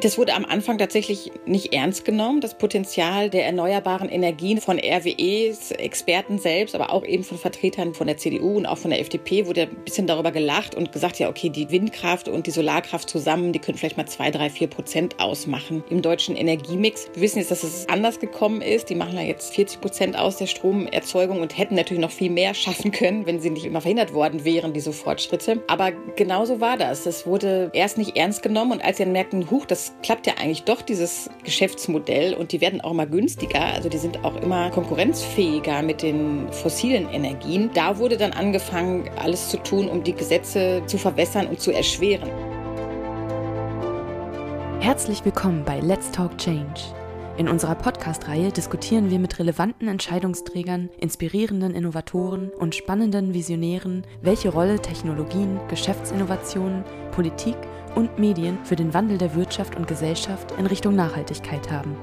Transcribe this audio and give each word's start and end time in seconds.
Das 0.00 0.16
wurde 0.16 0.34
am 0.34 0.44
Anfang 0.44 0.78
tatsächlich 0.78 1.32
nicht 1.44 1.74
ernst 1.74 2.04
genommen. 2.04 2.40
Das 2.40 2.56
Potenzial 2.56 3.30
der 3.30 3.46
erneuerbaren 3.46 4.08
Energien 4.08 4.60
von 4.60 4.78
RWEs, 4.78 5.72
Experten 5.72 6.38
selbst, 6.38 6.76
aber 6.76 6.92
auch 6.92 7.04
eben 7.04 7.24
von 7.24 7.36
Vertretern 7.36 7.94
von 7.94 8.06
der 8.06 8.16
CDU 8.16 8.58
und 8.58 8.66
auch 8.66 8.78
von 8.78 8.92
der 8.92 9.00
FDP 9.00 9.46
wurde 9.46 9.62
ein 9.62 9.84
bisschen 9.84 10.06
darüber 10.06 10.30
gelacht 10.30 10.76
und 10.76 10.92
gesagt, 10.92 11.18
ja, 11.18 11.28
okay, 11.28 11.48
die 11.48 11.72
Windkraft 11.72 12.28
und 12.28 12.46
die 12.46 12.52
Solarkraft 12.52 13.10
zusammen, 13.10 13.52
die 13.52 13.58
können 13.58 13.76
vielleicht 13.76 13.96
mal 13.96 14.06
zwei, 14.06 14.30
drei, 14.30 14.50
vier 14.50 14.68
Prozent 14.68 15.18
ausmachen 15.18 15.82
im 15.90 16.00
deutschen 16.00 16.36
Energiemix. 16.36 17.08
Wir 17.14 17.22
wissen 17.22 17.40
jetzt, 17.40 17.50
dass 17.50 17.64
es 17.64 17.88
anders 17.88 18.20
gekommen 18.20 18.62
ist. 18.62 18.90
Die 18.90 18.94
machen 18.94 19.16
ja 19.16 19.22
jetzt 19.22 19.52
40 19.56 19.80
Prozent 19.80 20.16
aus 20.16 20.36
der 20.36 20.46
Stromerzeugung 20.46 21.40
und 21.40 21.58
hätten 21.58 21.74
natürlich 21.74 22.00
noch 22.00 22.12
viel 22.12 22.30
mehr 22.30 22.54
schaffen 22.54 22.92
können, 22.92 23.26
wenn 23.26 23.40
sie 23.40 23.50
nicht 23.50 23.64
immer 23.64 23.80
verhindert 23.80 24.14
worden 24.14 24.44
wären, 24.44 24.72
diese 24.72 24.92
Fortschritte. 24.92 25.60
Aber 25.66 25.90
genauso 26.14 26.60
war 26.60 26.76
das. 26.76 27.04
Es 27.04 27.26
wurde 27.26 27.72
erst 27.72 27.98
nicht 27.98 28.16
ernst 28.16 28.44
genommen 28.44 28.70
und 28.70 28.84
als 28.84 28.98
sie 28.98 29.02
dann 29.02 29.12
merkten, 29.12 29.50
huch, 29.50 29.66
das 29.66 29.87
klappt 30.02 30.26
ja 30.26 30.34
eigentlich 30.38 30.64
doch, 30.64 30.82
dieses 30.82 31.30
Geschäftsmodell. 31.44 32.34
Und 32.34 32.52
die 32.52 32.60
werden 32.60 32.80
auch 32.80 32.92
immer 32.92 33.06
günstiger. 33.06 33.64
Also 33.64 33.88
die 33.88 33.98
sind 33.98 34.24
auch 34.24 34.36
immer 34.40 34.70
konkurrenzfähiger 34.70 35.82
mit 35.82 36.02
den 36.02 36.50
fossilen 36.52 37.08
Energien. 37.10 37.70
Da 37.74 37.98
wurde 37.98 38.16
dann 38.16 38.32
angefangen, 38.32 39.08
alles 39.16 39.48
zu 39.48 39.56
tun, 39.58 39.88
um 39.88 40.02
die 40.02 40.14
Gesetze 40.14 40.82
zu 40.86 40.98
verwässern 40.98 41.46
und 41.46 41.60
zu 41.60 41.72
erschweren. 41.72 42.28
Herzlich 44.80 45.24
willkommen 45.24 45.64
bei 45.64 45.80
Let's 45.80 46.10
Talk 46.10 46.38
Change. 46.38 46.80
In 47.38 47.48
unserer 47.48 47.76
Podcast-Reihe 47.76 48.50
diskutieren 48.50 49.10
wir 49.10 49.20
mit 49.20 49.38
relevanten 49.38 49.86
Entscheidungsträgern, 49.86 50.88
inspirierenden 50.98 51.72
Innovatoren 51.72 52.50
und 52.50 52.74
spannenden 52.74 53.32
Visionären, 53.32 54.04
welche 54.22 54.48
Rolle 54.48 54.80
Technologien, 54.80 55.60
Geschäftsinnovationen, 55.68 56.82
Politik 57.12 57.54
und 57.98 58.16
Medien 58.16 58.58
für 58.62 58.76
den 58.76 58.94
Wandel 58.94 59.18
der 59.18 59.34
Wirtschaft 59.34 59.74
und 59.74 59.88
Gesellschaft 59.88 60.52
in 60.56 60.66
Richtung 60.66 60.94
Nachhaltigkeit 60.94 61.68
haben. 61.68 61.96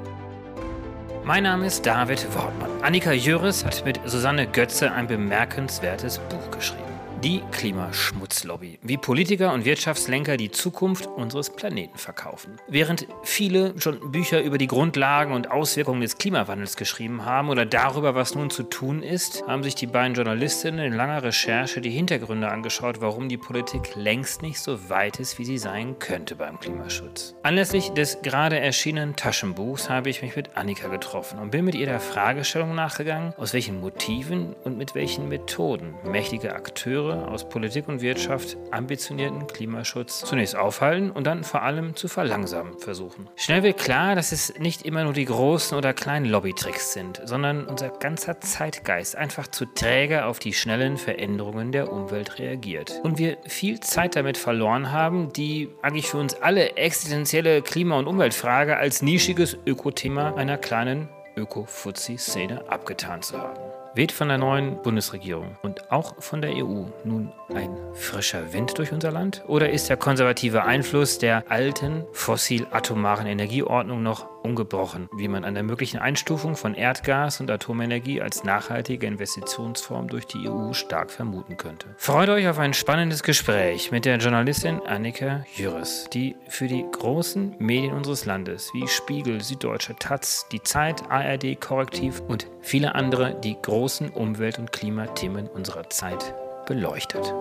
Mein 1.24 1.44
Name 1.44 1.68
ist 1.68 1.86
David 1.86 2.28
Wortmann. 2.36 2.70
Annika 2.84 3.14
Jöris 3.14 3.64
hat 3.64 3.86
mit 3.86 4.02
Susanne 4.06 4.46
Götze 4.46 4.92
ein 4.92 5.08
bemerkenswertes 5.08 6.20
Buch 6.20 6.52
geschrieben. 6.52 6.85
Die 7.26 7.42
Klimaschmutzlobby. 7.52 8.78
Wie 8.84 8.98
Politiker 8.98 9.52
und 9.52 9.66
Wirtschaftslenker 9.66 10.38
die 10.38 10.52
Zukunft 10.52 11.08
unseres 11.08 11.50
Planeten 11.50 11.98
verkaufen. 11.98 12.58
Während 12.68 13.08
viele 13.24 13.74
schon 13.82 14.12
Bücher 14.12 14.44
über 14.44 14.60
die 14.60 14.68
Grundlagen 14.68 15.34
und 15.34 15.50
Auswirkungen 15.50 16.02
des 16.02 16.20
Klimawandels 16.20 16.78
geschrieben 16.78 17.26
haben 17.26 17.50
oder 17.50 17.66
darüber, 17.66 18.14
was 18.14 18.36
nun 18.36 18.52
zu 18.52 18.62
tun 18.62 19.02
ist, 19.02 19.44
haben 19.48 19.64
sich 19.64 19.74
die 19.74 19.88
beiden 19.88 20.14
Journalistinnen 20.14 20.86
in 20.86 20.94
langer 20.94 21.24
Recherche 21.24 21.82
die 21.82 21.90
Hintergründe 21.90 22.48
angeschaut, 22.48 23.02
warum 23.02 23.28
die 23.28 23.38
Politik 23.38 23.96
längst 23.96 24.44
nicht 24.44 24.60
so 24.60 24.92
weit 24.92 25.20
ist, 25.20 25.40
wie 25.40 25.46
sie 25.46 25.58
sein 25.58 25.98
könnte 25.98 26.36
beim 26.36 26.60
Klimaschutz. 26.60 27.34
Anlässlich 27.42 27.90
des 27.90 28.22
gerade 28.22 28.60
erschienenen 28.60 29.16
Taschenbuchs 29.16 29.90
habe 29.90 30.12
ich 30.12 30.22
mich 30.22 30.36
mit 30.36 30.56
Annika 30.56 30.90
getroffen 30.90 31.40
und 31.40 31.50
bin 31.50 31.66
mit 31.66 31.74
ihr 31.74 31.88
der 31.88 32.00
Fragestellung 32.00 32.76
nachgegangen, 32.76 33.34
aus 33.38 33.56
welchen 33.56 33.82
Motiven 33.82 34.54
und 34.64 34.78
mit 34.78 34.94
welchen 34.94 35.28
Methoden 35.28 35.96
mächtige 36.04 36.54
Akteure 36.54 37.15
aus 37.16 37.48
Politik 37.50 37.88
und 37.88 38.02
Wirtschaft 38.02 38.58
ambitionierten 38.72 39.48
Klimaschutz 39.48 40.20
zunächst 40.22 40.56
aufhalten 40.56 41.12
und 41.12 41.26
dann 41.26 41.44
vor 41.44 41.62
allem 41.62 41.96
zu 41.96 42.08
verlangsamen 42.08 42.80
versuchen. 42.80 43.30
Schnell 43.36 43.64
wird 43.64 43.78
klar, 43.78 44.16
dass 44.16 44.32
es 44.32 44.58
nicht 44.60 44.84
immer 44.84 45.04
nur 45.04 45.14
die 45.14 45.26
großen 45.26 45.78
oder 45.78 45.94
kleinen 45.94 46.26
Lobbytricks 46.26 46.94
sind, 46.94 47.22
sondern 47.26 47.66
unser 47.66 47.90
ganzer 47.90 48.40
Zeitgeist 48.42 49.16
einfach 49.16 49.48
zu 49.48 49.66
träge 49.66 50.26
auf 50.26 50.40
die 50.40 50.54
schnellen 50.54 50.98
Veränderungen 50.98 51.72
der 51.72 51.92
Umwelt 51.92 52.40
reagiert. 52.40 53.00
Und 53.04 53.18
wir 53.18 53.38
viel 53.48 53.80
Zeit 53.80 54.16
damit 54.16 54.38
verloren 54.38 54.92
haben, 54.92 55.32
die 55.34 55.70
eigentlich 55.82 56.08
für 56.08 56.18
uns 56.18 56.36
alle 56.42 56.76
existenzielle 56.78 57.62
Klima- 57.62 57.98
und 58.00 58.08
Umweltfrage 58.08 58.78
als 58.78 59.02
nischiges 59.02 59.58
Ökothema 59.66 60.36
einer 60.36 60.58
kleinen 60.58 61.10
Öko-Fuzzi-Szene 61.36 62.70
abgetan 62.70 63.22
zu 63.22 63.38
haben. 63.38 63.75
Weht 63.96 64.12
von 64.12 64.28
der 64.28 64.38
neuen 64.38 64.82
Bundesregierung 64.82 65.58
und 65.62 65.90
auch 65.90 66.22
von 66.22 66.42
der 66.42 66.52
EU 66.52 66.84
nun 67.06 67.32
ein 67.54 67.70
frischer 67.94 68.52
Wind 68.52 68.78
durch 68.78 68.92
unser 68.92 69.10
Land? 69.10 69.46
Oder 69.48 69.70
ist 69.70 69.88
der 69.88 69.96
konservative 69.96 70.66
Einfluss 70.66 71.18
der 71.18 71.50
alten 71.50 72.04
fossil-atomaren 72.12 73.26
Energieordnung 73.26 74.04
noch 74.04 74.28
ungebrochen, 74.46 75.10
wie 75.18 75.28
man 75.28 75.44
an 75.44 75.56
der 75.56 75.64
möglichen 75.64 75.98
Einstufung 75.98 76.56
von 76.56 76.76
Erdgas 76.76 77.42
und 77.42 77.52
Atomenergie 77.52 78.22
als 78.22 78.44
nachhaltige 78.44 79.08
Investitionsform 79.08 80.08
durch 80.08 80.26
die 80.28 80.48
EU 80.48 80.72
stark 80.74 81.12
vermuten 81.12 81.58
könnte. 81.58 81.88
Freut 81.98 82.30
euch 82.30 82.48
auf 82.48 82.60
ein 82.60 82.74
spannendes 82.74 83.24
Gespräch 83.24 83.92
mit 83.92 84.06
der 84.06 84.18
Journalistin 84.18 84.80
Annika 84.86 85.44
Jüris, 85.56 86.08
die 86.14 86.36
für 86.48 86.68
die 86.68 86.86
großen 86.90 87.56
Medien 87.60 87.94
unseres 87.94 88.26
Landes 88.26 88.72
wie 88.74 88.88
Spiegel, 88.88 89.42
Süddeutsche 89.42 89.96
Taz, 89.96 90.48
Die 90.52 90.62
Zeit, 90.62 91.10
ARD, 91.10 91.60
Korrektiv 91.60 92.22
und 92.28 92.48
viele 92.62 92.96
andere 92.96 93.40
die 93.44 93.58
großen 93.60 94.10
Umwelt- 94.10 94.60
und 94.60 94.72
Klimathemen 94.72 95.48
unserer 95.48 95.90
Zeit 95.90 96.34
beleuchtet. 96.68 97.34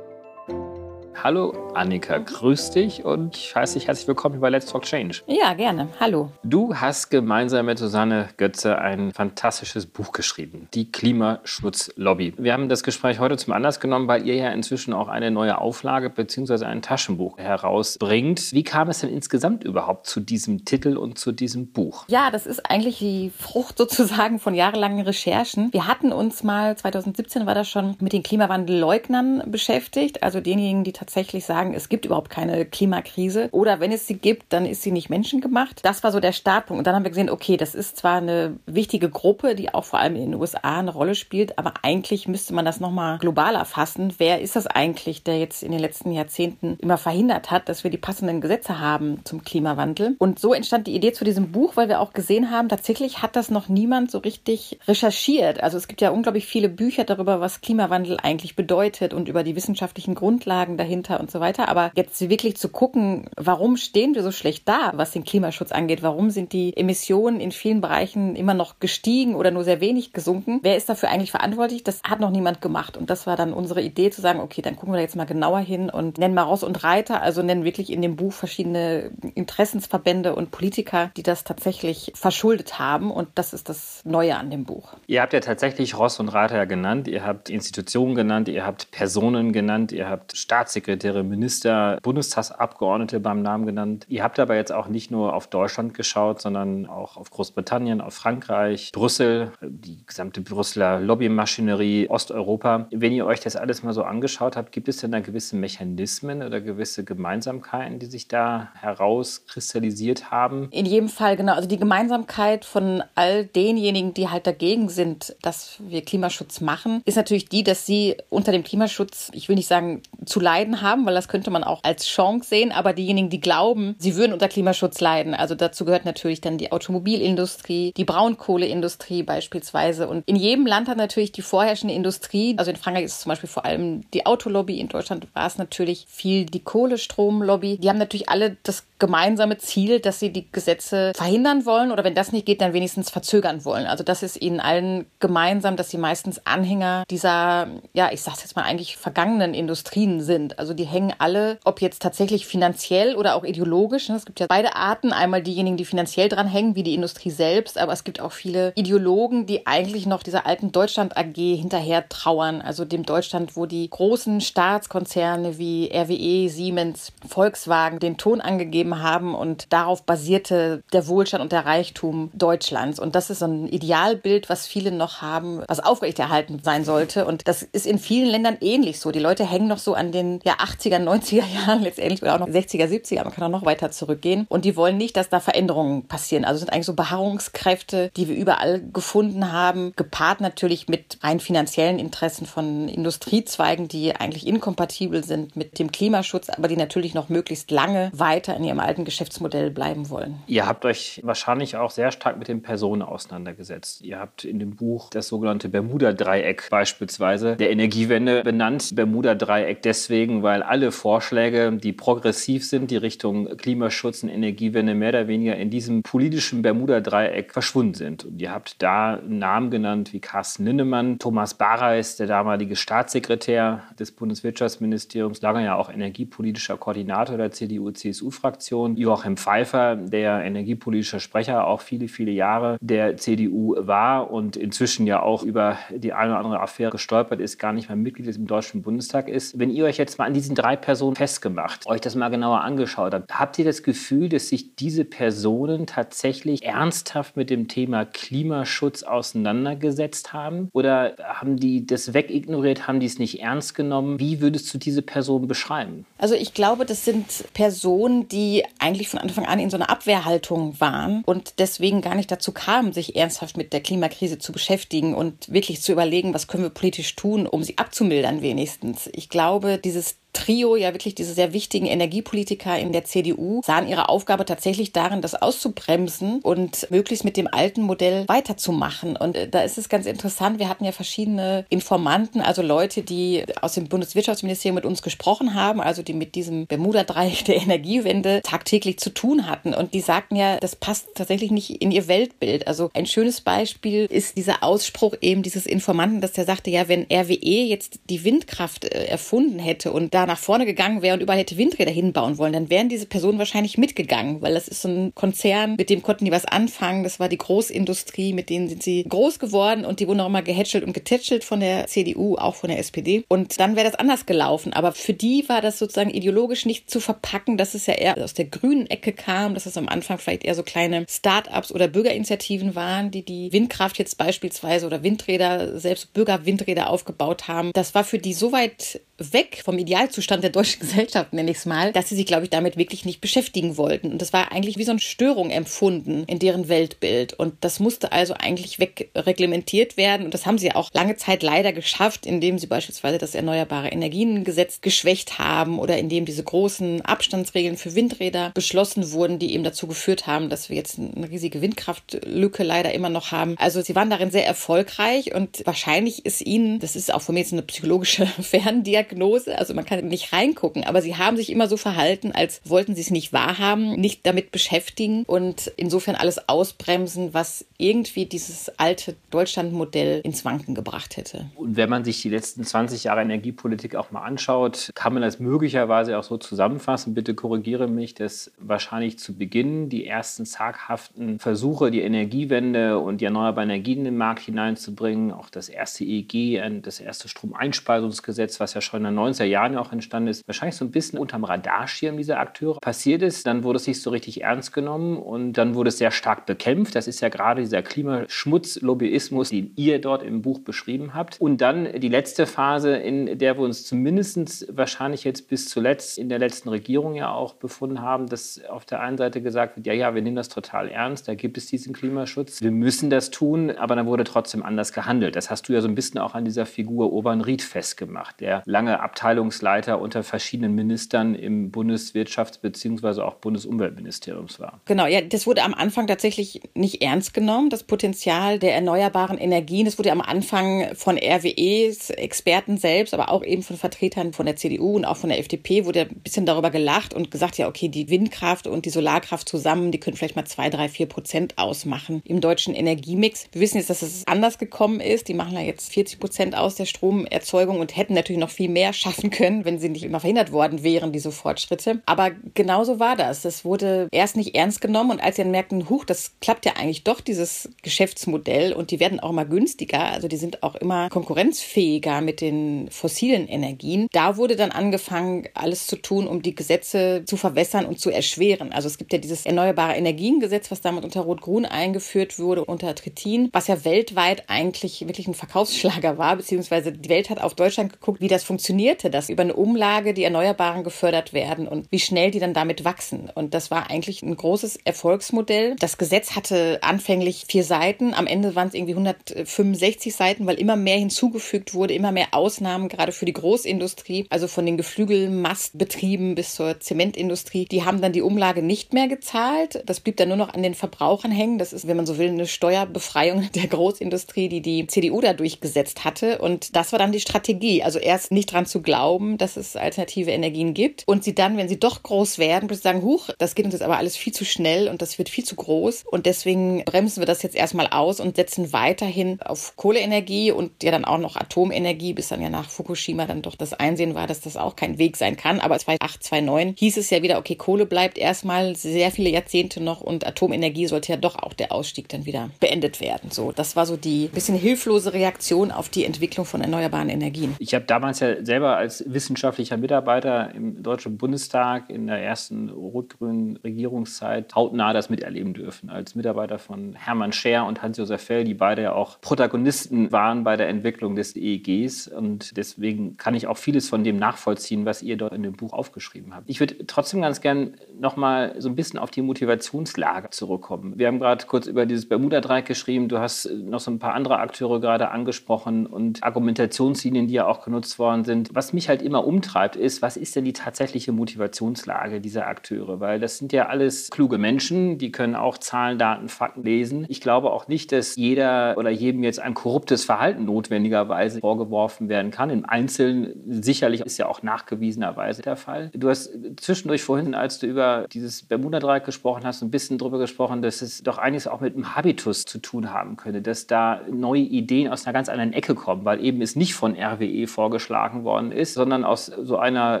Hallo 1.22 1.66
Annika, 1.76 2.18
grüß 2.18 2.70
dich 2.70 3.04
und 3.04 3.36
ich 3.36 3.54
heiße 3.54 3.74
dich 3.78 3.88
herzlich 3.88 4.06
willkommen 4.08 4.40
bei 4.40 4.48
Let's 4.48 4.66
Talk 4.66 4.84
Change. 4.84 5.22
Ja, 5.26 5.54
gerne. 5.54 5.88
Hallo. 5.98 6.30
Du 6.42 6.74
hast 6.74 7.10
gemeinsam 7.10 7.66
mit 7.66 7.78
Susanne 7.78 8.28
Götze 8.36 8.78
ein 8.78 9.12
fantastisches 9.12 9.86
Buch 9.86 10.12
geschrieben, 10.12 10.68
die 10.72 10.90
Klimaschutzlobby. 10.90 12.34
Wir 12.38 12.52
haben 12.52 12.68
das 12.68 12.82
Gespräch 12.82 13.18
heute 13.18 13.36
zum 13.36 13.52
Anlass 13.52 13.80
genommen, 13.80 14.08
weil 14.08 14.26
ihr 14.26 14.36
ja 14.36 14.50
inzwischen 14.50 14.94
auch 14.94 15.08
eine 15.08 15.30
neue 15.30 15.58
Auflage 15.58 16.10
bzw. 16.10 16.64
ein 16.64 16.80
Taschenbuch 16.80 17.38
herausbringt. 17.38 18.52
Wie 18.52 18.62
kam 18.62 18.88
es 18.88 19.00
denn 19.00 19.10
insgesamt 19.10 19.64
überhaupt 19.64 20.06
zu 20.06 20.20
diesem 20.20 20.64
Titel 20.64 20.96
und 20.96 21.18
zu 21.18 21.32
diesem 21.32 21.72
Buch? 21.72 22.04
Ja, 22.08 22.30
das 22.30 22.46
ist 22.46 22.70
eigentlich 22.70 22.98
die 22.98 23.32
Frucht 23.36 23.78
sozusagen 23.78 24.38
von 24.38 24.54
jahrelangen 24.54 25.04
Recherchen. 25.04 25.72
Wir 25.72 25.86
hatten 25.86 26.12
uns 26.12 26.44
mal, 26.44 26.76
2017 26.76 27.46
war 27.46 27.54
das 27.54 27.68
schon, 27.68 27.96
mit 28.00 28.12
den 28.12 28.22
Klimawandelleugnern 28.22 29.50
beschäftigt, 29.50 30.22
also 30.22 30.40
denjenigen, 30.40 30.84
die 30.84 30.92
tatsächlich 30.92 31.15
tatsächlich 31.16 31.46
sagen, 31.46 31.72
es 31.72 31.88
gibt 31.88 32.04
überhaupt 32.04 32.28
keine 32.28 32.66
Klimakrise 32.66 33.48
oder 33.50 33.80
wenn 33.80 33.90
es 33.90 34.06
sie 34.06 34.18
gibt, 34.18 34.52
dann 34.52 34.66
ist 34.66 34.82
sie 34.82 34.92
nicht 34.92 35.08
menschengemacht. 35.08 35.82
Das 35.82 36.04
war 36.04 36.12
so 36.12 36.20
der 36.20 36.32
Startpunkt. 36.32 36.78
Und 36.78 36.86
dann 36.86 36.94
haben 36.94 37.04
wir 37.04 37.10
gesehen, 37.10 37.30
okay, 37.30 37.56
das 37.56 37.74
ist 37.74 37.96
zwar 37.96 38.18
eine 38.18 38.58
wichtige 38.66 39.08
Gruppe, 39.08 39.54
die 39.54 39.72
auch 39.72 39.84
vor 39.84 39.98
allem 39.98 40.14
in 40.14 40.32
den 40.32 40.34
USA 40.34 40.78
eine 40.78 40.92
Rolle 40.92 41.14
spielt, 41.14 41.58
aber 41.58 41.72
eigentlich 41.80 42.28
müsste 42.28 42.52
man 42.52 42.66
das 42.66 42.80
nochmal 42.80 43.16
globaler 43.16 43.64
fassen. 43.64 44.12
Wer 44.18 44.42
ist 44.42 44.56
das 44.56 44.66
eigentlich, 44.66 45.22
der 45.22 45.38
jetzt 45.38 45.62
in 45.62 45.72
den 45.72 45.80
letzten 45.80 46.12
Jahrzehnten 46.12 46.76
immer 46.82 46.98
verhindert 46.98 47.50
hat, 47.50 47.70
dass 47.70 47.82
wir 47.82 47.90
die 47.90 47.96
passenden 47.96 48.42
Gesetze 48.42 48.78
haben 48.78 49.24
zum 49.24 49.42
Klimawandel? 49.42 50.16
Und 50.18 50.38
so 50.38 50.52
entstand 50.52 50.86
die 50.86 50.94
Idee 50.94 51.12
zu 51.12 51.24
diesem 51.24 51.50
Buch, 51.50 51.76
weil 51.76 51.88
wir 51.88 52.00
auch 52.00 52.12
gesehen 52.12 52.50
haben, 52.50 52.68
tatsächlich 52.68 53.22
hat 53.22 53.36
das 53.36 53.50
noch 53.50 53.70
niemand 53.70 54.10
so 54.10 54.18
richtig 54.18 54.78
recherchiert. 54.86 55.62
Also 55.62 55.78
es 55.78 55.88
gibt 55.88 56.02
ja 56.02 56.10
unglaublich 56.10 56.44
viele 56.44 56.68
Bücher 56.68 57.04
darüber, 57.04 57.40
was 57.40 57.62
Klimawandel 57.62 58.18
eigentlich 58.22 58.54
bedeutet 58.54 59.14
und 59.14 59.30
über 59.30 59.42
die 59.44 59.56
wissenschaftlichen 59.56 60.14
Grundlagen 60.14 60.76
dahinter 60.76 60.95
dahinter 60.96 61.20
und 61.20 61.30
so 61.30 61.40
weiter. 61.40 61.68
Aber 61.68 61.90
jetzt 61.94 62.28
wirklich 62.28 62.56
zu 62.56 62.68
gucken, 62.68 63.28
warum 63.36 63.76
stehen 63.76 64.14
wir 64.14 64.22
so 64.22 64.32
schlecht 64.32 64.68
da, 64.68 64.92
was 64.94 65.12
den 65.12 65.24
Klimaschutz 65.24 65.72
angeht? 65.72 66.02
Warum 66.02 66.30
sind 66.30 66.52
die 66.52 66.76
Emissionen 66.76 67.40
in 67.40 67.52
vielen 67.52 67.80
Bereichen 67.80 68.36
immer 68.36 68.54
noch 68.54 68.80
gestiegen 68.80 69.34
oder 69.34 69.50
nur 69.50 69.64
sehr 69.64 69.80
wenig 69.80 70.12
gesunken? 70.12 70.60
Wer 70.62 70.76
ist 70.76 70.88
dafür 70.88 71.10
eigentlich 71.10 71.30
verantwortlich? 71.30 71.84
Das 71.84 72.02
hat 72.02 72.20
noch 72.20 72.30
niemand 72.30 72.60
gemacht. 72.60 72.96
Und 72.96 73.10
das 73.10 73.26
war 73.26 73.36
dann 73.36 73.52
unsere 73.52 73.82
Idee 73.82 74.10
zu 74.10 74.20
sagen, 74.20 74.40
okay, 74.40 74.62
dann 74.62 74.76
gucken 74.76 74.92
wir 74.92 74.98
da 74.98 75.02
jetzt 75.02 75.16
mal 75.16 75.24
genauer 75.24 75.60
hin 75.60 75.90
und 75.90 76.18
nennen 76.18 76.34
mal 76.34 76.42
Ross 76.42 76.62
und 76.62 76.82
Reiter, 76.84 77.22
also 77.22 77.42
nennen 77.42 77.64
wirklich 77.64 77.90
in 77.92 78.02
dem 78.02 78.16
Buch 78.16 78.32
verschiedene 78.32 79.10
Interessensverbände 79.34 80.34
und 80.34 80.50
Politiker, 80.50 81.10
die 81.16 81.22
das 81.22 81.44
tatsächlich 81.44 82.12
verschuldet 82.14 82.78
haben. 82.78 83.10
Und 83.10 83.28
das 83.34 83.52
ist 83.52 83.68
das 83.68 84.00
Neue 84.04 84.36
an 84.36 84.50
dem 84.50 84.64
Buch. 84.64 84.94
Ihr 85.06 85.22
habt 85.22 85.32
ja 85.32 85.40
tatsächlich 85.40 85.98
Ross 85.98 86.20
und 86.20 86.28
Reiter 86.28 86.66
genannt. 86.66 87.08
Ihr 87.08 87.24
habt 87.24 87.50
Institutionen 87.50 88.14
genannt, 88.14 88.48
ihr 88.48 88.64
habt 88.64 88.90
Personen 88.90 89.52
genannt, 89.52 89.92
ihr 89.92 90.08
habt 90.08 90.36
Staatssekretäre 90.36 90.85
Staatssekretäre, 90.86 91.24
Minister, 91.24 91.98
Bundestagsabgeordnete 92.02 93.18
beim 93.18 93.42
Namen 93.42 93.66
genannt. 93.66 94.06
Ihr 94.08 94.22
habt 94.22 94.38
aber 94.38 94.54
jetzt 94.54 94.72
auch 94.72 94.86
nicht 94.86 95.10
nur 95.10 95.34
auf 95.34 95.48
Deutschland 95.48 95.94
geschaut, 95.94 96.40
sondern 96.40 96.86
auch 96.86 97.16
auf 97.16 97.30
Großbritannien, 97.30 98.00
auf 98.00 98.14
Frankreich, 98.14 98.92
Brüssel, 98.92 99.52
die 99.60 100.04
gesamte 100.06 100.40
Brüsseler 100.40 101.00
Lobbymaschinerie, 101.00 102.08
Osteuropa. 102.08 102.86
Wenn 102.92 103.12
ihr 103.12 103.26
euch 103.26 103.40
das 103.40 103.56
alles 103.56 103.82
mal 103.82 103.92
so 103.92 104.04
angeschaut 104.04 104.56
habt, 104.56 104.70
gibt 104.70 104.88
es 104.88 104.98
denn 104.98 105.10
da 105.10 105.20
gewisse 105.20 105.56
Mechanismen 105.56 106.42
oder 106.42 106.60
gewisse 106.60 107.04
Gemeinsamkeiten, 107.04 107.98
die 107.98 108.06
sich 108.06 108.28
da 108.28 108.68
herauskristallisiert 108.74 110.30
haben? 110.30 110.68
In 110.70 110.86
jedem 110.86 111.08
Fall, 111.08 111.36
genau. 111.36 111.54
Also 111.54 111.68
die 111.68 111.78
Gemeinsamkeit 111.78 112.64
von 112.64 113.02
all 113.14 113.44
denjenigen, 113.44 114.14
die 114.14 114.28
halt 114.28 114.46
dagegen 114.46 114.88
sind, 114.88 115.34
dass 115.42 115.78
wir 115.80 116.02
Klimaschutz 116.02 116.60
machen, 116.60 117.02
ist 117.04 117.16
natürlich 117.16 117.48
die, 117.48 117.64
dass 117.64 117.86
sie 117.86 118.16
unter 118.28 118.52
dem 118.52 118.62
Klimaschutz, 118.62 119.30
ich 119.32 119.48
will 119.48 119.56
nicht 119.56 119.66
sagen, 119.66 120.02
zu 120.24 120.40
leiden 120.40 120.75
haben, 120.80 121.06
weil 121.06 121.14
das 121.14 121.28
könnte 121.28 121.50
man 121.50 121.64
auch 121.64 121.80
als 121.82 122.06
Chance 122.06 122.48
sehen. 122.48 122.72
Aber 122.72 122.92
diejenigen, 122.92 123.30
die 123.30 123.40
glauben, 123.40 123.96
sie 123.98 124.16
würden 124.16 124.32
unter 124.32 124.48
Klimaschutz 124.48 125.00
leiden, 125.00 125.34
also 125.34 125.54
dazu 125.54 125.84
gehört 125.84 126.04
natürlich 126.04 126.40
dann 126.40 126.58
die 126.58 126.72
Automobilindustrie, 126.72 127.92
die 127.96 128.04
Braunkohleindustrie 128.04 129.22
beispielsweise. 129.22 130.08
Und 130.08 130.22
in 130.26 130.36
jedem 130.36 130.66
Land 130.66 130.88
hat 130.88 130.96
natürlich 130.96 131.32
die 131.32 131.42
vorherrschende 131.42 131.94
Industrie, 131.94 132.54
also 132.58 132.70
in 132.70 132.76
Frankreich 132.76 133.04
ist 133.04 133.12
es 133.12 133.20
zum 133.20 133.30
Beispiel 133.30 133.48
vor 133.48 133.64
allem 133.64 134.02
die 134.12 134.26
Autolobby, 134.26 134.80
in 134.80 134.88
Deutschland 134.88 135.26
war 135.34 135.46
es 135.46 135.58
natürlich 135.58 136.06
viel 136.08 136.46
die 136.46 136.60
Kohlestromlobby. 136.60 137.78
Die 137.78 137.88
haben 137.88 137.98
natürlich 137.98 138.28
alle 138.28 138.56
das 138.62 138.84
gemeinsame 138.98 139.58
Ziel, 139.58 140.00
dass 140.00 140.20
sie 140.20 140.32
die 140.32 140.50
Gesetze 140.50 141.12
verhindern 141.14 141.66
wollen 141.66 141.92
oder 141.92 142.04
wenn 142.04 142.14
das 142.14 142.32
nicht 142.32 142.46
geht, 142.46 142.60
dann 142.60 142.72
wenigstens 142.72 143.10
verzögern 143.10 143.64
wollen. 143.64 143.86
Also 143.86 144.04
das 144.04 144.22
ist 144.22 144.40
ihnen 144.40 144.60
allen 144.60 145.06
gemeinsam, 145.20 145.76
dass 145.76 145.90
sie 145.90 145.98
meistens 145.98 146.40
Anhänger 146.46 147.04
dieser, 147.10 147.68
ja, 147.92 148.10
ich 148.12 148.22
sag's 148.22 148.42
jetzt 148.42 148.56
mal 148.56 148.62
eigentlich 148.62 148.96
vergangenen 148.96 149.54
Industrien 149.54 150.20
sind. 150.20 150.58
Also 150.58 150.65
die 150.74 150.84
hängen 150.84 151.12
alle, 151.18 151.58
ob 151.64 151.80
jetzt 151.80 152.02
tatsächlich 152.02 152.46
finanziell 152.46 153.16
oder 153.16 153.34
auch 153.34 153.44
ideologisch. 153.44 154.08
Ne? 154.08 154.16
Es 154.16 154.24
gibt 154.24 154.40
ja 154.40 154.46
beide 154.48 154.76
Arten. 154.76 155.12
Einmal 155.12 155.42
diejenigen, 155.42 155.76
die 155.76 155.84
finanziell 155.84 156.28
dran 156.28 156.46
hängen, 156.46 156.74
wie 156.74 156.82
die 156.82 156.94
Industrie 156.94 157.30
selbst, 157.30 157.78
aber 157.78 157.92
es 157.92 158.04
gibt 158.04 158.20
auch 158.20 158.32
viele 158.32 158.72
Ideologen, 158.76 159.46
die 159.46 159.66
eigentlich 159.66 160.06
noch 160.06 160.22
dieser 160.22 160.46
alten 160.46 160.72
Deutschland 160.72 161.16
AG 161.16 161.34
hinterher 161.34 162.08
trauern. 162.08 162.60
Also 162.60 162.84
dem 162.84 163.04
Deutschland, 163.04 163.56
wo 163.56 163.66
die 163.66 163.88
großen 163.88 164.40
Staatskonzerne 164.40 165.58
wie 165.58 165.90
RWE, 165.92 166.48
Siemens, 166.48 167.12
Volkswagen 167.26 167.98
den 167.98 168.16
Ton 168.16 168.40
angegeben 168.40 168.66
gegeben 168.66 169.02
haben 169.02 169.34
und 169.34 169.72
darauf 169.72 170.02
basierte 170.02 170.82
der 170.92 171.06
Wohlstand 171.06 171.42
und 171.42 171.52
der 171.52 171.64
Reichtum 171.64 172.30
Deutschlands. 172.34 172.98
Und 172.98 173.14
das 173.14 173.30
ist 173.30 173.38
so 173.38 173.46
ein 173.46 173.68
Idealbild, 173.68 174.48
was 174.48 174.66
viele 174.66 174.92
noch 174.92 175.22
haben, 175.22 175.62
was 175.66 175.80
aufrechterhalten 175.80 176.60
sein 176.62 176.84
sollte. 176.84 177.24
Und 177.24 177.48
das 177.48 177.62
ist 177.62 177.86
in 177.86 177.98
vielen 177.98 178.28
Ländern 178.28 178.58
ähnlich 178.60 179.00
so. 179.00 179.12
Die 179.12 179.18
Leute 179.18 179.44
hängen 179.48 179.68
noch 179.68 179.78
so 179.78 179.94
an 179.94 180.12
den 180.12 180.40
ja, 180.44 180.55
80er, 180.58 180.98
90er 180.98 181.42
Jahren 181.66 181.82
letztendlich 181.82 182.22
oder 182.22 182.34
auch 182.34 182.38
noch 182.38 182.48
60er, 182.48 182.86
70er, 182.86 183.24
man 183.24 183.32
kann 183.32 183.44
auch 183.44 183.60
noch 183.60 183.66
weiter 183.66 183.90
zurückgehen. 183.90 184.46
Und 184.48 184.64
die 184.64 184.76
wollen 184.76 184.96
nicht, 184.96 185.16
dass 185.16 185.28
da 185.28 185.40
Veränderungen 185.40 186.06
passieren. 186.06 186.44
Also 186.44 186.60
sind 186.60 186.72
eigentlich 186.72 186.86
so 186.86 186.94
Beharrungskräfte, 186.94 188.10
die 188.16 188.28
wir 188.28 188.36
überall 188.36 188.82
gefunden 188.92 189.52
haben, 189.52 189.92
gepaart 189.96 190.40
natürlich 190.40 190.88
mit 190.88 191.18
rein 191.22 191.40
finanziellen 191.40 191.98
Interessen 191.98 192.46
von 192.46 192.88
Industriezweigen, 192.88 193.88
die 193.88 194.14
eigentlich 194.14 194.46
inkompatibel 194.46 195.24
sind 195.24 195.56
mit 195.56 195.78
dem 195.80 195.90
Klimaschutz, 195.90 196.50
aber 196.50 196.68
die 196.68 196.76
natürlich 196.76 197.14
noch 197.14 197.28
möglichst 197.28 197.70
lange 197.70 198.10
weiter 198.12 198.56
in 198.56 198.64
ihrem 198.64 198.76
ihrem 198.76 198.80
alten 198.80 199.04
Geschäftsmodell 199.04 199.70
bleiben 199.70 200.10
wollen. 200.10 200.38
Ihr 200.46 200.66
habt 200.66 200.84
euch 200.84 201.20
wahrscheinlich 201.24 201.76
auch 201.76 201.90
sehr 201.90 202.12
stark 202.12 202.38
mit 202.38 202.48
den 202.48 202.62
Personen 202.62 203.02
auseinandergesetzt. 203.02 204.02
Ihr 204.02 204.18
habt 204.18 204.44
in 204.44 204.58
dem 204.58 204.76
Buch 204.76 205.10
das 205.10 205.28
sogenannte 205.28 205.68
Bermuda-Dreieck 205.68 206.68
beispielsweise 206.70 207.56
der 207.56 207.70
Energiewende 207.70 208.42
benannt. 208.42 208.94
Bermuda-Dreieck 208.94 209.82
deswegen, 209.82 210.42
weil 210.46 210.62
alle 210.62 210.92
Vorschläge, 210.92 211.72
die 211.72 211.92
progressiv 211.92 212.66
sind, 212.66 212.90
die 212.90 212.96
Richtung 212.96 213.56
Klimaschutz 213.56 214.22
und 214.22 214.30
Energiewende 214.30 214.94
mehr 214.94 215.10
oder 215.10 215.28
weniger 215.28 215.56
in 215.56 215.68
diesem 215.68 216.02
politischen 216.02 216.62
Bermuda-Dreieck 216.62 217.52
verschwunden 217.52 217.94
sind. 217.94 218.24
Und 218.24 218.40
ihr 218.40 218.52
habt 218.52 218.80
da 218.80 219.20
Namen 219.26 219.70
genannt 219.70 220.12
wie 220.12 220.20
Carsten 220.20 220.64
Linnemann, 220.64 221.18
Thomas 221.18 221.54
Bareis, 221.54 222.16
der 222.16 222.26
damalige 222.26 222.76
Staatssekretär 222.76 223.82
des 223.98 224.12
Bundeswirtschaftsministeriums, 224.12 225.42
lange 225.42 225.64
ja 225.64 225.74
auch 225.74 225.92
energiepolitischer 225.92 226.76
Koordinator 226.76 227.36
der 227.36 227.50
CDU-CSU-Fraktion 227.50 228.46
Fraktion. 228.56 228.96
Joachim 228.96 229.36
Pfeiffer, 229.36 229.96
der 229.96 230.44
energiepolitischer 230.44 231.18
Sprecher 231.18 231.66
auch 231.66 231.80
viele, 231.80 232.06
viele 232.06 232.30
Jahre 232.30 232.78
der 232.80 233.16
CDU 233.16 233.74
war 233.78 234.30
und 234.30 234.56
inzwischen 234.56 235.06
ja 235.06 235.20
auch 235.20 235.42
über 235.42 235.78
die 235.90 236.12
eine 236.12 236.30
oder 236.30 236.38
andere 236.38 236.60
Affäre 236.60 236.92
gestolpert 236.92 237.40
ist, 237.40 237.58
gar 237.58 237.72
nicht 237.72 237.88
mehr 237.88 237.96
Mitglied 237.96 238.34
im 238.36 238.46
Deutschen 238.46 238.82
Bundestag 238.82 239.28
ist. 239.28 239.58
Wenn 239.58 239.70
ihr 239.70 239.84
euch 239.84 239.98
jetzt 239.98 240.18
mal 240.18 240.26
an 240.26 240.34
diesen 240.36 240.54
drei 240.54 240.76
Personen 240.76 241.16
festgemacht, 241.16 241.86
euch 241.86 242.00
das 242.00 242.14
mal 242.14 242.28
genauer 242.28 242.60
angeschaut 242.60 243.14
habt, 243.14 243.32
habt 243.32 243.58
ihr 243.58 243.64
das 243.64 243.82
Gefühl, 243.82 244.28
dass 244.28 244.48
sich 244.48 244.76
diese 244.76 245.04
Personen 245.04 245.86
tatsächlich 245.86 246.62
ernsthaft 246.62 247.36
mit 247.36 247.50
dem 247.50 247.68
Thema 247.68 248.04
Klimaschutz 248.04 249.02
auseinandergesetzt 249.02 250.32
haben? 250.32 250.68
Oder 250.72 251.16
haben 251.22 251.56
die 251.56 251.86
das 251.86 252.14
wegignoriert, 252.14 252.86
haben 252.86 253.00
die 253.00 253.06
es 253.06 253.18
nicht 253.18 253.40
ernst 253.40 253.74
genommen? 253.74 254.20
Wie 254.20 254.40
würdest 254.40 254.72
du 254.72 254.78
diese 254.78 255.02
Personen 255.02 255.48
beschreiben? 255.48 256.04
Also 256.18 256.34
ich 256.34 256.54
glaube, 256.54 256.84
das 256.84 257.04
sind 257.04 257.26
Personen, 257.54 258.28
die 258.28 258.64
eigentlich 258.78 259.08
von 259.08 259.20
Anfang 259.20 259.46
an 259.46 259.58
in 259.58 259.70
so 259.70 259.76
einer 259.76 259.90
Abwehrhaltung 259.90 260.78
waren 260.80 261.22
und 261.24 261.58
deswegen 261.58 262.02
gar 262.02 262.14
nicht 262.14 262.30
dazu 262.30 262.52
kamen, 262.52 262.92
sich 262.92 263.16
ernsthaft 263.16 263.56
mit 263.56 263.72
der 263.72 263.80
Klimakrise 263.80 264.38
zu 264.38 264.52
beschäftigen 264.52 265.14
und 265.14 265.50
wirklich 265.52 265.80
zu 265.80 265.92
überlegen, 265.92 266.34
was 266.34 266.46
können 266.46 266.62
wir 266.62 266.70
politisch 266.70 267.16
tun, 267.16 267.46
um 267.46 267.62
sie 267.62 267.78
abzumildern 267.78 268.42
wenigstens. 268.42 269.08
Ich 269.12 269.28
glaube, 269.28 269.78
dieses 269.78 270.16
Trio, 270.36 270.76
ja 270.76 270.92
wirklich 270.92 271.14
diese 271.14 271.32
sehr 271.32 271.54
wichtigen 271.54 271.86
Energiepolitiker 271.86 272.78
in 272.78 272.92
der 272.92 273.04
CDU, 273.04 273.62
sahen 273.64 273.88
ihre 273.88 274.10
Aufgabe 274.10 274.44
tatsächlich 274.44 274.92
darin, 274.92 275.22
das 275.22 275.34
auszubremsen 275.34 276.40
und 276.42 276.90
möglichst 276.90 277.24
mit 277.24 277.38
dem 277.38 277.48
alten 277.50 277.80
Modell 277.80 278.28
weiterzumachen. 278.28 279.16
Und 279.16 279.34
äh, 279.34 279.48
da 279.48 279.62
ist 279.62 279.78
es 279.78 279.88
ganz 279.88 280.04
interessant, 280.04 280.58
wir 280.58 280.68
hatten 280.68 280.84
ja 280.84 280.92
verschiedene 280.92 281.64
Informanten, 281.70 282.42
also 282.42 282.60
Leute, 282.60 283.02
die 283.02 283.44
aus 283.62 283.72
dem 283.72 283.88
Bundeswirtschaftsministerium 283.88 284.74
mit 284.74 284.84
uns 284.84 285.00
gesprochen 285.00 285.54
haben, 285.54 285.80
also 285.80 286.02
die 286.02 286.12
mit 286.12 286.34
diesem 286.34 286.66
Bermuda-Dreieck 286.66 287.46
der 287.46 287.56
Energiewende 287.56 288.42
tagtäglich 288.42 288.98
zu 288.98 289.14
tun 289.14 289.48
hatten. 289.48 289.72
Und 289.72 289.94
die 289.94 290.02
sagten 290.02 290.36
ja, 290.36 290.58
das 290.58 290.76
passt 290.76 291.14
tatsächlich 291.14 291.50
nicht 291.50 291.80
in 291.80 291.90
ihr 291.90 292.08
Weltbild. 292.08 292.66
Also 292.66 292.90
ein 292.92 293.06
schönes 293.06 293.40
Beispiel 293.40 294.04
ist 294.04 294.36
dieser 294.36 294.62
Ausspruch 294.62 295.14
eben 295.22 295.42
dieses 295.42 295.64
Informanten, 295.64 296.20
dass 296.20 296.32
der 296.32 296.44
sagte, 296.44 296.70
ja, 296.70 296.88
wenn 296.88 297.06
RWE 297.10 297.64
jetzt 297.64 298.00
die 298.10 298.22
Windkraft 298.22 298.84
äh, 298.84 299.06
erfunden 299.06 299.58
hätte 299.58 299.92
und 299.92 300.12
da 300.12 300.25
nach 300.26 300.38
vorne 300.38 300.66
gegangen 300.66 301.02
wäre 301.02 301.14
und 301.14 301.22
überall 301.22 301.38
hätte 301.38 301.56
Windräder 301.56 301.90
hinbauen 301.90 302.38
wollen, 302.38 302.52
dann 302.52 302.70
wären 302.70 302.88
diese 302.88 303.06
Personen 303.06 303.38
wahrscheinlich 303.38 303.78
mitgegangen, 303.78 304.42
weil 304.42 304.54
das 304.54 304.68
ist 304.68 304.82
so 304.82 304.88
ein 304.88 305.12
Konzern, 305.14 305.76
mit 305.76 305.90
dem 305.90 306.02
konnten 306.02 306.24
die 306.24 306.30
was 306.30 306.44
anfangen. 306.44 307.02
Das 307.02 307.20
war 307.20 307.28
die 307.28 307.38
Großindustrie, 307.38 308.32
mit 308.32 308.50
denen 308.50 308.68
sind 308.68 308.82
sie 308.82 309.04
groß 309.08 309.38
geworden 309.38 309.84
und 309.84 310.00
die 310.00 310.08
wurden 310.08 310.20
auch 310.20 310.26
immer 310.26 310.42
gehätschelt 310.42 310.84
und 310.84 310.92
getätschelt 310.92 311.44
von 311.44 311.60
der 311.60 311.86
CDU, 311.86 312.36
auch 312.36 312.54
von 312.54 312.68
der 312.68 312.78
SPD. 312.78 313.24
Und 313.28 313.58
dann 313.60 313.76
wäre 313.76 313.88
das 313.88 313.98
anders 313.98 314.26
gelaufen. 314.26 314.72
Aber 314.72 314.92
für 314.92 315.14
die 315.14 315.48
war 315.48 315.60
das 315.60 315.78
sozusagen 315.78 316.10
ideologisch 316.10 316.66
nicht 316.66 316.90
zu 316.90 317.00
verpacken, 317.00 317.56
dass 317.56 317.74
es 317.74 317.86
ja 317.86 317.94
eher 317.94 318.22
aus 318.22 318.34
der 318.34 318.46
grünen 318.46 318.86
Ecke 318.86 319.12
kam, 319.12 319.54
dass 319.54 319.66
es 319.66 319.76
am 319.76 319.88
Anfang 319.88 320.18
vielleicht 320.18 320.44
eher 320.44 320.54
so 320.54 320.62
kleine 320.62 321.06
Start-ups 321.08 321.72
oder 321.72 321.88
Bürgerinitiativen 321.88 322.74
waren, 322.74 323.10
die 323.10 323.24
die 323.24 323.52
Windkraft 323.52 323.98
jetzt 323.98 324.18
beispielsweise 324.18 324.86
oder 324.86 325.02
Windräder, 325.02 325.78
selbst 325.78 326.12
Bürgerwindräder 326.12 326.90
aufgebaut 326.90 327.48
haben. 327.48 327.70
Das 327.74 327.94
war 327.94 328.04
für 328.04 328.18
die 328.18 328.34
so 328.34 328.52
weit 328.52 329.00
weg 329.18 329.62
vom 329.64 329.78
Idealzustand 329.78 330.42
der 330.42 330.50
deutschen 330.50 330.80
Gesellschaft, 330.86 331.32
nenne 331.32 331.50
ich 331.50 331.58
es 331.58 331.66
mal, 331.66 331.92
dass 331.92 332.08
sie 332.08 332.16
sich, 332.16 332.26
glaube 332.26 332.44
ich, 332.44 332.50
damit 332.50 332.76
wirklich 332.76 333.04
nicht 333.04 333.20
beschäftigen 333.20 333.76
wollten. 333.76 334.12
Und 334.12 334.22
das 334.22 334.32
war 334.32 334.52
eigentlich 334.52 334.78
wie 334.78 334.84
so 334.84 334.90
eine 334.90 335.00
Störung 335.00 335.50
empfunden 335.50 336.24
in 336.26 336.38
deren 336.38 336.68
Weltbild. 336.68 337.32
Und 337.34 337.54
das 337.60 337.80
musste 337.80 338.12
also 338.12 338.34
eigentlich 338.34 338.78
wegreglementiert 338.78 339.96
werden. 339.96 340.24
Und 340.24 340.34
das 340.34 340.46
haben 340.46 340.58
sie 340.58 340.72
auch 340.72 340.90
lange 340.92 341.16
Zeit 341.16 341.42
leider 341.42 341.72
geschafft, 341.72 342.26
indem 342.26 342.58
sie 342.58 342.66
beispielsweise 342.66 343.18
das 343.18 343.34
Erneuerbare 343.34 343.88
Energiengesetz 343.88 344.80
geschwächt 344.80 345.38
haben 345.38 345.78
oder 345.78 345.98
indem 345.98 346.24
diese 346.24 346.42
großen 346.42 347.02
Abstandsregeln 347.02 347.76
für 347.76 347.94
Windräder 347.94 348.50
beschlossen 348.54 349.12
wurden, 349.12 349.38
die 349.38 349.54
eben 349.54 349.64
dazu 349.64 349.86
geführt 349.86 350.26
haben, 350.26 350.48
dass 350.48 350.68
wir 350.68 350.76
jetzt 350.76 350.98
eine 350.98 351.30
riesige 351.30 351.60
Windkraftlücke 351.62 352.62
leider 352.62 352.92
immer 352.92 353.08
noch 353.08 353.32
haben. 353.32 353.54
Also 353.58 353.80
sie 353.80 353.94
waren 353.94 354.10
darin 354.10 354.30
sehr 354.30 354.46
erfolgreich 354.46 355.34
und 355.34 355.64
wahrscheinlich 355.64 356.24
ist 356.26 356.42
ihnen, 356.42 356.78
das 356.78 356.96
ist 356.96 357.12
auch 357.12 357.22
von 357.22 357.34
mir 357.34 357.40
jetzt 357.40 357.52
eine 357.52 357.62
psychologische 357.62 358.26
Ferndiagnose, 358.40 359.05
Diagnose. 359.06 359.58
Also 359.58 359.74
man 359.74 359.84
kann 359.84 360.06
nicht 360.08 360.32
reingucken, 360.32 360.84
aber 360.84 361.02
sie 361.02 361.16
haben 361.16 361.36
sich 361.36 361.50
immer 361.50 361.68
so 361.68 361.76
verhalten, 361.76 362.32
als 362.32 362.60
wollten 362.64 362.94
sie 362.94 363.00
es 363.00 363.10
nicht 363.10 363.32
wahrhaben, 363.32 363.92
nicht 363.92 364.26
damit 364.26 364.52
beschäftigen 364.52 365.24
und 365.24 365.72
insofern 365.76 366.14
alles 366.14 366.48
ausbremsen, 366.48 367.34
was 367.34 367.64
irgendwie 367.78 368.26
dieses 368.26 368.70
alte 368.78 369.16
Deutschlandmodell 369.30 370.20
ins 370.24 370.44
Wanken 370.44 370.74
gebracht 370.74 371.16
hätte. 371.16 371.50
Und 371.56 371.76
wenn 371.76 371.88
man 371.88 372.04
sich 372.04 372.22
die 372.22 372.30
letzten 372.30 372.64
20 372.64 373.04
Jahre 373.04 373.22
Energiepolitik 373.22 373.94
auch 373.96 374.10
mal 374.10 374.22
anschaut, 374.22 374.90
kann 374.94 375.12
man 375.12 375.22
das 375.22 375.38
möglicherweise 375.38 376.18
auch 376.18 376.24
so 376.24 376.36
zusammenfassen. 376.36 377.14
Bitte 377.14 377.34
korrigiere 377.34 377.88
mich, 377.88 378.14
dass 378.14 378.50
wahrscheinlich 378.58 379.18
zu 379.18 379.34
Beginn 379.34 379.88
die 379.88 380.06
ersten 380.06 380.46
zaghaften 380.46 381.38
Versuche, 381.38 381.90
die 381.90 382.00
Energiewende 382.00 382.98
und 382.98 383.20
die 383.20 383.26
erneuerbaren 383.26 383.70
Energien 383.70 383.98
in 383.98 384.04
den 384.04 384.16
Markt 384.16 384.40
hineinzubringen, 384.40 385.32
auch 385.32 385.50
das 385.50 385.68
erste 385.68 386.04
EEG, 386.04 386.82
das 386.82 387.00
erste 387.00 387.28
Stromeinspeisungsgesetz, 387.28 388.60
was 388.60 388.74
ja 388.74 388.80
schon 388.80 388.95
in 388.96 389.04
den 389.04 389.18
90er 389.18 389.44
Jahren 389.44 389.76
auch 389.76 389.92
entstanden 389.92 390.28
ist, 390.28 390.46
wahrscheinlich 390.46 390.76
so 390.76 390.84
ein 390.84 390.90
bisschen 390.90 391.18
unterm 391.18 391.44
Radarschirm 391.44 392.16
dieser 392.16 392.40
Akteure 392.40 392.78
passiert 392.80 393.22
ist. 393.22 393.46
Dann 393.46 393.64
wurde 393.64 393.76
es 393.76 393.86
nicht 393.86 394.00
so 394.02 394.10
richtig 394.10 394.42
ernst 394.42 394.72
genommen 394.72 395.18
und 395.18 395.54
dann 395.54 395.74
wurde 395.74 395.88
es 395.88 395.98
sehr 395.98 396.10
stark 396.10 396.46
bekämpft. 396.46 396.94
Das 396.94 397.06
ist 397.06 397.20
ja 397.20 397.28
gerade 397.28 397.60
dieser 397.60 397.82
Klimaschmutzlobbyismus, 397.82 399.50
den 399.50 399.72
ihr 399.76 400.00
dort 400.00 400.22
im 400.22 400.42
Buch 400.42 400.60
beschrieben 400.60 401.14
habt. 401.14 401.40
Und 401.40 401.60
dann 401.60 402.00
die 402.00 402.08
letzte 402.08 402.46
Phase, 402.46 402.96
in 402.96 403.38
der 403.38 403.58
wir 403.58 403.64
uns 403.64 403.86
zumindest 403.86 404.76
wahrscheinlich 404.76 405.24
jetzt 405.24 405.48
bis 405.48 405.68
zuletzt 405.68 406.18
in 406.18 406.28
der 406.28 406.38
letzten 406.38 406.68
Regierung 406.68 407.14
ja 407.14 407.32
auch 407.32 407.54
befunden 407.54 408.00
haben, 408.02 408.26
dass 408.26 408.62
auf 408.64 408.84
der 408.84 409.00
einen 409.00 409.16
Seite 409.16 409.42
gesagt 409.42 409.76
wird, 409.76 409.86
ja, 409.86 409.92
ja, 409.92 410.14
wir 410.14 410.22
nehmen 410.22 410.36
das 410.36 410.48
total 410.48 410.88
ernst, 410.88 411.28
da 411.28 411.34
gibt 411.34 411.58
es 411.58 411.66
diesen 411.66 411.92
Klimaschutz, 411.92 412.62
wir 412.62 412.70
müssen 412.70 413.10
das 413.10 413.30
tun, 413.30 413.70
aber 413.70 413.96
dann 413.96 414.06
wurde 414.06 414.24
trotzdem 414.24 414.62
anders 414.62 414.92
gehandelt. 414.92 415.36
Das 415.36 415.50
hast 415.50 415.68
du 415.68 415.72
ja 415.72 415.80
so 415.80 415.88
ein 415.88 415.94
bisschen 415.94 416.20
auch 416.20 416.34
an 416.34 416.44
dieser 416.44 416.66
Figur 416.66 417.12
Urban 417.12 417.40
Ried 417.40 417.62
festgemacht, 417.62 418.40
der 418.40 418.62
lange 418.66 418.85
lange 418.86 419.00
Abteilungsleiter 419.00 420.00
unter 420.00 420.22
verschiedenen 420.22 420.74
Ministern 420.74 421.34
im 421.34 421.72
Bundeswirtschafts- 421.72 422.60
bzw. 422.60 423.22
auch 423.22 423.34
Bundesumweltministeriums 423.34 424.60
war. 424.60 424.80
Genau, 424.84 425.06
ja, 425.06 425.20
das 425.20 425.46
wurde 425.46 425.62
am 425.62 425.74
Anfang 425.74 426.06
tatsächlich 426.06 426.60
nicht 426.74 427.02
ernst 427.02 427.34
genommen, 427.34 427.70
das 427.70 427.82
Potenzial 427.82 428.58
der 428.58 428.74
erneuerbaren 428.74 429.38
Energien. 429.38 429.86
Das 429.86 429.98
wurde 429.98 430.12
am 430.12 430.20
Anfang 430.20 430.94
von 430.94 431.18
RWEs 431.18 432.10
Experten 432.10 432.78
selbst, 432.78 433.12
aber 433.12 433.30
auch 433.30 433.44
eben 433.44 433.62
von 433.62 433.76
Vertretern 433.76 434.32
von 434.32 434.46
der 434.46 434.56
CDU 434.56 434.96
und 434.96 435.04
auch 435.04 435.16
von 435.16 435.30
der 435.30 435.38
FDP 435.38 435.84
wurde 435.84 436.02
ein 436.02 436.20
bisschen 436.22 436.46
darüber 436.46 436.70
gelacht 436.70 437.12
und 437.12 437.30
gesagt, 437.30 437.58
ja, 437.58 437.68
okay, 437.68 437.88
die 437.88 438.08
Windkraft 438.08 438.66
und 438.66 438.86
die 438.86 438.90
Solarkraft 438.90 439.48
zusammen, 439.48 439.90
die 439.90 439.98
können 439.98 440.16
vielleicht 440.16 440.36
mal 440.36 440.44
zwei, 440.44 440.70
drei, 440.70 440.88
vier 440.88 441.06
Prozent 441.06 441.58
ausmachen 441.58 442.22
im 442.24 442.40
deutschen 442.40 442.74
Energiemix. 442.74 443.48
Wir 443.52 443.60
wissen 443.60 443.78
jetzt, 443.78 443.90
dass 443.90 444.02
es 444.02 444.26
anders 444.26 444.58
gekommen 444.58 445.00
ist. 445.00 445.28
Die 445.28 445.34
machen 445.34 445.54
ja 445.54 445.60
jetzt 445.60 445.92
40 445.92 446.20
Prozent 446.20 446.56
aus 446.56 446.76
der 446.76 446.86
Stromerzeugung 446.86 447.80
und 447.80 447.96
hätten 447.96 448.14
natürlich 448.14 448.40
noch 448.40 448.50
viel 448.50 448.68
mehr 448.68 448.75
schaffen 448.92 449.30
können, 449.30 449.64
wenn 449.64 449.78
sie 449.78 449.88
nicht 449.88 450.04
immer 450.04 450.20
verhindert 450.20 450.52
worden 450.52 450.82
wären, 450.82 451.12
diese 451.12 451.32
Fortschritte. 451.32 452.02
Aber 452.06 452.30
genauso 452.54 453.00
war 453.00 453.16
das. 453.16 453.44
Es 453.44 453.64
wurde 453.64 454.08
erst 454.12 454.36
nicht 454.36 454.54
ernst 454.54 454.80
genommen 454.80 455.12
und 455.12 455.22
als 455.22 455.36
sie 455.36 455.42
dann 455.42 455.50
merkten, 455.50 455.88
huch, 455.88 456.04
das 456.04 456.32
klappt 456.40 456.66
ja 456.66 456.72
eigentlich 456.76 457.04
doch, 457.04 457.20
dieses 457.20 457.70
Geschäftsmodell 457.82 458.72
und 458.72 458.90
die 458.90 459.00
werden 459.00 459.20
auch 459.20 459.30
immer 459.30 459.44
günstiger, 459.44 460.04
also 460.04 460.28
die 460.28 460.36
sind 460.36 460.62
auch 460.62 460.74
immer 460.74 461.08
konkurrenzfähiger 461.08 462.20
mit 462.20 462.40
den 462.40 462.90
fossilen 462.90 463.48
Energien. 463.48 464.08
Da 464.12 464.36
wurde 464.36 464.56
dann 464.56 464.70
angefangen, 464.70 465.48
alles 465.54 465.86
zu 465.86 465.96
tun, 465.96 466.26
um 466.26 466.42
die 466.42 466.54
Gesetze 466.54 467.22
zu 467.24 467.36
verwässern 467.36 467.86
und 467.86 468.00
zu 468.00 468.10
erschweren. 468.10 468.72
Also 468.72 468.88
es 468.88 468.98
gibt 468.98 469.12
ja 469.12 469.18
dieses 469.18 469.46
Erneuerbare 469.46 469.94
Energiengesetz, 469.96 470.70
was 470.70 470.80
damit 470.80 471.04
unter 471.04 471.22
Rot-Grün 471.22 471.66
eingeführt 471.66 472.38
wurde, 472.38 472.64
unter 472.64 472.94
Trittin, 472.94 473.48
was 473.52 473.66
ja 473.66 473.84
weltweit 473.84 474.44
eigentlich 474.48 475.06
wirklich 475.06 475.28
ein 475.28 475.34
Verkaufsschlager 475.34 476.18
war, 476.18 476.36
beziehungsweise 476.36 476.92
die 476.92 477.08
Welt 477.08 477.30
hat 477.30 477.40
auf 477.40 477.54
Deutschland 477.54 477.92
geguckt, 477.92 478.20
wie 478.20 478.28
das 478.28 478.44
funktionierte, 478.66 479.10
dass 479.10 479.28
über 479.28 479.44
eine 479.44 479.54
Umlage 479.54 480.12
die 480.12 480.24
Erneuerbaren 480.24 480.82
gefördert 480.82 481.32
werden 481.32 481.68
und 481.68 481.86
wie 481.92 482.00
schnell 482.00 482.32
die 482.32 482.40
dann 482.40 482.52
damit 482.52 482.84
wachsen. 482.84 483.30
Und 483.32 483.54
das 483.54 483.70
war 483.70 483.90
eigentlich 483.90 484.22
ein 484.22 484.36
großes 484.36 484.80
Erfolgsmodell. 484.84 485.76
Das 485.78 485.98
Gesetz 485.98 486.34
hatte 486.34 486.80
anfänglich 486.82 487.44
vier 487.46 487.62
Seiten, 487.62 488.12
am 488.12 488.26
Ende 488.26 488.56
waren 488.56 488.66
es 488.66 488.74
irgendwie 488.74 488.94
165 488.94 490.16
Seiten, 490.16 490.46
weil 490.46 490.56
immer 490.56 490.74
mehr 490.74 490.98
hinzugefügt 490.98 491.74
wurde, 491.74 491.94
immer 491.94 492.10
mehr 492.10 492.28
Ausnahmen, 492.32 492.88
gerade 492.88 493.12
für 493.12 493.24
die 493.24 493.32
Großindustrie, 493.32 494.26
also 494.30 494.48
von 494.48 494.66
den 494.66 494.76
Geflügelmastbetrieben 494.76 496.34
bis 496.34 496.56
zur 496.56 496.80
Zementindustrie. 496.80 497.66
Die 497.66 497.84
haben 497.84 498.00
dann 498.00 498.12
die 498.12 498.22
Umlage 498.22 498.62
nicht 498.62 498.92
mehr 498.92 499.06
gezahlt. 499.06 499.84
Das 499.86 500.00
blieb 500.00 500.16
dann 500.16 500.28
nur 500.28 500.38
noch 500.38 500.52
an 500.52 500.64
den 500.64 500.74
Verbrauchern 500.74 501.30
hängen. 501.30 501.58
Das 501.58 501.72
ist, 501.72 501.86
wenn 501.86 501.96
man 501.96 502.06
so 502.06 502.18
will, 502.18 502.30
eine 502.30 502.48
Steuerbefreiung 502.48 503.48
der 503.54 503.68
Großindustrie, 503.68 504.48
die 504.48 504.60
die 504.60 504.88
CDU 504.88 505.20
da 505.20 505.34
durchgesetzt 505.34 506.04
hatte. 506.04 506.38
Und 506.38 506.74
das 506.74 506.90
war 506.90 506.98
dann 506.98 507.12
die 507.12 507.20
Strategie. 507.20 507.84
Also 507.84 508.00
erst 508.00 508.32
nicht 508.32 508.55
dran 508.56 508.66
zu 508.66 508.80
glauben, 508.80 509.36
dass 509.36 509.56
es 509.56 509.76
alternative 509.76 510.30
Energien 510.30 510.72
gibt 510.72 511.02
und 511.06 511.24
sie 511.24 511.34
dann, 511.34 511.58
wenn 511.58 511.68
sie 511.68 511.78
doch 511.78 512.02
groß 512.02 512.38
werden, 512.38 512.72
sagen, 512.74 513.02
huch, 513.02 513.28
das 513.38 513.54
geht 513.54 513.66
uns 513.66 513.74
jetzt 513.74 513.82
aber 513.82 513.98
alles 513.98 514.16
viel 514.16 514.32
zu 514.32 514.44
schnell 514.44 514.88
und 514.88 515.02
das 515.02 515.18
wird 515.18 515.28
viel 515.28 515.44
zu 515.44 515.56
groß. 515.56 516.04
Und 516.10 516.26
deswegen 516.26 516.84
bremsen 516.84 517.20
wir 517.20 517.26
das 517.26 517.42
jetzt 517.42 517.56
erstmal 517.56 517.88
aus 517.88 518.20
und 518.20 518.36
setzen 518.36 518.72
weiterhin 518.72 519.40
auf 519.42 519.76
Kohleenergie 519.76 520.52
und 520.52 520.82
ja 520.82 520.90
dann 520.90 521.04
auch 521.04 521.18
noch 521.18 521.36
Atomenergie, 521.36 522.14
bis 522.14 522.28
dann 522.28 522.40
ja 522.40 522.48
nach 522.48 522.70
Fukushima 522.70 523.26
dann 523.26 523.42
doch 523.42 523.56
das 523.56 523.74
Einsehen 523.74 524.14
war, 524.14 524.26
dass 524.26 524.40
das 524.40 524.56
auch 524.56 524.76
kein 524.76 524.98
Weg 524.98 525.16
sein 525.16 525.36
kann. 525.36 525.60
Aber 525.60 525.78
2008, 525.78 526.22
2009 526.22 526.74
hieß 526.78 526.96
es 526.96 527.10
ja 527.10 527.22
wieder, 527.22 527.38
okay, 527.38 527.56
Kohle 527.56 527.84
bleibt 527.84 528.16
erstmal 528.16 528.74
sehr 528.76 529.10
viele 529.10 529.30
Jahrzehnte 529.30 529.82
noch 529.82 530.00
und 530.00 530.26
Atomenergie 530.26 530.86
sollte 530.86 531.12
ja 531.12 531.18
doch 531.18 531.36
auch 531.36 531.52
der 531.52 531.72
Ausstieg 531.72 532.08
dann 532.08 532.24
wieder 532.24 532.50
beendet 532.60 533.00
werden. 533.00 533.30
So, 533.30 533.52
das 533.52 533.76
war 533.76 533.84
so 533.84 533.96
die 533.96 534.28
bisschen 534.28 534.56
hilflose 534.56 535.12
Reaktion 535.12 535.70
auf 535.70 535.88
die 535.88 536.04
Entwicklung 536.04 536.46
von 536.46 536.62
erneuerbaren 536.62 537.08
Energien. 537.08 537.54
Ich 537.58 537.74
habe 537.74 537.84
damals 537.84 538.20
ja 538.20 538.35
selber 538.42 538.76
als 538.76 539.04
wissenschaftlicher 539.06 539.76
Mitarbeiter 539.76 540.54
im 540.54 540.82
Deutschen 540.82 541.16
Bundestag 541.16 541.90
in 541.90 542.06
der 542.06 542.22
ersten 542.22 542.68
rot-grünen 542.68 543.56
Regierungszeit 543.58 544.54
hautnah 544.54 544.92
das 544.92 545.10
miterleben 545.10 545.54
dürfen. 545.54 545.90
Als 545.90 546.14
Mitarbeiter 546.14 546.58
von 546.58 546.94
Hermann 546.94 547.32
Scher 547.32 547.66
und 547.66 547.82
Hans-Josef 547.82 548.22
Fell, 548.22 548.44
die 548.44 548.54
beide 548.54 548.82
ja 548.82 548.92
auch 548.92 549.20
Protagonisten 549.20 550.12
waren 550.12 550.44
bei 550.44 550.56
der 550.56 550.68
Entwicklung 550.68 551.16
des 551.16 551.34
EEGs. 551.36 552.08
Und 552.08 552.56
deswegen 552.56 553.16
kann 553.16 553.34
ich 553.34 553.46
auch 553.46 553.56
vieles 553.56 553.88
von 553.88 554.04
dem 554.04 554.18
nachvollziehen, 554.18 554.84
was 554.84 555.02
ihr 555.02 555.16
dort 555.16 555.32
in 555.32 555.42
dem 555.42 555.54
Buch 555.54 555.72
aufgeschrieben 555.72 556.34
habt. 556.34 556.48
Ich 556.50 556.60
würde 556.60 556.86
trotzdem 556.86 557.22
ganz 557.22 557.40
gern 557.40 557.74
nochmal 557.98 558.54
so 558.58 558.68
ein 558.68 558.76
bisschen 558.76 558.98
auf 558.98 559.10
die 559.10 559.22
Motivationslage 559.22 560.30
zurückkommen. 560.30 560.98
Wir 560.98 561.06
haben 561.06 561.18
gerade 561.18 561.46
kurz 561.46 561.66
über 561.66 561.86
dieses 561.86 562.08
Bermuda-Dreieck 562.08 562.66
geschrieben. 562.66 563.08
Du 563.08 563.18
hast 563.18 563.50
noch 563.50 563.80
so 563.80 563.90
ein 563.90 563.98
paar 563.98 564.14
andere 564.14 564.38
Akteure 564.38 564.80
gerade 564.80 565.10
angesprochen 565.10 565.86
und 565.86 566.22
Argumentationslinien, 566.22 567.26
die 567.26 567.34
ja 567.34 567.46
auch 567.46 567.64
genutzt 567.64 567.98
worden 567.98 568.24
sind. 568.26 568.50
Was 568.52 568.72
mich 568.72 568.88
halt 568.88 569.02
immer 569.02 569.26
umtreibt, 569.26 569.76
ist, 569.76 570.02
was 570.02 570.16
ist 570.16 570.36
denn 570.36 570.44
die 570.44 570.52
tatsächliche 570.52 571.12
Motivationslage 571.12 572.20
dieser 572.20 572.46
Akteure? 572.46 573.00
Weil 573.00 573.18
das 573.20 573.38
sind 573.38 573.52
ja 573.52 573.66
alles 573.66 574.10
kluge 574.10 574.38
Menschen, 574.38 574.98
die 574.98 575.10
können 575.10 575.34
auch 575.34 575.58
Zahlen, 575.58 575.98
Daten, 575.98 576.28
Fakten 576.28 576.62
lesen. 576.62 577.06
Ich 577.08 577.20
glaube 577.20 577.50
auch 577.50 577.68
nicht, 577.68 577.92
dass 577.92 578.16
jeder 578.16 578.76
oder 578.76 578.90
jedem 578.90 579.22
jetzt 579.22 579.40
ein 579.40 579.54
korruptes 579.54 580.04
Verhalten 580.04 580.44
notwendigerweise 580.44 581.40
vorgeworfen 581.40 582.08
werden 582.08 582.30
kann. 582.30 582.50
Im 582.50 582.64
Einzelnen 582.66 583.62
sicherlich 583.62 584.00
ist 584.02 584.18
ja 584.18 584.26
auch 584.26 584.42
nachgewiesenerweise 584.42 585.42
der 585.42 585.56
Fall. 585.56 585.90
Du 585.94 586.08
hast 586.08 586.30
zwischendurch 586.56 587.02
vorhin, 587.02 587.34
als 587.34 587.58
du 587.58 587.66
über 587.66 588.06
dieses 588.12 588.42
Bermuda-Dreieck 588.42 589.04
gesprochen 589.04 589.44
hast, 589.44 589.62
ein 589.62 589.70
bisschen 589.70 589.98
darüber 589.98 590.18
gesprochen, 590.18 590.62
dass 590.62 590.82
es 590.82 591.02
doch 591.02 591.18
einiges 591.18 591.46
auch 591.46 591.60
mit 591.60 591.74
dem 591.74 591.94
Habitus 591.94 592.44
zu 592.44 592.58
tun 592.58 592.92
haben 592.92 593.16
könnte, 593.16 593.42
dass 593.42 593.66
da 593.66 594.00
neue 594.10 594.40
Ideen 594.40 594.88
aus 594.88 595.06
einer 595.06 595.12
ganz 595.12 595.28
anderen 595.28 595.52
Ecke 595.52 595.74
kommen, 595.74 596.04
weil 596.04 596.24
eben 596.24 596.42
es 596.42 596.56
nicht 596.56 596.74
von 596.74 596.96
RWE 596.96 597.46
vorgeschlagen 597.46 598.15
worden 598.24 598.52
ist, 598.52 598.74
sondern 598.74 599.04
aus 599.04 599.26
so 599.26 599.56
einer 599.56 600.00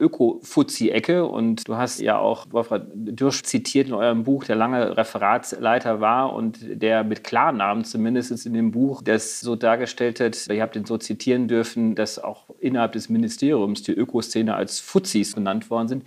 Öko-Fuzzi-Ecke. 0.00 1.24
Und 1.24 1.68
du 1.68 1.76
hast 1.76 2.00
ja 2.00 2.18
auch 2.18 2.46
Wolfram 2.50 2.82
Dürsch 2.94 3.42
zitiert 3.42 3.88
in 3.88 3.94
eurem 3.94 4.24
Buch, 4.24 4.44
der 4.44 4.56
lange 4.56 4.96
Referatsleiter 4.96 6.00
war 6.00 6.32
und 6.32 6.58
der 6.62 7.04
mit 7.04 7.24
Klarnamen 7.24 7.84
zumindest 7.84 8.46
in 8.46 8.54
dem 8.54 8.70
Buch 8.70 9.02
das 9.02 9.40
so 9.40 9.56
dargestellt 9.56 10.20
hat, 10.20 10.46
ihr 10.48 10.62
habt 10.62 10.76
ihn 10.76 10.84
so 10.84 10.98
zitieren 10.98 11.48
dürfen, 11.48 11.94
dass 11.94 12.18
auch 12.18 12.44
innerhalb 12.58 12.92
des 12.92 13.08
Ministeriums 13.08 13.82
die 13.82 13.92
Ökoszene 13.92 14.54
als 14.54 14.80
Fuzis 14.80 15.34
genannt 15.34 15.70
worden 15.70 15.88
sind. 15.88 16.04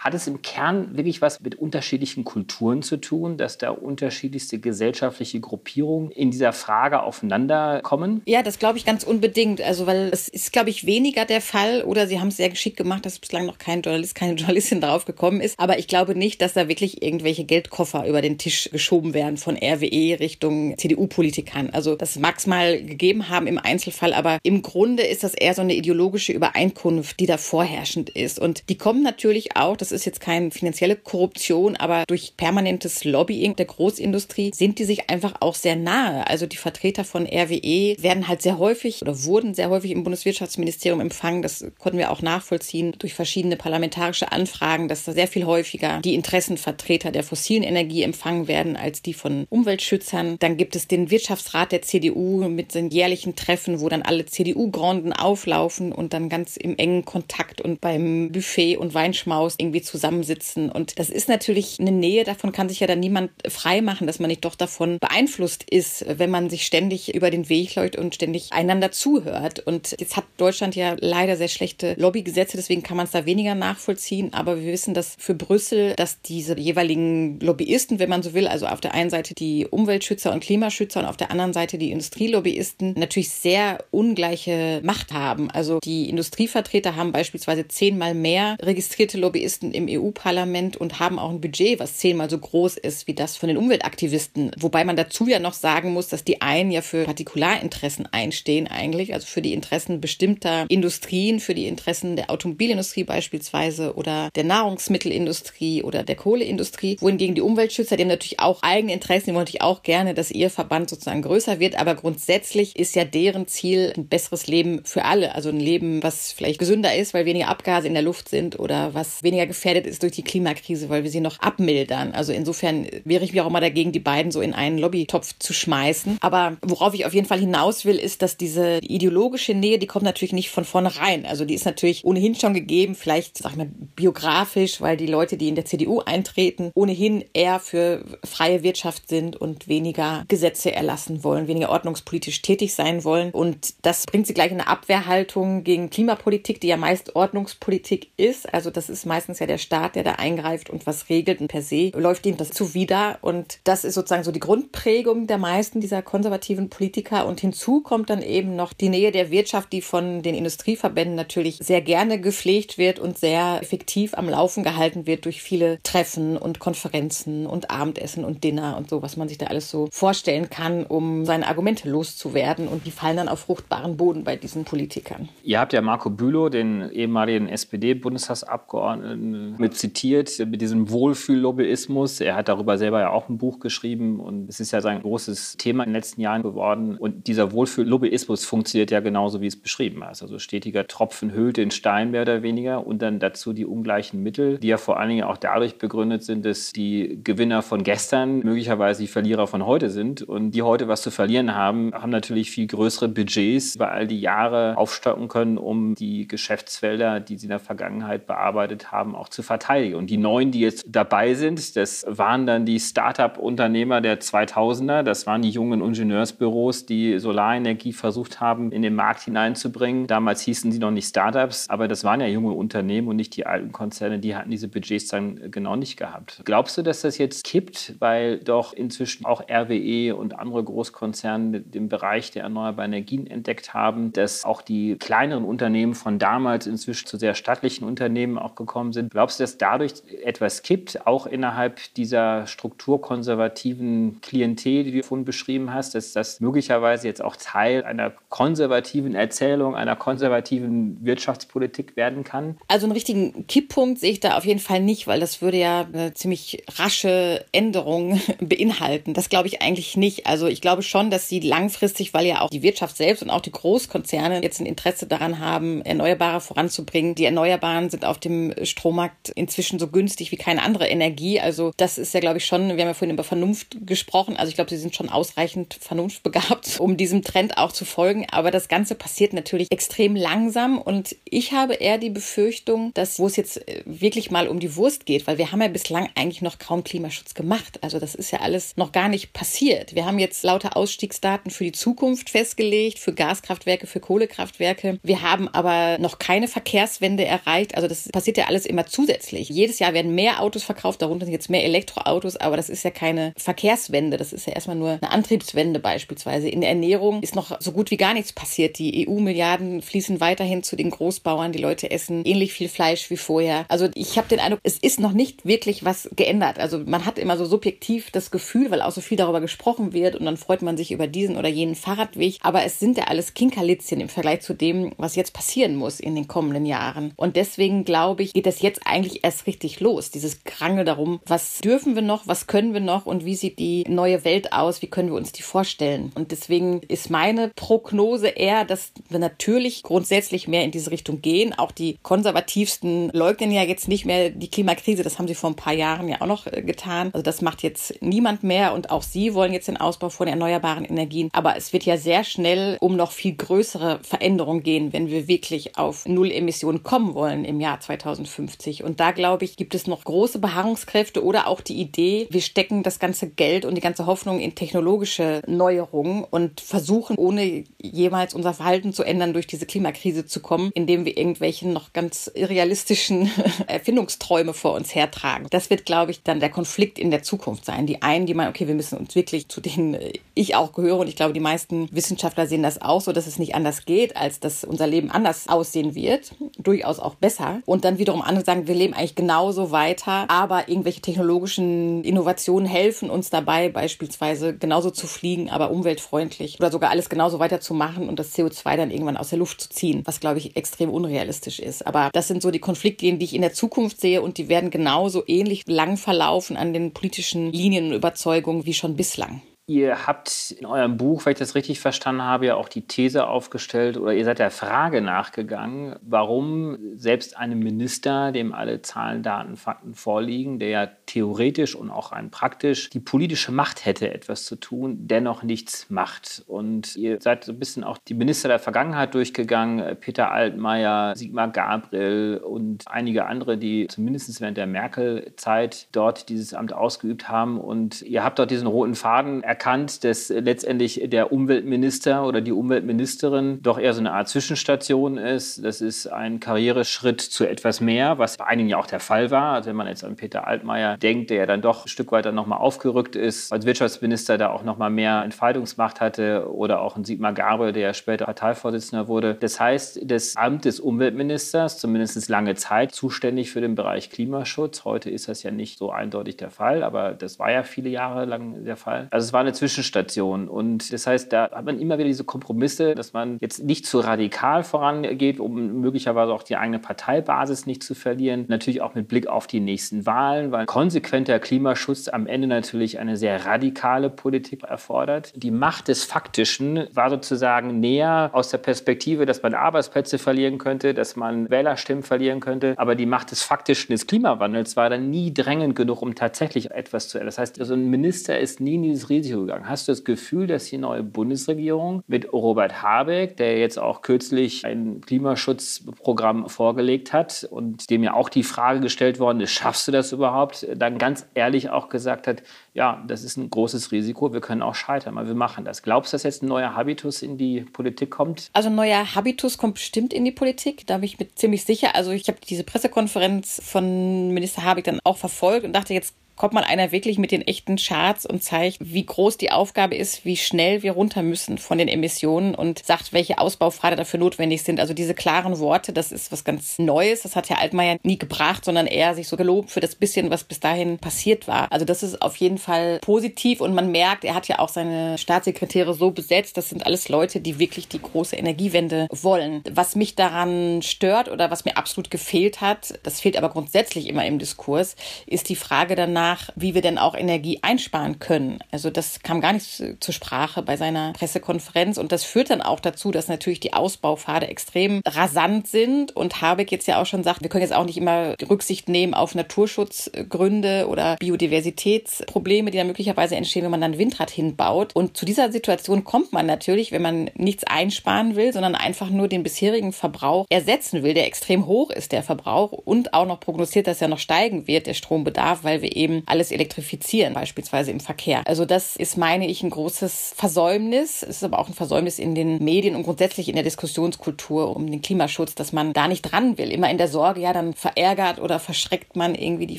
Hat 0.00 0.14
es 0.14 0.26
im 0.26 0.40
Kern 0.40 0.96
wirklich 0.96 1.20
was 1.20 1.40
mit 1.40 1.56
unterschiedlichen 1.56 2.24
Kulturen 2.24 2.82
zu 2.82 2.96
tun, 2.96 3.36
dass 3.36 3.58
da 3.58 3.68
unterschiedlichste 3.68 4.58
gesellschaftliche 4.58 5.40
Gruppierungen 5.40 6.10
in 6.10 6.30
dieser 6.30 6.54
Frage 6.54 7.02
aufeinander 7.02 7.82
kommen? 7.82 8.22
Ja, 8.24 8.42
das 8.42 8.58
glaube 8.58 8.78
ich 8.78 8.86
ganz 8.86 9.04
unbedingt. 9.04 9.60
Also, 9.60 9.86
weil 9.86 10.08
es 10.10 10.28
ist, 10.28 10.54
glaube 10.54 10.70
ich, 10.70 10.86
weniger 10.86 11.26
der 11.26 11.42
Fall 11.42 11.82
oder 11.84 12.06
sie 12.06 12.18
haben 12.18 12.28
es 12.28 12.38
sehr 12.38 12.48
geschickt 12.48 12.78
gemacht, 12.78 13.04
dass 13.04 13.18
bislang 13.18 13.44
noch 13.44 13.58
kein 13.58 13.82
Journalist, 13.82 14.14
keine 14.14 14.32
Journalistin 14.36 14.80
drauf 14.80 15.04
gekommen 15.04 15.42
ist. 15.42 15.60
Aber 15.60 15.78
ich 15.78 15.86
glaube 15.86 16.14
nicht, 16.14 16.40
dass 16.40 16.54
da 16.54 16.66
wirklich 16.66 17.02
irgendwelche 17.02 17.44
Geldkoffer 17.44 18.08
über 18.08 18.22
den 18.22 18.38
Tisch 18.38 18.70
geschoben 18.72 19.12
werden 19.12 19.36
von 19.36 19.54
RWE 19.54 20.18
Richtung 20.18 20.78
CDU-Politikern. 20.78 21.68
Also, 21.74 21.94
das 21.94 22.18
mag 22.18 22.38
es 22.38 22.46
mal 22.46 22.82
gegeben 22.82 23.28
haben 23.28 23.46
im 23.46 23.58
Einzelfall, 23.58 24.14
aber 24.14 24.38
im 24.44 24.62
Grunde 24.62 25.02
ist 25.02 25.24
das 25.24 25.34
eher 25.34 25.52
so 25.52 25.60
eine 25.60 25.74
ideologische 25.74 26.32
Übereinkunft, 26.32 27.20
die 27.20 27.26
da 27.26 27.36
vorherrschend 27.36 28.08
ist. 28.08 28.38
Und 28.38 28.70
die 28.70 28.78
kommen 28.78 29.02
natürlich 29.02 29.58
auch, 29.58 29.76
das 29.76 29.89
das 29.90 30.00
ist 30.00 30.04
jetzt 30.04 30.20
keine 30.20 30.50
finanzielle 30.50 30.96
Korruption, 30.96 31.76
aber 31.76 32.04
durch 32.06 32.36
permanentes 32.36 33.04
Lobbying 33.04 33.56
der 33.56 33.66
Großindustrie 33.66 34.52
sind 34.54 34.78
die 34.78 34.84
sich 34.84 35.10
einfach 35.10 35.34
auch 35.40 35.54
sehr 35.54 35.76
nahe. 35.76 36.26
Also 36.26 36.46
die 36.46 36.56
Vertreter 36.56 37.04
von 37.04 37.26
RWE 37.26 37.96
werden 37.98 38.28
halt 38.28 38.42
sehr 38.42 38.58
häufig 38.58 39.02
oder 39.02 39.24
wurden 39.24 39.54
sehr 39.54 39.70
häufig 39.70 39.90
im 39.90 40.04
Bundeswirtschaftsministerium 40.04 41.00
empfangen. 41.00 41.42
Das 41.42 41.64
konnten 41.78 41.98
wir 41.98 42.10
auch 42.10 42.22
nachvollziehen 42.22 42.94
durch 42.98 43.14
verschiedene 43.14 43.56
parlamentarische 43.56 44.32
Anfragen, 44.32 44.88
dass 44.88 45.04
da 45.04 45.12
sehr 45.12 45.28
viel 45.28 45.44
häufiger 45.44 46.00
die 46.00 46.14
Interessenvertreter 46.14 47.10
der 47.10 47.24
fossilen 47.24 47.62
Energie 47.62 48.02
empfangen 48.02 48.48
werden 48.48 48.76
als 48.76 49.02
die 49.02 49.14
von 49.14 49.46
Umweltschützern. 49.50 50.36
Dann 50.38 50.56
gibt 50.56 50.76
es 50.76 50.88
den 50.88 51.10
Wirtschaftsrat 51.10 51.72
der 51.72 51.82
CDU 51.82 52.48
mit 52.48 52.74
den 52.74 52.90
jährlichen 52.90 53.36
Treffen, 53.36 53.80
wo 53.80 53.88
dann 53.88 54.02
alle 54.02 54.26
CDU-Granden 54.26 55.12
auflaufen 55.12 55.92
und 55.92 56.12
dann 56.12 56.28
ganz 56.28 56.56
im 56.56 56.76
engen 56.78 57.04
Kontakt 57.04 57.60
und 57.60 57.80
beim 57.80 58.30
Buffet 58.32 58.76
und 58.76 58.94
Weinschmaus 58.94 59.54
irgendwie 59.58 59.79
irgendwie 59.80 59.82
zusammensitzen. 59.82 60.70
Und 60.70 60.98
das 60.98 61.10
ist 61.10 61.28
natürlich 61.28 61.78
eine 61.80 61.92
Nähe, 61.92 62.24
davon 62.24 62.52
kann 62.52 62.68
sich 62.68 62.80
ja 62.80 62.86
dann 62.86 63.00
niemand 63.00 63.30
frei 63.48 63.80
machen, 63.80 64.06
dass 64.06 64.18
man 64.18 64.28
nicht 64.28 64.44
doch 64.44 64.54
davon 64.54 64.98
beeinflusst 65.00 65.64
ist, 65.70 66.04
wenn 66.06 66.30
man 66.30 66.50
sich 66.50 66.66
ständig 66.66 67.14
über 67.14 67.30
den 67.30 67.48
Weg 67.48 67.74
läuft 67.74 67.96
und 67.96 68.14
ständig 68.14 68.52
einander 68.52 68.92
zuhört. 68.92 69.60
Und 69.60 69.96
jetzt 69.98 70.16
hat 70.16 70.24
Deutschland 70.36 70.76
ja 70.76 70.96
leider 71.00 71.36
sehr 71.36 71.48
schlechte 71.48 71.94
Lobbygesetze, 71.98 72.56
deswegen 72.56 72.82
kann 72.82 72.96
man 72.96 73.06
es 73.06 73.12
da 73.12 73.26
weniger 73.26 73.54
nachvollziehen. 73.54 74.32
Aber 74.32 74.60
wir 74.60 74.72
wissen, 74.72 74.94
dass 74.94 75.16
für 75.18 75.34
Brüssel, 75.34 75.94
dass 75.96 76.20
diese 76.22 76.58
jeweiligen 76.58 77.40
Lobbyisten, 77.40 77.98
wenn 77.98 78.10
man 78.10 78.22
so 78.22 78.34
will, 78.34 78.46
also 78.46 78.66
auf 78.66 78.80
der 78.80 78.94
einen 78.94 79.10
Seite 79.10 79.34
die 79.34 79.66
Umweltschützer 79.66 80.32
und 80.32 80.40
Klimaschützer 80.40 81.00
und 81.00 81.06
auf 81.06 81.16
der 81.16 81.30
anderen 81.30 81.52
Seite 81.52 81.78
die 81.78 81.90
Industrielobbyisten, 81.90 82.94
natürlich 82.96 83.30
sehr 83.30 83.84
ungleiche 83.90 84.80
Macht 84.82 85.12
haben. 85.12 85.50
Also 85.50 85.78
die 85.80 86.08
Industrievertreter 86.08 86.96
haben 86.96 87.12
beispielsweise 87.12 87.66
zehnmal 87.68 88.14
mehr 88.14 88.56
registrierte 88.60 89.18
Lobbyisten 89.18 89.69
sitzen 89.70 89.88
im 89.88 89.88
EU-Parlament 89.88 90.76
und 90.76 90.98
haben 91.00 91.18
auch 91.18 91.30
ein 91.30 91.40
Budget, 91.40 91.78
was 91.80 91.96
zehnmal 91.96 92.30
so 92.30 92.38
groß 92.38 92.76
ist 92.76 93.06
wie 93.06 93.14
das 93.14 93.36
von 93.36 93.48
den 93.48 93.56
Umweltaktivisten. 93.56 94.52
Wobei 94.58 94.84
man 94.84 94.96
dazu 94.96 95.26
ja 95.26 95.38
noch 95.38 95.52
sagen 95.52 95.92
muss, 95.92 96.08
dass 96.08 96.24
die 96.24 96.42
einen 96.42 96.70
ja 96.70 96.82
für 96.82 97.04
Partikularinteressen 97.04 98.06
einstehen 98.12 98.66
eigentlich, 98.66 99.14
also 99.14 99.26
für 99.26 99.42
die 99.42 99.52
Interessen 99.52 100.00
bestimmter 100.00 100.66
Industrien, 100.68 101.40
für 101.40 101.54
die 101.54 101.66
Interessen 101.66 102.16
der 102.16 102.30
Automobilindustrie 102.30 103.04
beispielsweise 103.04 103.94
oder 103.94 104.30
der 104.34 104.44
Nahrungsmittelindustrie 104.44 105.82
oder 105.82 106.02
der 106.02 106.16
Kohleindustrie, 106.16 106.96
wohingegen 107.00 107.34
die 107.34 107.42
Umweltschützer, 107.42 107.96
die 107.96 108.02
haben 108.02 108.08
natürlich 108.08 108.40
auch 108.40 108.62
eigene 108.62 108.92
Interessen, 108.92 109.26
die 109.26 109.34
wollen 109.34 109.42
natürlich 109.42 109.62
auch 109.62 109.82
gerne, 109.82 110.14
dass 110.14 110.30
ihr 110.30 110.50
Verband 110.50 110.90
sozusagen 110.90 111.22
größer 111.22 111.60
wird, 111.60 111.78
aber 111.78 111.94
grundsätzlich 111.94 112.76
ist 112.76 112.94
ja 112.94 113.04
deren 113.04 113.46
Ziel 113.46 113.92
ein 113.96 114.08
besseres 114.08 114.46
Leben 114.46 114.82
für 114.84 115.04
alle, 115.04 115.34
also 115.34 115.48
ein 115.48 115.60
Leben, 115.60 116.02
was 116.02 116.32
vielleicht 116.32 116.58
gesünder 116.58 116.94
ist, 116.94 117.14
weil 117.14 117.24
weniger 117.24 117.48
Abgase 117.48 117.86
in 117.86 117.94
der 117.94 118.02
Luft 118.02 118.28
sind 118.28 118.58
oder 118.58 118.94
was 118.94 119.22
weniger 119.22 119.46
gefährdet 119.60 119.86
ist 119.86 120.02
durch 120.02 120.12
die 120.12 120.22
Klimakrise, 120.22 120.88
weil 120.88 121.04
wir 121.04 121.10
sie 121.10 121.20
noch 121.20 121.38
abmildern. 121.38 122.12
Also 122.12 122.32
insofern 122.32 122.86
wäre 123.04 123.24
ich 123.24 123.34
mir 123.34 123.44
auch 123.44 123.50
immer 123.50 123.60
dagegen, 123.60 123.92
die 123.92 124.00
beiden 124.00 124.32
so 124.32 124.40
in 124.40 124.54
einen 124.54 124.78
Lobbytopf 124.78 125.34
zu 125.38 125.52
schmeißen. 125.52 126.16
Aber 126.22 126.56
worauf 126.62 126.94
ich 126.94 127.04
auf 127.04 127.12
jeden 127.12 127.26
Fall 127.26 127.40
hinaus 127.40 127.84
will, 127.84 127.96
ist, 127.96 128.22
dass 128.22 128.38
diese 128.38 128.78
ideologische 128.78 129.52
Nähe, 129.52 129.78
die 129.78 129.86
kommt 129.86 130.06
natürlich 130.06 130.32
nicht 130.32 130.48
von 130.48 130.64
vornherein. 130.64 131.26
Also 131.26 131.44
die 131.44 131.52
ist 131.54 131.66
natürlich 131.66 132.06
ohnehin 132.06 132.34
schon 132.34 132.54
gegeben, 132.54 132.94
vielleicht, 132.94 133.36
sag 133.36 133.52
ich 133.52 133.58
mal, 133.58 133.68
biografisch, 133.96 134.80
weil 134.80 134.96
die 134.96 135.06
Leute, 135.06 135.36
die 135.36 135.48
in 135.48 135.56
der 135.56 135.66
CDU 135.66 136.00
eintreten, 136.00 136.70
ohnehin 136.74 137.22
eher 137.34 137.60
für 137.60 138.02
freie 138.24 138.62
Wirtschaft 138.62 139.10
sind 139.10 139.36
und 139.36 139.68
weniger 139.68 140.24
Gesetze 140.28 140.72
erlassen 140.72 141.22
wollen, 141.22 141.48
weniger 141.48 141.68
ordnungspolitisch 141.68 142.40
tätig 142.40 142.72
sein 142.72 143.04
wollen. 143.04 143.30
Und 143.30 143.74
das 143.82 144.06
bringt 144.06 144.26
sie 144.26 144.32
gleich 144.32 144.52
in 144.52 144.60
eine 144.60 144.68
Abwehrhaltung 144.68 145.64
gegen 145.64 145.90
Klimapolitik, 145.90 146.62
die 146.62 146.68
ja 146.68 146.78
meist 146.78 147.14
Ordnungspolitik 147.14 148.08
ist. 148.16 148.52
Also 148.54 148.70
das 148.70 148.88
ist 148.88 149.04
meistens 149.04 149.38
ja 149.38 149.49
der 149.50 149.58
Staat, 149.58 149.96
der 149.96 150.04
da 150.04 150.12
eingreift 150.12 150.70
und 150.70 150.86
was 150.86 151.08
regelt 151.08 151.40
und 151.40 151.48
per 151.48 151.62
se 151.62 151.90
läuft 151.94 152.24
ihm 152.24 152.36
das 152.36 152.50
zuwider. 152.50 153.18
Und 153.20 153.58
das 153.64 153.84
ist 153.84 153.94
sozusagen 153.94 154.22
so 154.22 154.30
die 154.30 154.40
Grundprägung 154.40 155.26
der 155.26 155.38
meisten 155.38 155.80
dieser 155.80 156.02
konservativen 156.02 156.70
Politiker. 156.70 157.26
Und 157.26 157.40
hinzu 157.40 157.80
kommt 157.80 158.10
dann 158.10 158.22
eben 158.22 158.54
noch 158.54 158.72
die 158.72 158.88
Nähe 158.88 159.10
der 159.10 159.30
Wirtschaft, 159.30 159.72
die 159.72 159.82
von 159.82 160.22
den 160.22 160.36
Industrieverbänden 160.36 161.16
natürlich 161.16 161.58
sehr 161.60 161.80
gerne 161.80 162.20
gepflegt 162.20 162.78
wird 162.78 163.00
und 163.00 163.18
sehr 163.18 163.58
effektiv 163.60 164.14
am 164.14 164.28
Laufen 164.28 164.62
gehalten 164.62 165.06
wird 165.06 165.24
durch 165.24 165.42
viele 165.42 165.82
Treffen 165.82 166.36
und 166.36 166.60
Konferenzen 166.60 167.46
und 167.46 167.70
Abendessen 167.70 168.24
und 168.24 168.44
Dinner 168.44 168.76
und 168.76 168.88
so, 168.88 169.02
was 169.02 169.16
man 169.16 169.28
sich 169.28 169.38
da 169.38 169.46
alles 169.46 169.68
so 169.68 169.88
vorstellen 169.90 170.48
kann, 170.48 170.86
um 170.86 171.24
seine 171.24 171.48
Argumente 171.48 171.90
loszuwerden. 171.90 172.68
Und 172.68 172.86
die 172.86 172.92
fallen 172.92 173.16
dann 173.16 173.28
auf 173.28 173.40
fruchtbaren 173.40 173.96
Boden 173.96 174.22
bei 174.22 174.36
diesen 174.36 174.64
Politikern. 174.64 175.28
Ihr 175.42 175.58
habt 175.58 175.72
ja 175.72 175.80
Marco 175.80 176.08
Bülow, 176.08 176.50
den 176.50 176.88
ehemaligen 176.90 177.48
SPD-Bundestagsabgeordneten, 177.48 179.39
mit 179.58 179.76
zitiert, 179.76 180.38
mit 180.46 180.60
diesem 180.60 180.90
Wohlfühllobbyismus. 180.90 182.20
Er 182.20 182.36
hat 182.36 182.48
darüber 182.48 182.78
selber 182.78 183.00
ja 183.00 183.10
auch 183.10 183.28
ein 183.28 183.38
Buch 183.38 183.60
geschrieben 183.60 184.20
und 184.20 184.48
es 184.48 184.60
ist 184.60 184.72
ja 184.72 184.80
sein 184.80 185.00
großes 185.02 185.56
Thema 185.56 185.84
in 185.84 185.90
den 185.90 185.94
letzten 185.94 186.20
Jahren 186.20 186.42
geworden. 186.42 186.96
Und 186.96 187.26
dieser 187.26 187.52
Wohlfühllobbyismus 187.52 188.44
funktioniert 188.44 188.90
ja 188.90 189.00
genauso, 189.00 189.40
wie 189.40 189.46
es 189.46 189.60
beschrieben 189.60 190.02
ist. 190.10 190.22
Also 190.22 190.38
stetiger 190.38 190.86
Tropfen 190.86 191.32
hüllt 191.32 191.56
den 191.56 191.70
Stein 191.70 192.10
mehr 192.10 192.22
oder 192.22 192.42
weniger 192.42 192.86
und 192.86 193.02
dann 193.02 193.18
dazu 193.18 193.52
die 193.52 193.66
ungleichen 193.66 194.22
Mittel, 194.22 194.58
die 194.58 194.68
ja 194.68 194.76
vor 194.76 194.98
allen 194.98 195.10
Dingen 195.10 195.24
auch 195.24 195.36
dadurch 195.36 195.78
begründet 195.78 196.22
sind, 196.22 196.44
dass 196.44 196.72
die 196.72 197.20
Gewinner 197.22 197.62
von 197.62 197.82
gestern 197.82 198.40
möglicherweise 198.40 199.02
die 199.02 199.08
Verlierer 199.08 199.46
von 199.46 199.66
heute 199.66 199.90
sind 199.90 200.22
und 200.22 200.52
die 200.52 200.62
heute 200.62 200.88
was 200.88 201.02
zu 201.02 201.10
verlieren 201.10 201.54
haben, 201.54 201.92
haben 201.94 202.10
natürlich 202.10 202.50
viel 202.50 202.66
größere 202.66 203.08
Budgets 203.08 203.76
über 203.76 203.92
all 203.92 204.06
die 204.06 204.20
Jahre 204.20 204.76
aufstocken 204.76 205.28
können, 205.28 205.58
um 205.58 205.94
die 205.94 206.26
Geschäftsfelder, 206.26 207.20
die 207.20 207.36
sie 207.36 207.46
in 207.46 207.50
der 207.50 207.58
Vergangenheit 207.58 208.26
bearbeitet 208.26 208.92
haben, 208.92 209.14
auch 209.20 209.28
zu 209.28 209.42
verteidigen. 209.42 209.94
Und 209.94 210.08
die 210.08 210.16
neuen, 210.16 210.50
die 210.50 210.60
jetzt 210.60 210.84
dabei 210.88 211.34
sind, 211.34 211.76
das 211.76 212.04
waren 212.08 212.46
dann 212.46 212.64
die 212.64 212.80
Start-up-Unternehmer 212.80 214.00
der 214.00 214.20
2000er, 214.20 215.02
das 215.02 215.26
waren 215.26 215.42
die 215.42 215.50
jungen 215.50 215.82
Ingenieursbüros, 215.82 216.86
die 216.86 217.18
Solarenergie 217.18 217.92
versucht 217.92 218.40
haben, 218.40 218.72
in 218.72 218.82
den 218.82 218.94
Markt 218.94 219.22
hineinzubringen. 219.22 220.06
Damals 220.06 220.40
hießen 220.42 220.72
sie 220.72 220.78
noch 220.78 220.90
nicht 220.90 221.08
Startups, 221.08 221.68
aber 221.68 221.86
das 221.86 222.04
waren 222.04 222.20
ja 222.20 222.26
junge 222.26 222.52
Unternehmen 222.52 223.08
und 223.08 223.16
nicht 223.16 223.36
die 223.36 223.46
alten 223.46 223.72
Konzerne, 223.72 224.18
die 224.18 224.34
hatten 224.34 224.50
diese 224.50 224.68
Budgets 224.68 225.08
dann 225.08 225.50
genau 225.50 225.76
nicht 225.76 225.96
gehabt. 225.96 226.42
Glaubst 226.44 226.78
du, 226.78 226.82
dass 226.82 227.02
das 227.02 227.18
jetzt 227.18 227.44
kippt, 227.44 227.94
weil 227.98 228.38
doch 228.38 228.72
inzwischen 228.72 229.26
auch 229.26 229.42
RWE 229.48 230.16
und 230.16 230.38
andere 230.38 230.64
Großkonzerne 230.64 231.60
den 231.60 231.88
Bereich 231.88 232.30
der 232.30 232.44
erneuerbaren 232.44 232.92
Energien 232.92 233.26
entdeckt 233.26 233.74
haben, 233.74 234.12
dass 234.12 234.44
auch 234.44 234.62
die 234.62 234.96
kleineren 234.96 235.44
Unternehmen 235.44 235.94
von 235.94 236.18
damals 236.18 236.66
inzwischen 236.66 237.06
zu 237.06 237.16
sehr 237.16 237.34
stattlichen 237.34 237.84
Unternehmen 237.84 238.38
auch 238.38 238.54
gekommen 238.54 238.92
sind? 238.92 239.09
Glaubst 239.10 239.40
du, 239.40 239.42
dass 239.42 239.58
dadurch 239.58 239.92
etwas 240.22 240.62
kippt, 240.62 241.06
auch 241.06 241.26
innerhalb 241.26 241.80
dieser 241.94 242.46
strukturkonservativen 242.46 244.20
Klientel, 244.20 244.84
die 244.84 244.92
du 244.92 245.02
vorhin 245.02 245.24
beschrieben 245.24 245.74
hast, 245.74 245.96
dass 245.96 246.12
das 246.12 246.40
möglicherweise 246.40 247.08
jetzt 247.08 247.22
auch 247.22 247.36
Teil 247.36 247.82
einer 247.82 248.12
konservativen 248.28 249.16
Erzählung, 249.16 249.74
einer 249.74 249.96
konservativen 249.96 251.04
Wirtschaftspolitik 251.04 251.96
werden 251.96 252.22
kann? 252.22 252.56
Also 252.68 252.86
einen 252.86 252.92
richtigen 252.92 253.46
Kipppunkt 253.48 253.98
sehe 253.98 254.12
ich 254.12 254.20
da 254.20 254.36
auf 254.36 254.44
jeden 254.44 254.60
Fall 254.60 254.80
nicht, 254.80 255.08
weil 255.08 255.18
das 255.18 255.42
würde 255.42 255.58
ja 255.58 255.86
eine 255.92 256.14
ziemlich 256.14 256.62
rasche 256.78 257.44
Änderung 257.50 258.20
beinhalten. 258.40 259.12
Das 259.12 259.28
glaube 259.28 259.48
ich 259.48 259.60
eigentlich 259.60 259.96
nicht. 259.96 260.26
Also 260.26 260.46
ich 260.46 260.60
glaube 260.60 260.82
schon, 260.82 261.10
dass 261.10 261.28
sie 261.28 261.40
langfristig, 261.40 262.14
weil 262.14 262.26
ja 262.26 262.42
auch 262.42 262.50
die 262.50 262.62
Wirtschaft 262.62 262.96
selbst 262.96 263.22
und 263.24 263.30
auch 263.30 263.40
die 263.40 263.50
Großkonzerne 263.50 264.42
jetzt 264.42 264.60
ein 264.60 264.66
Interesse 264.66 265.06
daran 265.06 265.40
haben, 265.40 265.82
Erneuerbare 265.82 266.40
voranzubringen. 266.40 267.16
Die 267.16 267.24
Erneuerbaren 267.24 267.90
sind 267.90 268.04
auf 268.04 268.18
dem 268.18 268.54
Strommarkt 269.00 269.30
inzwischen 269.30 269.78
so 269.78 269.88
günstig 269.88 270.30
wie 270.32 270.36
keine 270.36 270.62
andere 270.62 270.88
Energie. 270.88 271.40
Also 271.40 271.72
das 271.76 271.98
ist 271.98 272.14
ja, 272.14 272.20
glaube 272.20 272.38
ich, 272.38 272.44
schon, 272.44 272.68
wir 272.68 272.72
haben 272.72 272.88
ja 272.88 272.94
vorhin 272.94 273.14
über 273.14 273.24
Vernunft 273.24 273.76
gesprochen. 273.86 274.36
Also 274.36 274.50
ich 274.50 274.54
glaube, 274.56 274.70
sie 274.70 274.76
sind 274.76 274.94
schon 274.94 275.08
ausreichend 275.08 275.74
vernunftbegabt, 275.80 276.76
um 276.80 276.96
diesem 276.96 277.22
Trend 277.22 277.58
auch 277.58 277.72
zu 277.72 277.84
folgen. 277.84 278.26
Aber 278.30 278.50
das 278.50 278.68
Ganze 278.68 278.94
passiert 278.94 279.32
natürlich 279.32 279.68
extrem 279.70 280.16
langsam. 280.16 280.78
Und 280.78 281.16
ich 281.24 281.52
habe 281.52 281.74
eher 281.74 281.98
die 281.98 282.10
Befürchtung, 282.10 282.92
dass 282.94 283.18
wo 283.18 283.26
es 283.26 283.36
jetzt 283.36 283.68
äh, 283.68 283.82
wirklich 283.86 284.30
mal 284.30 284.48
um 284.48 284.60
die 284.60 284.76
Wurst 284.76 285.06
geht, 285.06 285.26
weil 285.26 285.38
wir 285.38 285.52
haben 285.52 285.62
ja 285.62 285.68
bislang 285.68 286.08
eigentlich 286.14 286.42
noch 286.42 286.58
kaum 286.58 286.84
Klimaschutz 286.84 287.34
gemacht. 287.34 287.78
Also 287.82 287.98
das 287.98 288.14
ist 288.14 288.30
ja 288.30 288.40
alles 288.40 288.76
noch 288.76 288.92
gar 288.92 289.08
nicht 289.08 289.32
passiert. 289.32 289.94
Wir 289.94 290.04
haben 290.04 290.18
jetzt 290.18 290.42
lauter 290.42 290.76
Ausstiegsdaten 290.76 291.50
für 291.50 291.64
die 291.64 291.72
Zukunft 291.72 292.30
festgelegt, 292.30 292.98
für 292.98 293.12
Gaskraftwerke, 293.12 293.86
für 293.86 294.00
Kohlekraftwerke. 294.00 294.98
Wir 295.02 295.22
haben 295.22 295.48
aber 295.48 295.98
noch 295.98 296.18
keine 296.18 296.48
Verkehrswende 296.48 297.24
erreicht. 297.24 297.74
Also 297.74 297.88
das 297.88 298.08
passiert 298.08 298.36
ja 298.36 298.46
alles 298.46 298.66
immer 298.66 298.86
zusätzlich. 298.90 299.48
Jedes 299.48 299.78
Jahr 299.78 299.94
werden 299.94 300.14
mehr 300.14 300.42
Autos 300.42 300.62
verkauft, 300.62 301.02
darunter 301.02 301.26
sind 301.26 301.32
jetzt 301.32 301.50
mehr 301.50 301.64
Elektroautos, 301.64 302.36
aber 302.36 302.56
das 302.56 302.68
ist 302.68 302.82
ja 302.82 302.90
keine 302.90 303.32
Verkehrswende. 303.36 304.16
Das 304.16 304.32
ist 304.32 304.46
ja 304.46 304.52
erstmal 304.52 304.76
nur 304.76 304.90
eine 304.90 305.10
Antriebswende 305.10 305.80
beispielsweise. 305.80 306.48
In 306.48 306.60
der 306.60 306.70
Ernährung 306.70 307.22
ist 307.22 307.34
noch 307.34 307.60
so 307.60 307.72
gut 307.72 307.90
wie 307.90 307.96
gar 307.96 308.14
nichts 308.14 308.32
passiert. 308.32 308.78
Die 308.78 309.08
EU-Milliarden 309.08 309.82
fließen 309.82 310.20
weiterhin 310.20 310.62
zu 310.62 310.76
den 310.76 310.90
Großbauern. 310.90 311.52
Die 311.52 311.58
Leute 311.58 311.90
essen 311.90 312.24
ähnlich 312.24 312.52
viel 312.52 312.68
Fleisch 312.68 313.10
wie 313.10 313.16
vorher. 313.16 313.64
Also 313.68 313.88
ich 313.94 314.18
habe 314.18 314.28
den 314.28 314.40
Eindruck, 314.40 314.60
es 314.62 314.78
ist 314.78 315.00
noch 315.00 315.12
nicht 315.12 315.46
wirklich 315.46 315.84
was 315.84 316.08
geändert. 316.16 316.58
Also 316.58 316.78
man 316.78 317.06
hat 317.06 317.18
immer 317.18 317.36
so 317.36 317.44
subjektiv 317.44 318.10
das 318.10 318.30
Gefühl, 318.30 318.70
weil 318.70 318.82
auch 318.82 318.92
so 318.92 319.00
viel 319.00 319.16
darüber 319.16 319.40
gesprochen 319.40 319.92
wird 319.92 320.16
und 320.16 320.24
dann 320.24 320.36
freut 320.36 320.62
man 320.62 320.76
sich 320.76 320.92
über 320.92 321.06
diesen 321.06 321.36
oder 321.36 321.48
jenen 321.48 321.74
Fahrradweg. 321.74 322.38
Aber 322.42 322.64
es 322.64 322.78
sind 322.78 322.98
ja 322.98 323.04
alles 323.04 323.34
Kinkerlitzchen 323.34 324.00
im 324.00 324.08
Vergleich 324.08 324.40
zu 324.40 324.54
dem, 324.54 324.92
was 324.96 325.16
jetzt 325.16 325.32
passieren 325.32 325.76
muss 325.76 326.00
in 326.00 326.14
den 326.14 326.28
kommenden 326.28 326.66
Jahren. 326.66 327.12
Und 327.16 327.36
deswegen 327.36 327.84
glaube 327.84 328.22
ich, 328.22 328.32
geht 328.32 328.46
das 328.46 328.62
jetzt 328.62 328.79
eigentlich 328.84 329.24
erst 329.24 329.46
richtig 329.46 329.80
los. 329.80 330.10
Dieses 330.10 330.44
Krangel 330.44 330.84
darum, 330.84 331.20
was 331.26 331.58
dürfen 331.58 331.94
wir 331.94 332.02
noch, 332.02 332.26
was 332.26 332.46
können 332.46 332.72
wir 332.72 332.80
noch 332.80 333.06
und 333.06 333.24
wie 333.24 333.34
sieht 333.34 333.58
die 333.58 333.84
neue 333.88 334.24
Welt 334.24 334.52
aus, 334.52 334.82
wie 334.82 334.86
können 334.88 335.10
wir 335.10 335.16
uns 335.16 335.32
die 335.32 335.42
vorstellen. 335.42 336.12
Und 336.14 336.32
deswegen 336.32 336.80
ist 336.88 337.10
meine 337.10 337.48
Prognose 337.54 338.28
eher, 338.28 338.64
dass 338.64 338.92
wir 339.08 339.18
natürlich 339.18 339.82
grundsätzlich 339.82 340.48
mehr 340.48 340.64
in 340.64 340.70
diese 340.70 340.90
Richtung 340.90 341.20
gehen. 341.20 341.52
Auch 341.58 341.72
die 341.72 341.98
konservativsten 342.02 343.10
leugnen 343.12 343.52
ja 343.52 343.62
jetzt 343.62 343.88
nicht 343.88 344.04
mehr 344.04 344.30
die 344.30 344.50
Klimakrise. 344.50 345.02
Das 345.02 345.18
haben 345.18 345.28
sie 345.28 345.34
vor 345.34 345.50
ein 345.50 345.56
paar 345.56 345.72
Jahren 345.72 346.08
ja 346.08 346.20
auch 346.20 346.26
noch 346.26 346.46
äh, 346.46 346.62
getan. 346.62 347.10
Also 347.12 347.22
das 347.22 347.42
macht 347.42 347.62
jetzt 347.62 348.00
niemand 348.00 348.42
mehr 348.42 348.74
und 348.74 348.90
auch 348.90 349.02
sie 349.02 349.34
wollen 349.34 349.52
jetzt 349.52 349.68
den 349.68 349.76
Ausbau 349.76 350.08
von 350.08 350.28
erneuerbaren 350.28 350.84
Energien. 350.84 351.28
Aber 351.32 351.56
es 351.56 351.72
wird 351.72 351.84
ja 351.84 351.96
sehr 351.96 352.24
schnell 352.24 352.76
um 352.80 352.96
noch 352.96 353.12
viel 353.12 353.34
größere 353.34 354.00
Veränderungen 354.02 354.62
gehen, 354.62 354.92
wenn 354.92 355.08
wir 355.08 355.28
wirklich 355.28 355.76
auf 355.76 356.06
Null 356.06 356.30
Emissionen 356.30 356.82
kommen 356.82 357.14
wollen 357.14 357.44
im 357.44 357.60
Jahr 357.60 357.80
2050. 357.80 358.69
Und 358.84 359.00
da 359.00 359.10
glaube 359.10 359.44
ich, 359.44 359.56
gibt 359.56 359.74
es 359.74 359.86
noch 359.86 360.04
große 360.04 360.38
Beharrungskräfte 360.38 361.24
oder 361.24 361.46
auch 361.46 361.60
die 361.60 361.80
Idee, 361.80 362.26
wir 362.30 362.40
stecken 362.40 362.82
das 362.82 362.98
ganze 362.98 363.28
Geld 363.28 363.64
und 363.64 363.74
die 363.74 363.80
ganze 363.80 364.06
Hoffnung 364.06 364.40
in 364.40 364.54
technologische 364.54 365.42
Neuerungen 365.46 366.24
und 366.24 366.60
versuchen, 366.60 367.16
ohne 367.16 367.64
jemals 367.80 368.34
unser 368.34 368.54
Verhalten 368.54 368.92
zu 368.92 369.02
ändern, 369.02 369.32
durch 369.32 369.46
diese 369.46 369.66
Klimakrise 369.66 370.26
zu 370.26 370.40
kommen, 370.40 370.70
indem 370.74 371.04
wir 371.04 371.16
irgendwelche 371.16 371.68
noch 371.68 371.92
ganz 371.92 372.30
irrealistischen 372.34 373.30
Erfindungsträume 373.66 374.54
vor 374.54 374.74
uns 374.74 374.94
hertragen. 374.94 375.46
Das 375.50 375.70
wird, 375.70 375.84
glaube 375.84 376.10
ich, 376.10 376.22
dann 376.22 376.40
der 376.40 376.50
Konflikt 376.50 376.98
in 376.98 377.10
der 377.10 377.22
Zukunft 377.22 377.64
sein. 377.64 377.86
Die 377.86 378.02
einen, 378.02 378.26
die 378.26 378.34
meinen, 378.34 378.48
okay, 378.48 378.68
wir 378.68 378.74
müssen 378.74 378.98
uns 378.98 379.14
wirklich 379.14 379.48
zu 379.48 379.60
denen 379.60 379.94
äh, 379.94 380.12
ich 380.34 380.54
auch 380.54 380.72
gehöre 380.72 380.98
und 380.98 381.08
ich 381.08 381.16
glaube, 381.16 381.32
die 381.32 381.40
meisten 381.40 381.88
Wissenschaftler 381.92 382.46
sehen 382.46 382.62
das 382.62 382.80
auch 382.80 383.00
so, 383.00 383.12
dass 383.12 383.26
es 383.26 383.38
nicht 383.38 383.54
anders 383.54 383.84
geht, 383.84 384.16
als 384.16 384.40
dass 384.40 384.64
unser 384.64 384.86
Leben 384.86 385.10
anders 385.10 385.48
aussehen 385.48 385.94
wird, 385.94 386.32
durchaus 386.58 386.98
auch 386.98 387.14
besser. 387.14 387.60
Und 387.66 387.84
dann 387.84 387.98
wiederum 387.98 388.22
andere 388.22 388.44
sagen, 388.44 388.59
sagen, 388.60 388.68
wir 388.68 388.74
leben 388.74 388.94
eigentlich 388.94 389.14
genauso 389.14 389.70
weiter, 389.70 390.26
aber 390.28 390.68
irgendwelche 390.68 391.00
technologischen 391.00 392.04
Innovationen 392.04 392.66
helfen 392.66 393.10
uns 393.10 393.30
dabei, 393.30 393.68
beispielsweise 393.68 394.56
genauso 394.56 394.90
zu 394.90 395.06
fliegen, 395.06 395.50
aber 395.50 395.70
umweltfreundlich 395.70 396.58
oder 396.58 396.70
sogar 396.70 396.90
alles 396.90 397.08
genauso 397.08 397.38
weiterzumachen 397.38 398.08
und 398.08 398.18
das 398.18 398.34
CO2 398.34 398.76
dann 398.76 398.90
irgendwann 398.90 399.16
aus 399.16 399.30
der 399.30 399.38
Luft 399.38 399.60
zu 399.60 399.68
ziehen, 399.70 400.02
was 400.04 400.20
glaube 400.20 400.38
ich 400.38 400.56
extrem 400.56 400.90
unrealistisch 400.90 401.58
ist. 401.58 401.86
Aber 401.86 402.10
das 402.12 402.28
sind 402.28 402.42
so 402.42 402.50
die 402.50 402.58
Konfliktlinien, 402.58 403.18
die 403.18 403.26
ich 403.26 403.34
in 403.34 403.42
der 403.42 403.52
Zukunft 403.52 404.00
sehe 404.00 404.22
und 404.22 404.38
die 404.38 404.48
werden 404.48 404.70
genauso 404.70 405.22
ähnlich 405.26 405.64
lang 405.66 405.96
verlaufen 405.96 406.56
an 406.56 406.72
den 406.72 406.92
politischen 406.92 407.52
Linien 407.52 407.86
und 407.86 407.94
Überzeugungen 407.94 408.66
wie 408.66 408.74
schon 408.74 408.96
bislang. 408.96 409.42
Ihr 409.70 410.08
habt 410.08 410.50
in 410.58 410.66
eurem 410.66 410.96
Buch, 410.96 411.24
wenn 411.24 411.34
ich 411.34 411.38
das 411.38 411.54
richtig 411.54 411.78
verstanden 411.78 412.22
habe, 412.22 412.46
ja 412.46 412.56
auch 412.56 412.68
die 412.68 412.88
These 412.88 413.28
aufgestellt 413.28 413.96
oder 413.96 414.12
ihr 414.12 414.24
seid 414.24 414.40
der 414.40 414.50
Frage 414.50 415.00
nachgegangen, 415.00 415.94
warum 416.02 416.76
selbst 416.96 417.36
einem 417.36 417.60
Minister, 417.60 418.32
dem 418.32 418.52
alle 418.52 418.82
Zahlen, 418.82 419.22
Daten, 419.22 419.56
Fakten 419.56 419.94
vorliegen, 419.94 420.58
der 420.58 420.68
ja 420.70 420.88
theoretisch 421.06 421.76
und 421.76 421.92
auch 421.92 422.10
rein 422.10 422.32
praktisch 422.32 422.90
die 422.90 422.98
politische 422.98 423.52
Macht 423.52 423.86
hätte, 423.86 424.12
etwas 424.12 424.44
zu 424.44 424.56
tun, 424.56 425.06
dennoch 425.06 425.44
nichts 425.44 425.88
macht. 425.88 426.42
Und 426.48 426.96
ihr 426.96 427.20
seid 427.20 427.44
so 427.44 427.52
ein 427.52 427.60
bisschen 427.60 427.84
auch 427.84 427.98
die 427.98 428.14
Minister 428.14 428.48
der 428.48 428.58
Vergangenheit 428.58 429.14
durchgegangen, 429.14 429.96
Peter 430.00 430.32
Altmaier, 430.32 431.14
Sigmar 431.14 431.46
Gabriel 431.46 432.40
und 432.44 432.88
einige 432.88 433.26
andere, 433.26 433.56
die 433.56 433.86
zumindest 433.86 434.40
während 434.40 434.56
der 434.56 434.66
Merkel-Zeit 434.66 435.86
dort 435.92 436.28
dieses 436.28 436.54
Amt 436.54 436.72
ausgeübt 436.72 437.28
haben. 437.28 437.60
Und 437.60 438.02
ihr 438.02 438.24
habt 438.24 438.40
dort 438.40 438.50
diesen 438.50 438.66
roten 438.66 438.96
Faden 438.96 439.44
erkannt 439.44 439.59
erkannt, 439.60 440.04
dass 440.04 440.30
letztendlich 440.30 441.02
der 441.04 441.32
Umweltminister 441.32 442.24
oder 442.24 442.40
die 442.40 442.50
Umweltministerin 442.50 443.60
doch 443.62 443.78
eher 443.78 443.92
so 443.92 444.00
eine 444.00 444.12
Art 444.12 444.26
Zwischenstation 444.26 445.18
ist. 445.18 445.62
Das 445.62 445.82
ist 445.82 446.06
ein 446.06 446.40
Karriereschritt 446.40 447.20
zu 447.20 447.44
etwas 447.46 447.82
mehr, 447.82 448.16
was 448.16 448.38
bei 448.38 448.46
einigen 448.46 448.70
ja 448.70 448.78
auch 448.78 448.86
der 448.86 449.00
Fall 449.00 449.30
war. 449.30 449.52
Also 449.52 449.68
wenn 449.68 449.76
man 449.76 449.86
jetzt 449.86 450.02
an 450.02 450.16
Peter 450.16 450.46
Altmaier 450.46 450.96
denkt, 450.96 451.28
der 451.28 451.36
ja 451.36 451.46
dann 451.46 451.60
doch 451.60 451.84
ein 451.84 451.88
Stück 451.88 452.10
weiter 452.10 452.32
nochmal 452.32 452.58
aufgerückt 452.58 453.16
ist, 453.16 453.52
als 453.52 453.66
Wirtschaftsminister 453.66 454.38
da 454.38 454.48
auch 454.48 454.64
nochmal 454.64 454.88
mehr 454.88 455.22
Entfaltungsmacht 455.24 456.00
hatte 456.00 456.50
oder 456.50 456.80
auch 456.80 456.96
ein 456.96 457.04
Sigmar 457.04 457.34
Gabriel, 457.34 457.74
der 457.74 457.82
ja 457.82 457.92
später 457.92 458.24
Parteivorsitzender 458.24 459.08
wurde. 459.08 459.34
Das 459.34 459.60
heißt, 459.60 460.00
das 460.04 460.36
Amt 460.36 460.64
des 460.64 460.80
Umweltministers, 460.80 461.76
zumindest 461.76 462.30
lange 462.30 462.54
Zeit, 462.54 462.92
zuständig 462.92 463.50
für 463.50 463.60
den 463.60 463.74
Bereich 463.74 464.08
Klimaschutz. 464.08 464.86
Heute 464.86 465.10
ist 465.10 465.28
das 465.28 465.42
ja 465.42 465.50
nicht 465.50 465.76
so 465.76 465.90
eindeutig 465.90 466.38
der 466.38 466.50
Fall, 466.50 466.82
aber 466.82 467.12
das 467.12 467.38
war 467.38 467.52
ja 467.52 467.62
viele 467.62 467.90
Jahre 467.90 468.24
lang 468.24 468.64
der 468.64 468.76
Fall. 468.76 469.08
Also 469.10 469.26
es 469.26 469.32
war 469.34 469.40
eine 469.40 469.49
eine 469.50 469.56
Zwischenstation. 469.56 470.48
Und 470.48 470.92
das 470.92 471.06
heißt, 471.06 471.32
da 471.32 471.50
hat 471.50 471.64
man 471.64 471.78
immer 471.78 471.98
wieder 471.98 472.08
diese 472.08 472.24
Kompromisse, 472.24 472.94
dass 472.94 473.12
man 473.12 473.38
jetzt 473.40 473.62
nicht 473.62 473.86
zu 473.86 474.00
radikal 474.00 474.62
vorangeht, 474.64 475.40
um 475.40 475.80
möglicherweise 475.80 476.32
auch 476.32 476.42
die 476.42 476.56
eigene 476.56 476.78
Parteibasis 476.78 477.66
nicht 477.66 477.82
zu 477.82 477.94
verlieren. 477.94 478.44
Natürlich 478.48 478.80
auch 478.80 478.94
mit 478.94 479.08
Blick 479.08 479.26
auf 479.26 479.46
die 479.46 479.60
nächsten 479.60 480.06
Wahlen, 480.06 480.52
weil 480.52 480.66
konsequenter 480.66 481.38
Klimaschutz 481.38 482.08
am 482.08 482.26
Ende 482.26 482.46
natürlich 482.46 482.98
eine 482.98 483.16
sehr 483.16 483.44
radikale 483.44 484.10
Politik 484.10 484.62
erfordert. 484.62 485.32
Die 485.36 485.50
Macht 485.50 485.88
des 485.88 486.04
Faktischen 486.04 486.86
war 486.92 487.10
sozusagen 487.10 487.80
näher 487.80 488.30
aus 488.32 488.50
der 488.50 488.58
Perspektive, 488.58 489.26
dass 489.26 489.42
man 489.42 489.54
Arbeitsplätze 489.54 490.18
verlieren 490.18 490.58
könnte, 490.58 490.94
dass 490.94 491.16
man 491.16 491.50
Wählerstimmen 491.50 492.02
verlieren 492.02 492.40
könnte. 492.40 492.74
Aber 492.76 492.94
die 492.94 493.06
Macht 493.06 493.30
des 493.30 493.42
Faktischen 493.42 493.92
des 493.92 494.06
Klimawandels 494.06 494.76
war 494.76 494.90
dann 494.90 495.10
nie 495.10 495.34
drängend 495.34 495.74
genug, 495.74 496.02
um 496.02 496.14
tatsächlich 496.14 496.70
etwas 496.70 497.08
zu 497.08 497.18
ändern. 497.18 497.28
Das 497.28 497.38
heißt, 497.38 497.56
so 497.64 497.74
ein 497.74 497.90
Minister 497.90 498.38
ist 498.38 498.60
nie 498.60 498.76
in 498.76 498.82
dieses 498.82 499.08
Risiko 499.08 499.39
gegangen. 499.40 499.68
Hast 499.68 499.88
du 499.88 499.92
das 499.92 500.04
Gefühl, 500.04 500.46
dass 500.46 500.66
die 500.66 500.78
neue 500.78 501.02
Bundesregierung 501.02 502.02
mit 502.06 502.32
Robert 502.32 502.82
Habeck, 502.82 503.36
der 503.36 503.58
jetzt 503.58 503.78
auch 503.78 504.02
kürzlich 504.02 504.64
ein 504.64 505.00
Klimaschutzprogramm 505.00 506.48
vorgelegt 506.48 507.12
hat 507.12 507.46
und 507.50 507.90
dem 507.90 508.02
ja 508.02 508.14
auch 508.14 508.28
die 508.28 508.42
Frage 508.42 508.80
gestellt 508.80 509.18
worden 509.18 509.40
ist, 509.40 509.52
schaffst 509.52 509.88
du 509.88 509.92
das 509.92 510.12
überhaupt, 510.12 510.66
dann 510.76 510.98
ganz 510.98 511.26
ehrlich 511.34 511.70
auch 511.70 511.88
gesagt 511.88 512.26
hat, 512.26 512.42
ja, 512.74 513.02
das 513.06 513.24
ist 513.24 513.36
ein 513.36 513.50
großes 513.50 513.92
Risiko, 513.92 514.32
wir 514.32 514.40
können 514.40 514.62
auch 514.62 514.74
scheitern, 514.74 515.18
aber 515.18 515.26
wir 515.26 515.34
machen 515.34 515.64
das. 515.64 515.82
Glaubst 515.82 516.12
du, 516.12 516.14
dass 516.14 516.22
jetzt 516.22 516.42
ein 516.42 516.48
neuer 516.48 516.74
Habitus 516.74 517.22
in 517.22 517.36
die 517.36 517.62
Politik 517.62 518.10
kommt? 518.10 518.50
Also 518.52 518.68
ein 518.68 518.74
neuer 518.74 519.14
Habitus 519.14 519.58
kommt 519.58 519.74
bestimmt 519.74 520.12
in 520.12 520.24
die 520.24 520.32
Politik, 520.32 520.86
da 520.86 520.98
bin 520.98 521.04
ich 521.04 521.18
mir 521.18 521.28
ziemlich 521.34 521.64
sicher. 521.64 521.94
Also 521.94 522.10
ich 522.12 522.28
habe 522.28 522.38
diese 522.48 522.64
Pressekonferenz 522.64 523.60
von 523.64 524.32
Minister 524.32 524.64
Habeck 524.64 524.84
dann 524.84 525.00
auch 525.04 525.16
verfolgt 525.16 525.64
und 525.64 525.72
dachte, 525.72 525.94
jetzt 525.94 526.14
kommt 526.36 526.54
mal 526.54 526.64
einer 526.64 526.90
wirklich 526.90 527.18
mit 527.18 527.32
den 527.32 527.42
echten 527.42 527.76
Charts 527.76 528.24
und 528.24 528.42
zeigt, 528.42 528.78
wie 528.80 529.04
groß 529.04 529.36
die 529.36 529.50
Aufgabe 529.50 529.94
ist, 529.94 530.24
wie 530.24 530.38
schnell 530.38 530.82
wir 530.82 530.92
runter 530.92 531.22
müssen 531.22 531.58
von 531.58 531.76
den 531.76 531.86
Emissionen 531.86 532.54
und 532.54 532.84
sagt, 532.84 533.12
welche 533.12 533.38
Ausbaupfade 533.38 533.94
dafür 533.96 534.20
notwendig 534.20 534.62
sind. 534.62 534.80
Also 534.80 534.94
diese 534.94 535.12
klaren 535.12 535.58
Worte, 535.58 535.92
das 535.92 536.12
ist 536.12 536.32
was 536.32 536.42
ganz 536.44 536.78
Neues. 536.78 537.22
Das 537.22 537.36
hat 537.36 537.50
Herr 537.50 537.60
Altmaier 537.60 537.98
nie 538.02 538.18
gebracht, 538.18 538.64
sondern 538.64 538.86
eher 538.86 539.14
sich 539.14 539.28
so 539.28 539.36
gelobt 539.36 539.70
für 539.70 539.80
das 539.80 539.94
bisschen, 539.94 540.30
was 540.30 540.44
bis 540.44 540.60
dahin 540.60 540.98
passiert 540.98 541.46
war. 541.46 541.70
Also 541.70 541.84
das 541.84 542.02
ist 542.02 542.22
auf 542.22 542.36
jeden 542.36 542.58
Fall 542.58 543.00
positiv 543.00 543.60
und 543.60 543.74
man 543.74 543.90
merkt, 543.90 544.24
er 544.24 544.34
hat 544.34 544.48
ja 544.48 544.60
auch 544.60 544.70
seine 544.70 545.18
Staatssekretäre 545.18 545.92
so 545.92 546.10
besetzt. 546.10 546.56
Das 546.56 546.70
sind 546.70 546.86
alles 546.86 547.10
Leute, 547.10 547.40
die 547.40 547.58
wirklich 547.58 547.88
die 547.88 548.00
große 548.00 548.36
Energiewende 548.36 549.08
wollen. 549.10 549.62
Was 549.70 549.94
mich 549.94 550.14
daran 550.14 550.80
stört 550.80 551.28
oder 551.28 551.50
was 551.50 551.66
mir 551.66 551.76
absolut 551.76 552.10
gefehlt 552.10 552.62
hat, 552.62 552.98
das 553.02 553.20
fehlt 553.20 553.36
aber 553.36 553.50
grundsätzlich 553.50 554.08
immer 554.08 554.24
im 554.24 554.38
Diskurs, 554.38 554.96
ist 555.26 555.50
die 555.50 555.56
Frage 555.56 555.96
danach, 555.96 556.19
nach, 556.20 556.50
wie 556.54 556.74
wir 556.74 556.82
denn 556.82 556.98
auch 556.98 557.14
Energie 557.14 557.60
einsparen 557.62 558.18
können. 558.18 558.58
Also 558.70 558.90
das 558.90 559.20
kam 559.20 559.40
gar 559.40 559.54
nicht 559.54 559.82
zur 560.00 560.14
Sprache 560.14 560.60
bei 560.60 560.76
seiner 560.76 561.12
Pressekonferenz 561.14 561.96
und 561.96 562.12
das 562.12 562.24
führt 562.24 562.50
dann 562.50 562.60
auch 562.60 562.80
dazu, 562.80 563.10
dass 563.10 563.28
natürlich 563.28 563.60
die 563.60 563.72
Ausbaupfade 563.72 564.48
extrem 564.48 565.00
rasant 565.06 565.66
sind 565.66 566.14
und 566.14 566.42
Habeck 566.42 566.70
jetzt 566.72 566.86
ja 566.86 567.00
auch 567.00 567.06
schon 567.06 567.24
sagt, 567.24 567.40
wir 567.40 567.48
können 567.48 567.62
jetzt 567.62 567.74
auch 567.74 567.86
nicht 567.86 567.96
immer 567.96 568.34
Rücksicht 568.50 568.88
nehmen 568.90 569.14
auf 569.14 569.34
Naturschutzgründe 569.34 570.88
oder 570.88 571.16
Biodiversitätsprobleme, 571.16 572.70
die 572.70 572.76
dann 572.78 572.86
möglicherweise 572.86 573.36
entstehen, 573.36 573.64
wenn 573.64 573.70
man 573.70 573.80
dann 573.80 573.96
Windrad 573.96 574.30
hinbaut. 574.30 574.94
Und 574.94 575.16
zu 575.16 575.24
dieser 575.24 575.50
Situation 575.50 576.04
kommt 576.04 576.34
man 576.34 576.44
natürlich, 576.44 576.92
wenn 576.92 577.02
man 577.02 577.30
nichts 577.34 577.64
einsparen 577.64 578.36
will, 578.36 578.52
sondern 578.52 578.74
einfach 578.74 579.08
nur 579.08 579.28
den 579.28 579.42
bisherigen 579.42 579.92
Verbrauch 579.92 580.44
ersetzen 580.50 581.02
will, 581.02 581.14
der 581.14 581.26
extrem 581.26 581.64
hoch 581.66 581.90
ist, 581.90 582.12
der 582.12 582.22
Verbrauch 582.22 582.72
und 582.72 583.14
auch 583.14 583.26
noch 583.26 583.40
prognostiziert, 583.40 583.86
dass 583.86 584.02
er 584.02 584.08
noch 584.08 584.18
steigen 584.18 584.66
wird, 584.66 584.86
der 584.86 584.94
Strombedarf, 584.94 585.64
weil 585.64 585.80
wir 585.80 585.96
eben 585.96 586.09
alles 586.26 586.50
elektrifizieren, 586.50 587.34
beispielsweise 587.34 587.90
im 587.90 588.00
Verkehr. 588.00 588.42
Also 588.46 588.64
das 588.64 588.96
ist, 588.96 589.16
meine 589.16 589.46
ich, 589.46 589.62
ein 589.62 589.70
großes 589.70 590.34
Versäumnis. 590.36 591.22
Es 591.22 591.36
ist 591.36 591.44
aber 591.44 591.58
auch 591.58 591.68
ein 591.68 591.74
Versäumnis 591.74 592.18
in 592.18 592.34
den 592.34 592.62
Medien 592.62 592.94
und 592.96 593.04
grundsätzlich 593.04 593.48
in 593.48 593.54
der 593.54 593.64
Diskussionskultur 593.64 594.74
um 594.74 594.90
den 594.90 595.02
Klimaschutz, 595.02 595.54
dass 595.54 595.72
man 595.72 595.92
da 595.92 596.08
nicht 596.08 596.22
dran 596.22 596.58
will. 596.58 596.70
Immer 596.70 596.90
in 596.90 596.98
der 596.98 597.08
Sorge, 597.08 597.40
ja, 597.40 597.52
dann 597.52 597.74
verärgert 597.74 598.40
oder 598.40 598.58
verschreckt 598.58 599.16
man 599.16 599.34
irgendwie 599.34 599.66
die 599.66 599.78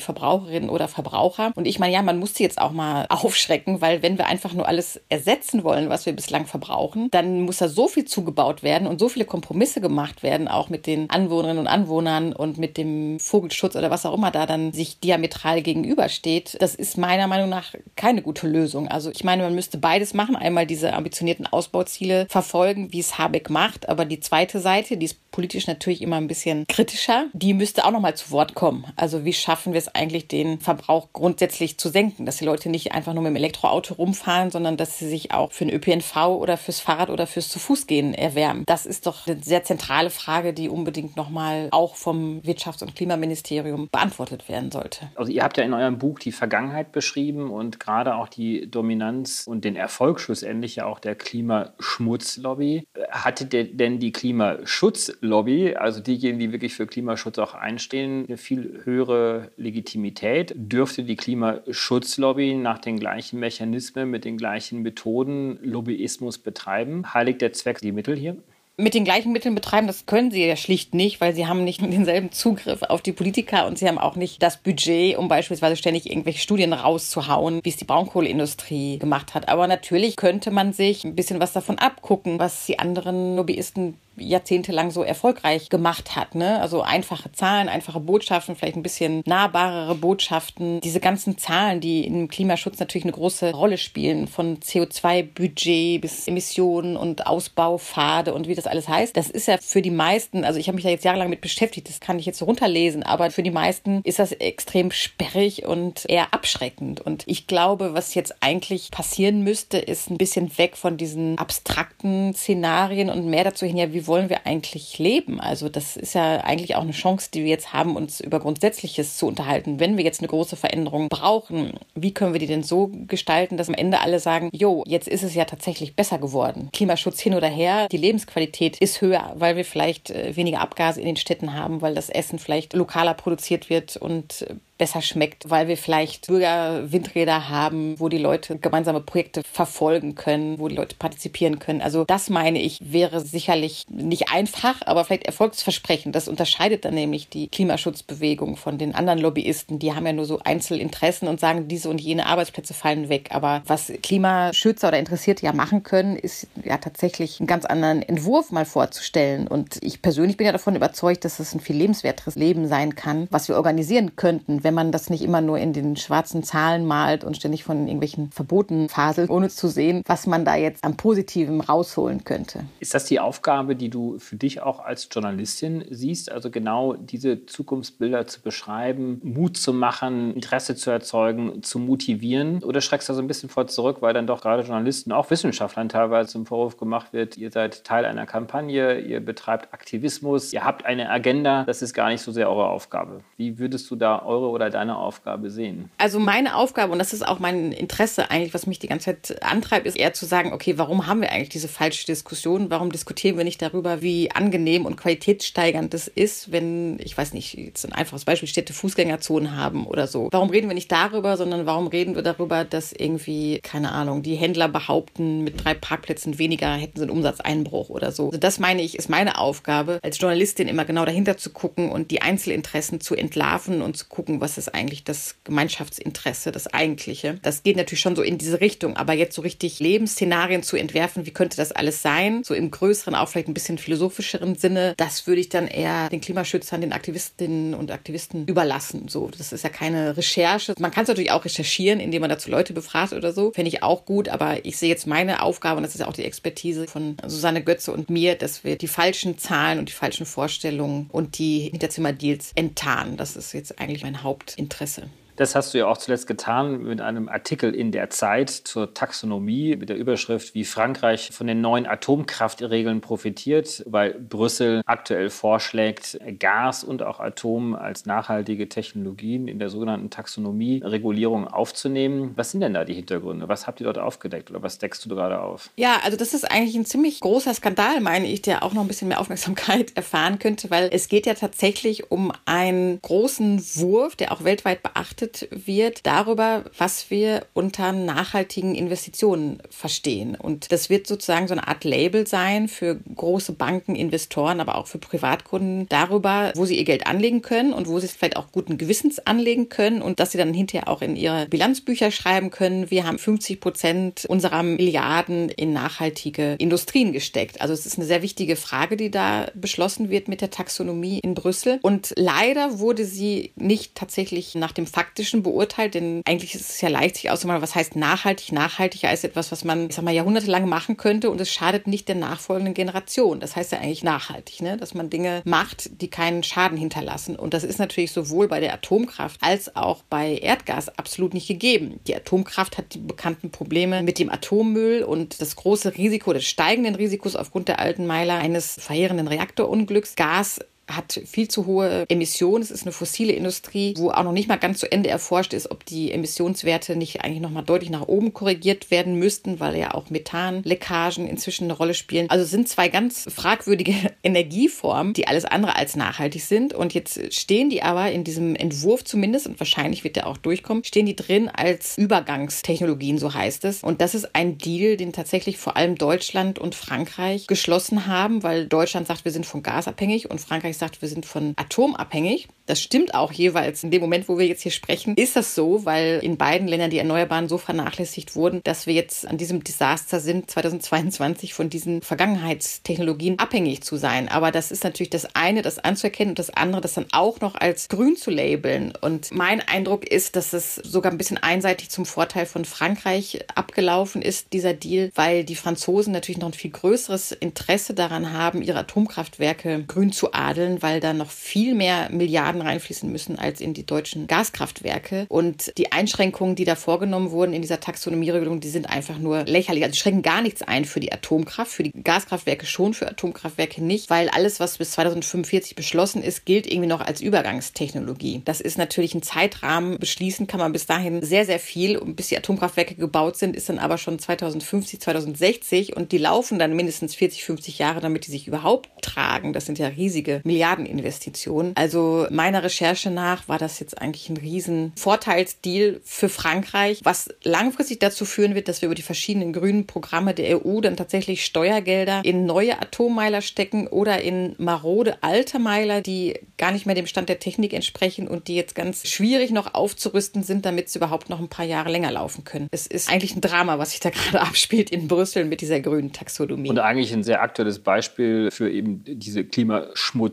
Verbraucherinnen 0.00 0.70
oder 0.70 0.88
Verbraucher. 0.88 1.52
Und 1.54 1.66
ich 1.66 1.78
meine, 1.78 1.92
ja, 1.92 2.02
man 2.02 2.18
muss 2.18 2.34
sie 2.34 2.42
jetzt 2.42 2.60
auch 2.60 2.72
mal 2.72 3.06
aufschrecken, 3.08 3.80
weil 3.80 4.02
wenn 4.02 4.18
wir 4.18 4.26
einfach 4.26 4.52
nur 4.52 4.66
alles 4.66 5.00
ersetzen 5.08 5.64
wollen, 5.64 5.88
was 5.88 6.06
wir 6.06 6.12
bislang 6.12 6.46
verbrauchen, 6.46 7.08
dann 7.10 7.42
muss 7.42 7.58
da 7.58 7.68
so 7.68 7.88
viel 7.88 8.04
zugebaut 8.04 8.62
werden 8.62 8.86
und 8.86 8.98
so 8.98 9.08
viele 9.08 9.24
Kompromisse 9.24 9.80
gemacht 9.80 10.22
werden, 10.22 10.48
auch 10.48 10.68
mit 10.68 10.86
den 10.86 11.10
Anwohnerinnen 11.10 11.58
und 11.58 11.66
Anwohnern 11.66 12.32
und 12.32 12.58
mit 12.58 12.76
dem 12.76 13.18
Vogelschutz 13.18 13.76
oder 13.76 13.90
was 13.90 14.06
auch 14.06 14.14
immer 14.14 14.30
da 14.30 14.46
dann 14.46 14.72
sich 14.72 15.00
diametral 15.00 15.62
gegenübersteht 15.62 16.21
steht, 16.22 16.56
das 16.62 16.76
ist 16.76 16.98
meiner 16.98 17.26
Meinung 17.26 17.48
nach 17.48 17.74
keine 17.96 18.22
gute 18.22 18.46
Lösung. 18.46 18.86
Also 18.86 19.10
ich 19.10 19.24
meine, 19.24 19.42
man 19.42 19.56
müsste 19.56 19.76
beides 19.76 20.14
machen. 20.14 20.36
Einmal 20.36 20.66
diese 20.66 20.92
ambitionierten 20.92 21.48
Ausbauziele 21.48 22.26
verfolgen, 22.28 22.92
wie 22.92 23.00
es 23.00 23.18
Habeck 23.18 23.50
macht, 23.50 23.88
aber 23.88 24.04
die 24.04 24.20
zweite 24.20 24.60
Seite, 24.60 24.96
die 24.96 25.06
ist 25.06 25.32
politisch 25.32 25.66
natürlich 25.66 26.00
immer 26.02 26.16
ein 26.16 26.28
bisschen 26.28 26.64
kritischer, 26.68 27.26
die 27.32 27.54
müsste 27.54 27.84
auch 27.84 27.90
noch 27.90 28.00
mal 28.00 28.14
zu 28.14 28.30
Wort 28.30 28.54
kommen. 28.54 28.86
Also 28.94 29.24
wie 29.24 29.32
schaffen 29.32 29.72
wir 29.72 29.78
es 29.78 29.92
eigentlich, 29.92 30.28
den 30.28 30.60
Verbrauch 30.60 31.08
grundsätzlich 31.12 31.78
zu 31.78 31.88
senken, 31.88 32.26
dass 32.26 32.36
die 32.36 32.44
Leute 32.44 32.68
nicht 32.68 32.92
einfach 32.92 33.14
nur 33.14 33.22
mit 33.24 33.30
dem 33.30 33.36
Elektroauto 33.36 33.94
rumfahren, 33.94 34.50
sondern 34.50 34.76
dass 34.76 34.98
sie 34.98 35.08
sich 35.08 35.32
auch 35.32 35.50
für 35.50 35.64
den 35.64 35.74
ÖPNV 35.74 36.16
oder 36.28 36.56
fürs 36.56 36.80
Fahrrad 36.80 37.10
oder 37.10 37.26
fürs 37.26 37.48
zu 37.48 37.58
Fuß 37.58 37.86
gehen 37.86 38.14
erwärmen. 38.14 38.64
Das 38.66 38.86
ist 38.86 39.06
doch 39.06 39.26
eine 39.26 39.42
sehr 39.42 39.64
zentrale 39.64 40.10
Frage, 40.10 40.52
die 40.52 40.68
unbedingt 40.68 41.16
noch 41.16 41.30
mal 41.30 41.68
auch 41.72 41.96
vom 41.96 42.40
Wirtschafts- 42.42 42.82
und 42.82 42.94
Klimaministerium 42.94 43.88
beantwortet 43.90 44.48
werden 44.48 44.70
sollte. 44.70 45.08
Also 45.14 45.32
ihr 45.32 45.42
habt 45.42 45.56
ja 45.56 45.64
in 45.64 45.72
eurem 45.72 45.98
Buch 45.98 46.11
die 46.18 46.32
Vergangenheit 46.32 46.92
beschrieben 46.92 47.50
und 47.50 47.80
gerade 47.80 48.14
auch 48.14 48.28
die 48.28 48.70
Dominanz 48.70 49.44
und 49.46 49.64
den 49.64 49.76
Erfolg 49.76 50.20
schlussendlich 50.20 50.76
ja 50.76 50.86
auch 50.86 50.98
der 50.98 51.14
Klimaschmutzlobby. 51.14 52.86
Hatte 53.10 53.46
denn 53.46 53.98
die 53.98 54.12
Klimaschutzlobby, 54.12 55.76
also 55.76 56.00
diejenigen, 56.00 56.38
die 56.38 56.52
wirklich 56.52 56.74
für 56.74 56.86
Klimaschutz 56.86 57.38
auch 57.38 57.54
einstehen, 57.54 58.26
eine 58.26 58.36
viel 58.36 58.82
höhere 58.84 59.50
Legitimität? 59.56 60.52
Dürfte 60.56 61.04
die 61.04 61.16
Klimaschutzlobby 61.16 62.54
nach 62.54 62.78
den 62.78 62.98
gleichen 62.98 63.40
Mechanismen, 63.40 64.10
mit 64.10 64.24
den 64.24 64.36
gleichen 64.36 64.82
Methoden 64.82 65.58
Lobbyismus 65.62 66.38
betreiben? 66.38 67.14
Heiligt 67.14 67.40
der 67.40 67.52
Zweck 67.52 67.78
die 67.80 67.92
Mittel 67.92 68.16
hier? 68.16 68.36
Mit 68.82 68.94
den 68.94 69.04
gleichen 69.04 69.32
Mitteln 69.32 69.54
betreiben, 69.54 69.86
das 69.86 70.06
können 70.06 70.30
sie 70.30 70.44
ja 70.44 70.56
schlicht 70.56 70.92
nicht, 70.92 71.20
weil 71.20 71.34
sie 71.34 71.46
haben 71.46 71.64
nicht 71.64 71.80
denselben 71.80 72.32
Zugriff 72.32 72.82
auf 72.82 73.00
die 73.00 73.12
Politiker 73.12 73.66
und 73.66 73.78
sie 73.78 73.86
haben 73.86 73.98
auch 73.98 74.16
nicht 74.16 74.42
das 74.42 74.56
Budget, 74.56 75.16
um 75.16 75.28
beispielsweise 75.28 75.76
ständig 75.76 76.10
irgendwelche 76.10 76.40
Studien 76.40 76.72
rauszuhauen, 76.72 77.60
wie 77.62 77.68
es 77.68 77.76
die 77.76 77.84
Braunkohleindustrie 77.84 78.98
gemacht 78.98 79.34
hat. 79.34 79.48
Aber 79.48 79.66
natürlich 79.68 80.16
könnte 80.16 80.50
man 80.50 80.72
sich 80.72 81.04
ein 81.04 81.14
bisschen 81.14 81.40
was 81.40 81.52
davon 81.52 81.78
abgucken, 81.78 82.38
was 82.38 82.66
die 82.66 82.78
anderen 82.78 83.36
Lobbyisten 83.36 83.94
jahrzehntelang 84.16 84.90
so 84.90 85.02
erfolgreich 85.02 85.68
gemacht 85.68 86.16
hat. 86.16 86.34
Ne? 86.34 86.60
Also 86.60 86.82
einfache 86.82 87.32
Zahlen, 87.32 87.68
einfache 87.68 88.00
Botschaften, 88.00 88.56
vielleicht 88.56 88.76
ein 88.76 88.82
bisschen 88.82 89.22
nahbarere 89.26 89.94
Botschaften. 89.94 90.80
Diese 90.80 91.00
ganzen 91.00 91.38
Zahlen, 91.38 91.80
die 91.80 92.06
im 92.06 92.28
Klimaschutz 92.28 92.78
natürlich 92.78 93.04
eine 93.04 93.12
große 93.12 93.52
Rolle 93.52 93.78
spielen, 93.78 94.28
von 94.28 94.58
CO2-Budget 94.58 96.00
bis 96.00 96.28
Emissionen 96.28 96.96
und 96.96 97.26
Ausbaupfade 97.26 98.34
und 98.34 98.48
wie 98.48 98.54
das 98.54 98.66
alles 98.66 98.88
heißt. 98.88 99.16
Das 99.16 99.30
ist 99.30 99.48
ja 99.48 99.58
für 99.58 99.82
die 99.82 99.90
meisten, 99.90 100.44
also 100.44 100.58
ich 100.58 100.68
habe 100.68 100.76
mich 100.76 100.84
da 100.84 100.90
jetzt 100.90 101.04
jahrelang 101.04 101.30
mit 101.30 101.40
beschäftigt, 101.40 101.88
das 101.88 102.00
kann 102.00 102.18
ich 102.18 102.26
jetzt 102.26 102.38
so 102.38 102.44
runterlesen, 102.44 103.02
aber 103.02 103.30
für 103.30 103.42
die 103.42 103.50
meisten 103.50 104.02
ist 104.04 104.18
das 104.18 104.32
extrem 104.32 104.90
sperrig 104.90 105.66
und 105.66 106.08
eher 106.08 106.34
abschreckend. 106.34 107.00
Und 107.00 107.24
ich 107.26 107.46
glaube, 107.46 107.94
was 107.94 108.14
jetzt 108.14 108.36
eigentlich 108.40 108.90
passieren 108.90 109.42
müsste, 109.42 109.78
ist 109.78 110.10
ein 110.10 110.18
bisschen 110.18 110.56
weg 110.58 110.76
von 110.76 110.96
diesen 110.96 111.38
abstrakten 111.38 112.34
Szenarien 112.34 113.08
und 113.08 113.26
mehr 113.26 113.44
dazu 113.44 113.66
hin, 113.66 113.76
ja, 113.76 113.92
wie 113.92 114.01
wollen 114.06 114.28
wir 114.28 114.46
eigentlich 114.46 114.98
leben? 114.98 115.40
Also 115.40 115.68
das 115.68 115.96
ist 115.96 116.14
ja 116.14 116.38
eigentlich 116.38 116.76
auch 116.76 116.82
eine 116.82 116.92
Chance, 116.92 117.30
die 117.32 117.42
wir 117.42 117.50
jetzt 117.50 117.72
haben, 117.72 117.96
uns 117.96 118.20
über 118.20 118.40
Grundsätzliches 118.40 119.16
zu 119.16 119.26
unterhalten. 119.26 119.80
Wenn 119.80 119.96
wir 119.96 120.04
jetzt 120.04 120.20
eine 120.20 120.28
große 120.28 120.56
Veränderung 120.56 121.08
brauchen, 121.08 121.74
wie 121.94 122.14
können 122.14 122.32
wir 122.32 122.40
die 122.40 122.46
denn 122.46 122.62
so 122.62 122.90
gestalten, 123.06 123.56
dass 123.56 123.68
am 123.68 123.74
Ende 123.74 124.00
alle 124.00 124.20
sagen, 124.20 124.50
jo, 124.52 124.84
jetzt 124.86 125.08
ist 125.08 125.22
es 125.22 125.34
ja 125.34 125.44
tatsächlich 125.44 125.96
besser 125.96 126.18
geworden. 126.18 126.68
Klimaschutz 126.72 127.20
hin 127.20 127.34
oder 127.34 127.48
her, 127.48 127.88
die 127.90 127.96
Lebensqualität 127.96 128.78
ist 128.78 129.00
höher, 129.00 129.32
weil 129.36 129.56
wir 129.56 129.64
vielleicht 129.64 130.10
äh, 130.10 130.36
weniger 130.36 130.60
Abgase 130.60 131.00
in 131.00 131.06
den 131.06 131.16
Städten 131.16 131.54
haben, 131.54 131.82
weil 131.82 131.94
das 131.94 132.10
Essen 132.10 132.38
vielleicht 132.38 132.72
lokaler 132.72 133.14
produziert 133.14 133.70
wird 133.70 133.96
und 133.96 134.42
äh, 134.42 134.54
besser 134.82 135.00
schmeckt, 135.00 135.48
weil 135.48 135.68
wir 135.68 135.76
vielleicht 135.76 136.26
Bürgerwindräder 136.26 137.48
haben, 137.48 137.94
wo 138.00 138.08
die 138.08 138.18
Leute 138.18 138.58
gemeinsame 138.58 139.00
Projekte 139.00 139.44
verfolgen 139.44 140.16
können, 140.16 140.58
wo 140.58 140.66
die 140.66 140.74
Leute 140.74 140.96
partizipieren 140.96 141.60
können. 141.60 141.80
Also 141.80 142.02
das 142.04 142.30
meine 142.30 142.60
ich, 142.60 142.80
wäre 142.82 143.20
sicherlich 143.20 143.84
nicht 143.88 144.32
einfach, 144.32 144.82
aber 144.84 145.04
vielleicht 145.04 145.26
erfolgsversprechend. 145.26 146.16
Das 146.16 146.26
unterscheidet 146.26 146.84
dann 146.84 146.94
nämlich 146.94 147.28
die 147.28 147.46
Klimaschutzbewegung 147.46 148.56
von 148.56 148.76
den 148.76 148.92
anderen 148.92 149.20
Lobbyisten. 149.20 149.78
Die 149.78 149.94
haben 149.94 150.04
ja 150.04 150.14
nur 150.14 150.24
so 150.24 150.40
Einzelinteressen 150.40 151.28
und 151.28 151.38
sagen, 151.38 151.68
diese 151.68 151.88
und 151.88 152.00
jene 152.00 152.26
Arbeitsplätze 152.26 152.74
fallen 152.74 153.08
weg. 153.08 153.28
Aber 153.30 153.62
was 153.68 153.92
Klimaschützer 154.02 154.88
oder 154.88 154.98
Interessierte 154.98 155.46
ja 155.46 155.52
machen 155.52 155.84
können, 155.84 156.16
ist 156.16 156.48
ja 156.64 156.78
tatsächlich 156.78 157.38
einen 157.38 157.46
ganz 157.46 157.66
anderen 157.66 158.02
Entwurf 158.02 158.50
mal 158.50 158.64
vorzustellen. 158.64 159.46
Und 159.46 159.78
ich 159.80 160.02
persönlich 160.02 160.36
bin 160.36 160.46
ja 160.46 160.52
davon 160.52 160.74
überzeugt, 160.74 161.24
dass 161.24 161.38
es 161.38 161.54
ein 161.54 161.60
viel 161.60 161.76
lebenswerteres 161.76 162.34
Leben 162.34 162.66
sein 162.66 162.96
kann, 162.96 163.28
was 163.30 163.46
wir 163.46 163.54
organisieren 163.54 164.16
könnten, 164.16 164.64
wenn 164.64 164.71
wenn 164.72 164.86
man 164.86 164.90
das 164.90 165.10
nicht 165.10 165.22
immer 165.22 165.42
nur 165.42 165.58
in 165.58 165.74
den 165.74 165.96
schwarzen 165.96 166.42
Zahlen 166.42 166.86
malt 166.86 167.24
und 167.24 167.36
ständig 167.36 167.62
von 167.62 167.86
irgendwelchen 167.86 168.30
Verboten 168.30 168.88
faselt, 168.88 169.28
ohne 169.28 169.50
zu 169.50 169.68
sehen, 169.68 170.02
was 170.06 170.26
man 170.26 170.46
da 170.46 170.56
jetzt 170.56 170.82
am 170.82 170.96
Positiven 170.96 171.60
rausholen 171.60 172.24
könnte. 172.24 172.64
Ist 172.80 172.94
das 172.94 173.04
die 173.04 173.20
Aufgabe, 173.20 173.76
die 173.76 173.90
du 173.90 174.18
für 174.18 174.36
dich 174.36 174.62
auch 174.62 174.80
als 174.80 175.10
Journalistin 175.12 175.84
siehst? 175.90 176.32
Also 176.32 176.50
genau 176.50 176.94
diese 176.94 177.44
Zukunftsbilder 177.44 178.26
zu 178.26 178.40
beschreiben, 178.40 179.20
Mut 179.22 179.58
zu 179.58 179.74
machen, 179.74 180.32
Interesse 180.34 180.74
zu 180.74 180.90
erzeugen, 180.90 181.62
zu 181.62 181.78
motivieren? 181.78 182.64
Oder 182.64 182.80
schreckst 182.80 183.10
du 183.10 183.12
so 183.12 183.20
ein 183.20 183.26
bisschen 183.26 183.50
vor 183.50 183.66
zurück, 183.66 183.98
weil 184.00 184.14
dann 184.14 184.26
doch 184.26 184.40
gerade 184.40 184.62
Journalisten, 184.62 185.12
auch 185.12 185.30
Wissenschaftlern 185.30 185.90
teilweise 185.90 186.30
zum 186.30 186.46
Vorwurf 186.46 186.78
gemacht 186.78 187.12
wird, 187.12 187.36
ihr 187.36 187.50
seid 187.50 187.84
Teil 187.84 188.06
einer 188.06 188.24
Kampagne, 188.24 189.00
ihr 189.00 189.20
betreibt 189.20 189.74
Aktivismus, 189.74 190.54
ihr 190.54 190.64
habt 190.64 190.86
eine 190.86 191.10
Agenda, 191.10 191.64
das 191.64 191.82
ist 191.82 191.92
gar 191.92 192.08
nicht 192.08 192.22
so 192.22 192.32
sehr 192.32 192.48
eure 192.48 192.68
Aufgabe. 192.68 193.20
Wie 193.36 193.58
würdest 193.58 193.90
du 193.90 193.96
da 193.96 194.22
eure 194.24 194.48
oder 194.48 194.61
oder 194.62 194.70
deine 194.70 194.96
Aufgabe 194.96 195.50
sehen? 195.50 195.90
Also 195.98 196.18
meine 196.18 196.56
Aufgabe, 196.56 196.92
und 196.92 196.98
das 196.98 197.12
ist 197.12 197.26
auch 197.26 197.38
mein 197.38 197.72
Interesse 197.72 198.30
eigentlich, 198.30 198.54
was 198.54 198.66
mich 198.66 198.78
die 198.78 198.88
ganze 198.88 199.20
Zeit 199.20 199.42
antreibt, 199.42 199.86
ist 199.86 199.96
eher 199.96 200.12
zu 200.12 200.24
sagen, 200.24 200.52
okay, 200.52 200.78
warum 200.78 201.06
haben 201.06 201.20
wir 201.20 201.32
eigentlich 201.32 201.48
diese 201.48 201.68
falsche 201.68 202.06
Diskussion? 202.06 202.70
Warum 202.70 202.92
diskutieren 202.92 203.36
wir 203.36 203.44
nicht 203.44 203.60
darüber, 203.60 204.02
wie 204.02 204.30
angenehm 204.30 204.86
und 204.86 204.96
qualitätssteigernd 204.96 205.92
das 205.92 206.08
ist, 206.08 206.52
wenn, 206.52 206.98
ich 207.00 207.16
weiß 207.16 207.34
nicht, 207.34 207.54
jetzt 207.54 207.84
ein 207.84 207.92
einfaches 207.92 208.24
Beispiel, 208.24 208.48
Städte 208.48 208.72
Fußgängerzonen 208.72 209.56
haben 209.56 209.86
oder 209.86 210.06
so. 210.06 210.28
Warum 210.30 210.50
reden 210.50 210.68
wir 210.68 210.74
nicht 210.74 210.92
darüber, 210.92 211.36
sondern 211.36 211.66
warum 211.66 211.88
reden 211.88 212.14
wir 212.14 212.22
darüber, 212.22 212.64
dass 212.64 212.92
irgendwie, 212.92 213.60
keine 213.62 213.92
Ahnung, 213.92 214.22
die 214.22 214.36
Händler 214.36 214.68
behaupten, 214.68 215.42
mit 215.42 215.64
drei 215.64 215.74
Parkplätzen 215.74 216.38
weniger 216.38 216.74
hätten 216.74 216.98
sie 216.98 217.02
einen 217.02 217.10
Umsatzeinbruch 217.10 217.88
oder 217.88 218.12
so. 218.12 218.26
Also 218.26 218.38
das 218.38 218.58
meine 218.58 218.82
ich, 218.82 218.96
ist 218.96 219.08
meine 219.08 219.38
Aufgabe, 219.38 219.98
als 220.02 220.18
Journalistin 220.18 220.68
immer 220.68 220.84
genau 220.84 221.04
dahinter 221.04 221.36
zu 221.36 221.50
gucken 221.50 221.90
und 221.90 222.10
die 222.10 222.22
Einzelinteressen 222.22 223.00
zu 223.00 223.14
entlarven 223.14 223.82
und 223.82 223.96
zu 223.96 224.06
gucken, 224.06 224.40
was 224.42 224.58
ist 224.58 224.74
eigentlich 224.74 225.04
das 225.04 225.36
Gemeinschaftsinteresse, 225.44 226.52
das 226.52 226.66
eigentliche. 226.66 227.38
Das 227.42 227.62
geht 227.62 227.76
natürlich 227.76 228.00
schon 228.00 228.16
so 228.16 228.22
in 228.22 228.36
diese 228.36 228.60
Richtung, 228.60 228.96
aber 228.96 229.14
jetzt 229.14 229.34
so 229.34 229.42
richtig 229.42 229.80
Lebensszenarien 229.80 230.62
zu 230.62 230.76
entwerfen, 230.76 231.24
wie 231.24 231.30
könnte 231.30 231.56
das 231.56 231.72
alles 231.72 232.02
sein, 232.02 232.44
so 232.44 232.52
im 232.52 232.70
größeren, 232.70 233.14
auch 233.14 233.28
vielleicht 233.28 233.48
ein 233.48 233.54
bisschen 233.54 233.78
philosophischeren 233.78 234.56
Sinne, 234.56 234.94
das 234.96 235.26
würde 235.26 235.40
ich 235.40 235.48
dann 235.48 235.68
eher 235.68 236.08
den 236.10 236.20
Klimaschützern, 236.20 236.80
den 236.80 236.92
Aktivistinnen 236.92 237.74
und 237.74 237.90
Aktivisten 237.90 238.46
überlassen. 238.46 239.08
So, 239.08 239.28
das 239.28 239.52
ist 239.52 239.64
ja 239.64 239.70
keine 239.70 240.16
Recherche. 240.16 240.74
Man 240.78 240.90
kann 240.90 241.04
es 241.04 241.08
natürlich 241.08 241.30
auch 241.30 241.44
recherchieren, 241.44 242.00
indem 242.00 242.20
man 242.20 242.30
dazu 242.30 242.50
Leute 242.50 242.72
befragt 242.72 243.12
oder 243.12 243.32
so. 243.32 243.52
Fände 243.52 243.68
ich 243.68 243.82
auch 243.82 244.04
gut, 244.04 244.28
aber 244.28 244.64
ich 244.64 244.76
sehe 244.76 244.88
jetzt 244.88 245.06
meine 245.06 245.42
Aufgabe, 245.42 245.76
und 245.76 245.84
das 245.84 245.94
ist 245.94 246.00
ja 246.00 246.08
auch 246.08 246.12
die 246.12 246.24
Expertise 246.24 246.86
von 246.86 247.16
Susanne 247.26 247.62
Götze 247.62 247.92
und 247.92 248.10
mir, 248.10 248.34
dass 248.34 248.64
wir 248.64 248.76
die 248.76 248.88
falschen 248.88 249.38
Zahlen 249.38 249.78
und 249.78 249.88
die 249.88 249.92
falschen 249.92 250.26
Vorstellungen 250.26 251.08
und 251.12 251.38
die 251.38 251.70
Hinterzimmerdeals 251.70 252.52
enttarnen. 252.56 253.16
Das 253.16 253.36
ist 253.36 253.52
jetzt 253.52 253.78
eigentlich 253.78 254.02
mein 254.02 254.22
Haupt 254.24 254.31
Hauptinteresse. 254.32 255.02
Das 255.36 255.54
hast 255.54 255.72
du 255.72 255.78
ja 255.78 255.86
auch 255.86 255.96
zuletzt 255.96 256.26
getan 256.26 256.82
mit 256.82 257.00
einem 257.00 257.28
Artikel 257.28 257.74
in 257.74 257.90
der 257.90 258.10
Zeit 258.10 258.50
zur 258.50 258.92
Taxonomie 258.92 259.76
mit 259.76 259.88
der 259.88 259.96
Überschrift, 259.96 260.54
wie 260.54 260.64
Frankreich 260.64 261.30
von 261.32 261.46
den 261.46 261.62
neuen 261.62 261.86
Atomkraftregeln 261.86 263.00
profitiert, 263.00 263.82
weil 263.86 264.12
Brüssel 264.12 264.82
aktuell 264.84 265.30
vorschlägt, 265.30 266.18
Gas 266.38 266.84
und 266.84 267.02
auch 267.02 267.18
Atom 267.18 267.74
als 267.74 268.04
nachhaltige 268.04 268.68
Technologien 268.68 269.48
in 269.48 269.58
der 269.58 269.70
sogenannten 269.70 270.10
Taxonomie-Regulierung 270.10 271.48
aufzunehmen. 271.48 272.32
Was 272.36 272.50
sind 272.50 272.60
denn 272.60 272.74
da 272.74 272.84
die 272.84 272.94
Hintergründe? 272.94 273.48
Was 273.48 273.66
habt 273.66 273.80
ihr 273.80 273.84
dort 273.84 273.98
aufgedeckt 273.98 274.50
oder 274.50 274.62
was 274.62 274.78
deckst 274.78 275.04
du 275.04 275.08
gerade 275.08 275.40
auf? 275.40 275.70
Ja, 275.76 276.00
also 276.04 276.18
das 276.18 276.34
ist 276.34 276.50
eigentlich 276.50 276.76
ein 276.76 276.84
ziemlich 276.84 277.20
großer 277.20 277.54
Skandal, 277.54 278.00
meine 278.00 278.26
ich, 278.26 278.42
der 278.42 278.62
auch 278.62 278.74
noch 278.74 278.82
ein 278.82 278.88
bisschen 278.88 279.08
mehr 279.08 279.20
Aufmerksamkeit 279.20 279.92
erfahren 279.96 280.38
könnte, 280.38 280.70
weil 280.70 280.90
es 280.92 281.08
geht 281.08 281.24
ja 281.24 281.34
tatsächlich 281.34 282.10
um 282.10 282.32
einen 282.44 283.00
großen 283.00 283.62
Wurf, 283.76 284.14
der 284.14 284.32
auch 284.32 284.44
weltweit 284.44 284.82
beachtet 284.82 285.21
berichtet 285.22 285.48
wird 285.66 286.06
darüber, 286.06 286.64
was 286.78 287.10
wir 287.10 287.46
unter 287.54 287.92
nachhaltigen 287.92 288.74
Investitionen 288.74 289.58
verstehen. 289.70 290.34
Und 290.34 290.72
das 290.72 290.90
wird 290.90 291.06
sozusagen 291.06 291.48
so 291.48 291.52
eine 291.52 291.68
Art 291.68 291.84
Label 291.84 292.26
sein 292.26 292.68
für 292.68 292.96
große 293.14 293.52
Banken, 293.52 293.94
Investoren, 293.94 294.60
aber 294.60 294.76
auch 294.76 294.86
für 294.86 294.98
Privatkunden 294.98 295.86
darüber, 295.88 296.52
wo 296.56 296.64
sie 296.64 296.76
ihr 296.76 296.84
Geld 296.84 297.06
anlegen 297.06 297.42
können 297.42 297.72
und 297.72 297.88
wo 297.88 297.98
sie 297.98 298.06
es 298.06 298.12
vielleicht 298.12 298.36
auch 298.36 298.50
guten 298.52 298.78
Gewissens 298.78 299.18
anlegen 299.20 299.68
können 299.68 300.02
und 300.02 300.20
dass 300.20 300.32
sie 300.32 300.38
dann 300.38 300.54
hinterher 300.54 300.88
auch 300.88 301.02
in 301.02 301.16
ihre 301.16 301.46
Bilanzbücher 301.46 302.10
schreiben 302.10 302.50
können. 302.50 302.90
Wir 302.90 303.06
haben 303.06 303.18
50 303.18 303.60
Prozent 303.60 304.26
unserer 304.28 304.62
Milliarden 304.62 305.48
in 305.50 305.72
nachhaltige 305.72 306.56
Industrien 306.58 307.12
gesteckt. 307.12 307.60
Also 307.60 307.74
es 307.74 307.86
ist 307.86 307.96
eine 307.96 308.06
sehr 308.06 308.22
wichtige 308.22 308.56
Frage, 308.56 308.96
die 308.96 309.10
da 309.10 309.46
beschlossen 309.54 310.10
wird 310.10 310.28
mit 310.28 310.40
der 310.40 310.50
Taxonomie 310.50 311.20
in 311.20 311.34
Brüssel. 311.34 311.78
Und 311.82 312.12
leider 312.16 312.78
wurde 312.78 313.04
sie 313.04 313.52
nicht 313.56 313.94
tatsächlich 313.94 314.54
nach 314.54 314.72
dem 314.72 314.86
Fakt 314.86 315.11
praktischen 315.12 315.42
beurteilt, 315.42 315.92
denn 315.92 316.22
eigentlich 316.24 316.54
ist 316.54 316.70
es 316.70 316.80
ja 316.80 316.88
leicht, 316.88 317.16
sich 317.16 317.30
auszumalen, 317.30 317.60
was 317.60 317.74
heißt 317.74 317.96
nachhaltig. 317.96 318.50
Nachhaltig 318.50 319.02
heißt 319.02 319.24
etwas, 319.24 319.52
was 319.52 319.62
man, 319.62 319.90
ich 319.90 319.94
sag 319.94 320.04
mal, 320.06 320.14
jahrhundertelang 320.14 320.66
machen 320.66 320.96
könnte 320.96 321.30
und 321.30 321.38
es 321.38 321.52
schadet 321.52 321.86
nicht 321.86 322.08
der 322.08 322.14
nachfolgenden 322.14 322.72
Generation. 322.72 323.38
Das 323.38 323.54
heißt 323.54 323.72
ja 323.72 323.78
eigentlich 323.78 324.02
nachhaltig, 324.02 324.62
ne? 324.62 324.78
dass 324.78 324.94
man 324.94 325.10
Dinge 325.10 325.42
macht, 325.44 326.00
die 326.00 326.08
keinen 326.08 326.42
Schaden 326.42 326.78
hinterlassen. 326.78 327.36
Und 327.36 327.52
das 327.52 327.62
ist 327.62 327.78
natürlich 327.78 328.12
sowohl 328.12 328.48
bei 328.48 328.60
der 328.60 328.72
Atomkraft 328.72 329.36
als 329.42 329.76
auch 329.76 330.02
bei 330.08 330.38
Erdgas 330.38 330.88
absolut 330.98 331.34
nicht 331.34 331.46
gegeben. 331.46 332.00
Die 332.06 332.16
Atomkraft 332.16 332.78
hat 332.78 332.94
die 332.94 332.98
bekannten 332.98 333.50
Probleme 333.50 334.02
mit 334.02 334.18
dem 334.18 334.30
Atommüll 334.30 335.02
und 335.02 335.42
das 335.42 335.56
große 335.56 335.94
Risiko 335.98 336.32
des 336.32 336.46
steigenden 336.46 336.94
Risikos 336.94 337.36
aufgrund 337.36 337.68
der 337.68 337.80
alten 337.80 338.06
Meiler 338.06 338.38
eines 338.38 338.76
verheerenden 338.80 339.28
Reaktorunglücks. 339.28 340.14
Gas 340.14 340.60
hat 340.88 341.20
viel 341.24 341.48
zu 341.48 341.66
hohe 341.66 342.04
Emissionen. 342.08 342.62
Es 342.62 342.70
ist 342.70 342.82
eine 342.82 342.92
fossile 342.92 343.32
Industrie, 343.32 343.94
wo 343.96 344.10
auch 344.10 344.24
noch 344.24 344.32
nicht 344.32 344.48
mal 344.48 344.56
ganz 344.56 344.78
zu 344.78 344.90
Ende 344.90 345.10
erforscht 345.10 345.52
ist, 345.52 345.70
ob 345.70 345.84
die 345.86 346.12
Emissionswerte 346.12 346.96
nicht 346.96 347.22
eigentlich 347.22 347.40
noch 347.40 347.50
mal 347.50 347.62
deutlich 347.62 347.90
nach 347.90 348.08
oben 348.08 348.32
korrigiert 348.32 348.90
werden 348.90 349.18
müssten, 349.18 349.60
weil 349.60 349.76
ja 349.76 349.94
auch 349.94 350.10
Methanleckagen 350.10 351.28
inzwischen 351.28 351.64
eine 351.64 351.74
Rolle 351.74 351.94
spielen. 351.94 352.28
Also 352.30 352.44
sind 352.44 352.68
zwei 352.68 352.88
ganz 352.88 353.26
fragwürdige 353.28 353.94
Energieformen, 354.22 355.14
die 355.14 355.26
alles 355.26 355.44
andere 355.44 355.76
als 355.76 355.96
nachhaltig 355.96 356.42
sind. 356.42 356.74
Und 356.74 356.94
jetzt 356.94 357.32
stehen 357.32 357.70
die 357.70 357.82
aber 357.82 358.10
in 358.10 358.24
diesem 358.24 358.54
Entwurf 358.54 359.04
zumindest, 359.04 359.46
und 359.46 359.60
wahrscheinlich 359.60 360.04
wird 360.04 360.16
der 360.16 360.26
auch 360.26 360.36
durchkommen, 360.36 360.84
stehen 360.84 361.06
die 361.06 361.16
drin 361.16 361.48
als 361.48 361.96
Übergangstechnologien, 361.96 363.18
so 363.18 363.32
heißt 363.32 363.64
es. 363.64 363.82
Und 363.82 364.00
das 364.00 364.14
ist 364.14 364.34
ein 364.34 364.58
Deal, 364.58 364.96
den 364.96 365.12
tatsächlich 365.12 365.58
vor 365.58 365.76
allem 365.76 365.96
Deutschland 365.96 366.58
und 366.58 366.74
Frankreich 366.74 367.46
geschlossen 367.46 368.06
haben, 368.06 368.42
weil 368.42 368.66
Deutschland 368.66 369.06
sagt, 369.06 369.24
wir 369.24 369.32
sind 369.32 369.46
von 369.46 369.62
Gas 369.62 369.88
abhängig 369.88 370.30
und 370.30 370.40
Frankreich 370.40 370.76
sagt, 370.82 370.92
sagt, 370.92 371.02
wir 371.02 371.08
sind 371.08 371.26
von 371.26 371.54
Atom 371.56 371.94
abhängig. 371.94 372.48
Das 372.66 372.80
stimmt 372.80 373.14
auch 373.14 373.32
jeweils. 373.32 373.82
In 373.82 373.90
dem 373.90 374.00
Moment, 374.00 374.28
wo 374.28 374.38
wir 374.38 374.46
jetzt 374.46 374.62
hier 374.62 374.70
sprechen, 374.70 375.16
ist 375.16 375.34
das 375.34 375.54
so, 375.54 375.84
weil 375.84 376.20
in 376.22 376.36
beiden 376.36 376.68
Ländern 376.68 376.90
die 376.90 376.98
Erneuerbaren 376.98 377.48
so 377.48 377.58
vernachlässigt 377.58 378.36
wurden, 378.36 378.60
dass 378.62 378.86
wir 378.86 378.94
jetzt 378.94 379.26
an 379.26 379.36
diesem 379.36 379.64
Desaster 379.64 380.20
sind, 380.20 380.50
2022 380.50 381.54
von 381.54 381.68
diesen 381.68 382.02
Vergangenheitstechnologien 382.02 383.38
abhängig 383.40 383.82
zu 383.82 383.96
sein. 383.96 384.28
Aber 384.28 384.52
das 384.52 384.70
ist 384.70 384.84
natürlich 384.84 385.10
das 385.10 385.34
eine, 385.34 385.62
das 385.62 385.80
anzuerkennen 385.80 386.30
und 386.30 386.38
das 386.38 386.50
andere, 386.50 386.80
das 386.80 386.94
dann 386.94 387.06
auch 387.12 387.40
noch 387.40 387.56
als 387.56 387.88
grün 387.88 388.16
zu 388.16 388.30
labeln. 388.30 388.92
Und 389.00 389.32
mein 389.32 389.60
Eindruck 389.60 390.06
ist, 390.06 390.36
dass 390.36 390.52
es 390.52 390.76
sogar 390.76 391.10
ein 391.10 391.18
bisschen 391.18 391.38
einseitig 391.38 391.90
zum 391.90 392.06
Vorteil 392.06 392.46
von 392.46 392.64
Frankreich 392.64 393.40
abgelaufen 393.54 394.22
ist, 394.22 394.52
dieser 394.52 394.72
Deal, 394.72 395.10
weil 395.16 395.42
die 395.44 395.56
Franzosen 395.56 396.12
natürlich 396.12 396.40
noch 396.40 396.48
ein 396.48 396.54
viel 396.54 396.70
größeres 396.70 397.32
Interesse 397.32 397.92
daran 397.92 398.32
haben, 398.32 398.62
ihre 398.62 398.78
Atomkraftwerke 398.78 399.84
grün 399.86 400.12
zu 400.12 400.32
adeln, 400.32 400.61
weil 400.80 401.00
da 401.00 401.12
noch 401.12 401.30
viel 401.30 401.74
mehr 401.74 402.08
Milliarden 402.10 402.32
Milliarden 402.32 402.62
reinfließen 402.62 403.10
müssen 403.10 403.38
als 403.38 403.60
in 403.60 403.74
die 403.74 403.84
deutschen 403.84 404.26
Gaskraftwerke. 404.26 405.26
Und 405.28 405.72
die 405.76 405.92
Einschränkungen, 405.92 406.56
die 406.56 406.64
da 406.64 406.76
vorgenommen 406.76 407.30
wurden 407.30 407.52
in 407.52 407.62
dieser 407.62 407.80
Taxonomieregelung, 407.80 408.60
die 408.60 408.68
sind 408.68 408.88
einfach 408.88 409.18
nur 409.18 409.44
lächerlich. 409.44 409.84
Also 409.84 409.92
die 409.92 409.98
schränken 409.98 410.22
gar 410.22 410.42
nichts 410.42 410.62
ein 410.62 410.84
für 410.84 411.00
die 411.00 411.12
Atomkraft, 411.12 411.70
für 411.70 411.82
die 411.82 411.92
Gaskraftwerke 411.92 412.66
schon, 412.66 412.94
für 412.94 413.06
Atomkraftwerke 413.08 413.82
nicht, 413.82 414.10
weil 414.10 414.28
alles, 414.30 414.60
was 414.60 414.78
bis 414.78 414.92
2045 414.92 415.74
beschlossen 415.74 416.22
ist, 416.22 416.46
gilt 416.46 416.66
irgendwie 416.66 416.88
noch 416.88 417.00
als 417.00 417.20
Übergangstechnologie. 417.20 418.42
Das 418.44 418.60
ist 418.60 418.78
natürlich 418.78 419.14
ein 419.14 419.22
Zeitrahmen. 419.22 419.98
Beschließen 419.98 420.46
kann 420.46 420.60
man 420.60 420.72
bis 420.72 420.86
dahin 420.86 421.22
sehr, 421.22 421.44
sehr 421.44 421.60
viel. 421.60 421.98
Und 421.98 422.16
bis 422.16 422.28
die 422.28 422.38
Atomkraftwerke 422.38 422.94
gebaut 422.94 423.36
sind, 423.36 423.56
ist 423.56 423.68
dann 423.68 423.78
aber 423.78 423.98
schon 423.98 424.18
2050, 424.18 425.00
2060 425.00 425.96
und 425.96 426.12
die 426.12 426.18
laufen 426.18 426.58
dann 426.58 426.74
mindestens 426.74 427.14
40, 427.14 427.44
50 427.44 427.78
Jahre, 427.78 428.00
damit 428.00 428.26
die 428.26 428.30
sich 428.30 428.48
überhaupt 428.48 428.88
tragen. 429.02 429.52
Das 429.52 429.66
sind 429.66 429.78
ja 429.78 429.88
riesige 429.88 430.40
Milliardeninvestitionen. 430.52 431.72
Also 431.76 432.26
meiner 432.30 432.62
Recherche 432.62 433.10
nach 433.10 433.48
war 433.48 433.58
das 433.58 433.80
jetzt 433.80 434.00
eigentlich 434.00 434.28
ein 434.28 434.36
riesen 434.36 434.92
Vorteilsdeal 434.96 436.00
für 436.04 436.28
Frankreich, 436.28 437.00
was 437.02 437.30
langfristig 437.42 438.00
dazu 438.00 438.24
führen 438.24 438.54
wird, 438.54 438.68
dass 438.68 438.82
wir 438.82 438.86
über 438.86 438.94
die 438.94 439.02
verschiedenen 439.02 439.52
grünen 439.52 439.86
Programme 439.86 440.34
der 440.34 440.64
EU 440.64 440.80
dann 440.80 440.96
tatsächlich 440.96 441.44
Steuergelder 441.44 442.22
in 442.24 442.44
neue 442.44 442.80
Atommeiler 442.80 443.40
stecken 443.40 443.86
oder 443.86 444.20
in 444.20 444.54
marode 444.58 445.16
alte 445.22 445.58
Meiler, 445.58 446.02
die 446.02 446.38
gar 446.58 446.72
nicht 446.72 446.86
mehr 446.86 446.94
dem 446.94 447.06
Stand 447.06 447.28
der 447.28 447.38
Technik 447.38 447.72
entsprechen 447.72 448.28
und 448.28 448.48
die 448.48 448.54
jetzt 448.54 448.74
ganz 448.74 449.08
schwierig 449.08 449.50
noch 449.50 449.74
aufzurüsten 449.74 450.42
sind, 450.42 450.66
damit 450.66 450.90
sie 450.90 450.98
überhaupt 450.98 451.30
noch 451.30 451.40
ein 451.40 451.48
paar 451.48 451.64
Jahre 451.64 451.90
länger 451.90 452.12
laufen 452.12 452.44
können. 452.44 452.68
Es 452.70 452.86
ist 452.86 453.10
eigentlich 453.10 453.34
ein 453.34 453.40
Drama, 453.40 453.78
was 453.78 453.92
sich 453.92 454.00
da 454.00 454.10
gerade 454.10 454.40
abspielt 454.40 454.90
in 454.90 455.08
Brüssel 455.08 455.44
mit 455.44 455.60
dieser 455.60 455.80
grünen 455.80 456.12
Taxonomie. 456.12 456.68
Und 456.68 456.78
eigentlich 456.78 457.12
ein 457.12 457.24
sehr 457.24 457.42
aktuelles 457.42 457.78
Beispiel 457.78 458.50
für 458.50 458.70
eben 458.70 459.02
diese 459.06 459.44